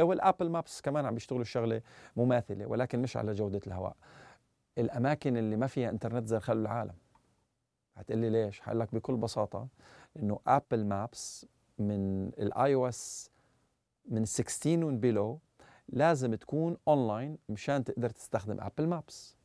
وال 0.00 0.14
Apple 0.14 0.48
Maps 0.50 0.80
كمان 0.80 1.06
عم 1.06 1.14
بيشتغلوا 1.14 1.44
شغلة 1.44 1.82
مماثلة 2.16 2.66
ولكن 2.66 3.02
مش 3.02 3.16
على 3.16 3.32
جودة 3.32 3.60
الهواء. 3.66 3.96
الأماكن 4.78 5.36
اللي 5.36 5.56
ما 5.56 5.66
فيها 5.66 5.90
إنترنت 5.90 6.26
زي 6.26 6.40
خلو 6.40 6.60
العالم. 6.60 6.94
هتقول 7.96 8.18
لي 8.20 8.30
ليش؟ 8.30 8.62
هقول 8.62 8.80
لك 8.80 8.94
بكل 8.94 9.16
بساطة 9.16 9.68
إنه 10.16 10.40
Apple 10.46 10.84
Maps 10.84 11.46
من 11.78 12.28
ال 12.28 12.74
iOS 12.74 13.30
من 14.08 14.24
16 14.24 14.84
وبيلو 14.84 15.38
لازم 15.88 16.34
تكون 16.34 16.76
اونلاين 16.88 17.38
مشان 17.48 17.84
تقدر 17.84 18.10
تستخدم 18.10 18.60
Apple 18.60 18.86
Maps 18.86 19.36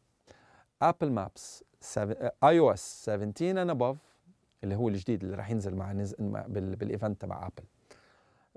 Apple 0.81 1.11
Maps 1.11 1.63
iOS 2.43 3.03
17 3.05 3.61
and 3.61 3.69
above 3.69 3.97
اللي 4.63 4.75
هو 4.75 4.89
الجديد 4.89 5.23
اللي 5.23 5.35
راح 5.35 5.49
ينزل 5.49 5.75
مع 5.75 5.93
بال 6.47 6.68
event 6.68 7.21
تبع 7.21 7.47
Apple 7.47 7.63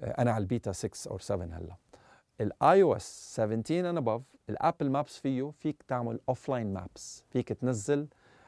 آه، 0.01 0.23
أنا 0.23 0.33
على 0.33 0.43
البيتا 0.43 0.73
6 0.73 1.11
أو 1.11 1.19
7 1.19 1.47
هلا. 1.59 1.77
ال 2.41 2.83
iOS 2.83 3.35
17 3.37 3.91
and 3.91 3.97
above 3.99 4.23
ال 4.51 4.58
Apple 4.58 4.91
Maps 4.91 5.19
فيه 5.19 5.51
فيك 5.59 5.83
تعمل 5.89 6.21
offline 6.29 6.73
maps 6.73 7.25
فيك 7.31 7.49
تنزل 7.49 8.07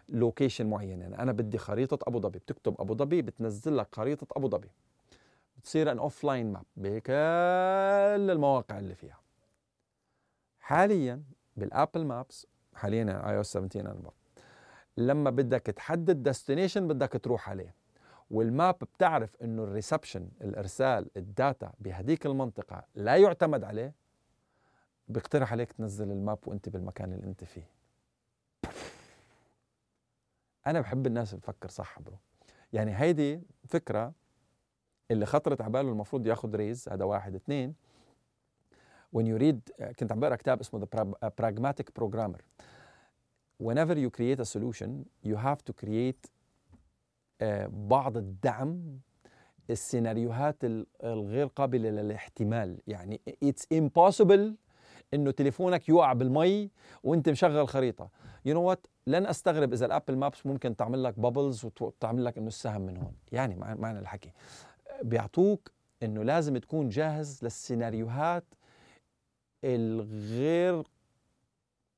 location 0.09 0.67
معين 0.67 1.01
يعني 1.01 1.19
أنا 1.19 1.33
بدي 1.33 1.59
خريطة 1.59 1.99
أبو 2.09 2.21
ظبي. 2.21 2.39
بتكتب 2.39 2.81
أبو 2.81 2.95
ظبي 2.95 3.23
بتنزل 3.23 3.77
لك 3.77 3.95
خريطة 3.95 4.27
أبو 4.37 4.49
ظبي. 4.49 4.69
بتصير 5.59 5.93
an 5.93 5.99
offline 5.99 6.53
map 6.53 6.65
بكل 6.77 8.31
المواقع 8.31 8.79
اللي 8.79 8.95
فيها. 8.95 9.19
حاليا 10.69 11.23
بال 11.57 11.70
Apple 11.70 12.05
Maps 12.05 12.47
حاليا 12.75 13.31
iOS 13.31 13.47
17 13.53 13.81
أنا 13.81 14.11
لما 14.97 15.31
بدك 15.31 15.61
تحدد 15.63 16.23
destination 16.23 16.89
بدك 16.89 17.13
تروح 17.13 17.51
عليه. 17.51 17.75
وال 18.31 18.48
map 18.48 18.75
بتعرف 18.79 19.37
إنه 19.43 19.65
ال 19.65 19.71
reception 19.71 20.29
الإرسال 20.41 21.11
ال 21.17 21.28
data 21.28 21.73
بهديك 21.79 22.27
المنطقة 22.27 22.85
لا 22.95 23.17
يعتمد 23.17 23.65
عليه 23.65 23.95
بيقترح 25.09 25.53
عليك 25.53 25.73
تنزل 25.73 26.11
ال 26.11 26.18
map 26.18 26.39
وأنت 26.47 26.69
بالمكان 26.69 27.13
اللي 27.13 27.27
أنت 27.27 27.45
فيه. 27.45 27.69
أنا 30.67 30.81
بحب 30.81 31.07
الناس 31.07 31.31
اللي 31.31 31.41
بتفكر 31.41 31.69
صح 31.69 32.01
برو 32.01 32.17
يعني 32.73 32.97
هيدي 33.01 33.43
فكرة 33.69 34.13
اللي 35.11 35.27
خطرت 35.27 35.61
على 35.61 35.73
باله 35.73 35.89
المفروض 35.89 36.27
ياخذ 36.27 36.57
ريز 36.57 36.89
هذا 36.89 37.05
واحد. 37.05 37.35
اثنين 37.35 37.88
when 39.17 39.25
you 39.25 39.39
read 39.39 39.85
كنت 39.99 40.13
عم 40.13 40.21
بقرأ 40.21 40.37
كتاب 40.37 40.61
اسمه 40.61 40.81
The 40.81 41.29
Pragmatic 41.43 41.87
Programmer. 42.01 42.41
Whenever 43.63 43.95
you 43.95 44.11
create 44.11 44.41
a 44.41 44.45
solution 44.45 44.89
you 45.25 45.37
have 45.37 45.65
to 45.71 45.73
create 45.85 46.31
آه، 47.41 47.67
بعض 47.73 48.17
الدعم 48.17 48.99
السيناريوهات 49.71 50.57
الغير 51.05 51.47
قابلة 51.47 51.91
للاحتمال. 51.91 52.79
يعني 52.87 53.21
it's 53.45 53.79
impossible 53.79 54.55
إنه 55.15 55.31
تليفونك 55.31 55.89
يوقع 55.89 56.13
بالمي 56.13 56.71
وأنت 57.05 57.29
مشغل 57.29 57.69
خريطة. 57.69 58.11
you 58.45 58.55
know 58.55 58.63
what 58.63 58.87
لن 59.07 59.27
أستغرب 59.27 59.73
إذا 59.73 59.87
ال 59.87 59.92
Apple 59.92 60.17
Maps 60.17 60.47
ممكن 60.47 60.77
تعمل 60.77 61.03
لك 61.03 61.19
bubbles 61.19 61.65
وتعمل 61.65 62.25
لك 62.25 62.39
إنه 62.39 62.49
السهم 62.49 62.81
من 62.81 62.97
هون. 62.97 63.13
يعني 63.33 63.57
معنى 63.57 63.99
الحكي. 63.99 64.33
بيعطوك 65.03 65.71
إنه 66.03 66.23
لازم 66.23 66.57
تكون 66.57 66.89
جاهز 66.89 67.45
لل 67.45 67.61
scenarioهات 67.61 68.45
الغير 69.65 70.83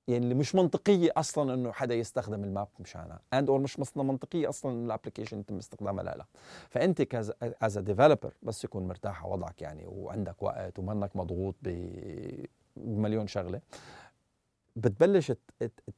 يعني 0.09 0.25
اللي 0.25 0.35
مش 0.35 0.55
منطقية 0.55 1.13
أصلا 1.17 1.55
إنه 1.55 1.73
حدا 1.73 1.95
يستخدم 1.95 2.45
ال 2.45 2.51
map 2.51 2.69
مشانها. 2.81 3.21
and/or 3.33 3.61
مش 3.61 3.81
منطقية 3.97 4.49
أصلا 4.49 4.73
إنه 4.73 4.87
ال 4.87 4.91
application 4.91 5.41
يتم 5.41 5.57
استخدامها 5.57 6.05
لا 6.05 6.25
فأنت 6.69 7.15
as 7.63 7.79
developer 7.79 8.35
بس 8.43 8.65
يكون 8.65 8.89
مرتاح 8.89 9.25
على 9.25 9.33
وضعك 9.33 9.63
يعني 9.63 9.87
وعندك 9.87 10.43
وقت 10.43 10.79
ومنك 10.79 11.17
مضغوط 11.17 11.55
بمليون 12.77 13.27
شغلة. 13.27 13.61
بتبلش 14.77 15.33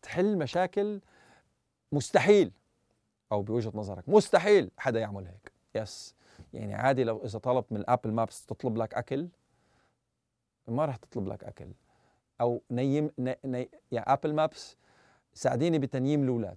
تحل 0.03 0.39
مشاكل 0.39 1.01
مستحيل 1.93 2.53
أو 3.33 3.43
بوجهة 3.43 3.73
نظرك 3.75 4.09
مستحيل 4.09 4.71
حدا 4.79 5.01
يعمل 5.01 5.27
هيك. 5.27 5.53
yes 5.75 6.15
يعني 6.55 6.75
عادي 6.75 7.05
لو 7.05 7.25
إذا 7.25 7.39
طلبت 7.39 7.73
من 7.73 7.81
ال 7.81 7.86
Apple 7.86 8.13
Maps 8.13 8.47
تطلب 8.47 8.77
لك 8.77 8.95
أكل 8.95 9.29
ما 10.69 10.85
راح 10.85 10.97
تطلب 10.97 11.29
لك 11.29 11.45
أكل. 11.45 11.69
أو 12.41 12.63
نيم 12.71 13.11
ني 13.19 13.37
ني 13.45 13.71
يعني 13.93 14.13
Apple 14.13 14.35
Maps 14.35 14.77
ساعديني 15.35 15.79
بتنييم 15.79 16.23
الأولاد. 16.23 16.57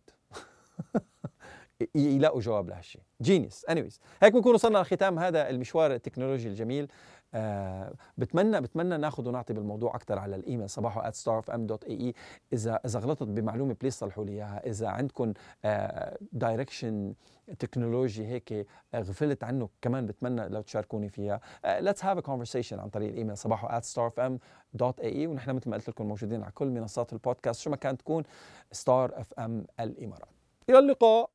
يلاقوا 1.96 2.42
جواب 2.42 2.70
لهالشيء 2.70 3.02
genius 3.22 3.66
anyways 3.66 4.00
هيك 4.22 4.34
بنكون 4.34 4.54
وصلنا 4.54 4.78
لختام 4.78 5.20
هذا 5.20 5.50
المشوار 5.50 5.94
التكنولوجي 5.94 6.48
الجميل. 6.48 6.88
آه 7.34 7.94
بتمنى 8.18 8.62
بتمنى 8.62 8.98
ناخذ 8.98 9.28
ونعطي 9.28 9.54
بالموضوع 9.54 9.96
أكثر 9.96 10.20
على 10.20 10.36
الإيميل 10.36 10.70
sabaho@starfm.ae 10.70 12.14
اذا 12.54 12.80
إذا 12.86 13.00
غلطت 13.00 13.24
بمعلومة 13.24 13.76
please 13.82 13.94
صلحوا 13.94 14.26
لي 14.26 14.32
إياها. 14.32 14.68
إذا 14.68 14.88
عندكم 14.88 15.34
آه 15.66 16.18
direction 16.32 17.14
تكنولوجي 17.60 18.28
هيك 18.28 18.68
غفلت 18.96 19.44
عنه 19.44 19.70
كمان 19.82 20.06
بتمنى 20.06 20.50
لو 20.50 20.62
تشاركوني 20.62 21.10
فيها. 21.10 21.40
let's 21.66 22.06
have 22.06 22.18
a 22.18 22.22
conversation 22.22 22.80
عن 22.80 22.90
طريق 22.90 23.10
الإيميل 23.10 23.38
sabaho@starfm.ae 23.38 25.28
ونحن 25.28 25.52
مثل 25.56 25.70
ما 25.70 25.76
قلت 25.76 25.90
لكم 25.90 26.06
موجودين 26.06 26.44
على 26.44 26.52
كل 26.52 26.68
منصات 26.68 27.14
البودكاست 27.14 27.62
شو 27.62 27.70
ما 27.70 27.76
كانت 27.76 28.00
تكون 28.00 28.24
Star 28.72 29.20
FM 29.20 29.66
الإمارات. 29.80 30.30
إلى 30.70 30.80
اللقاء! 30.80 31.30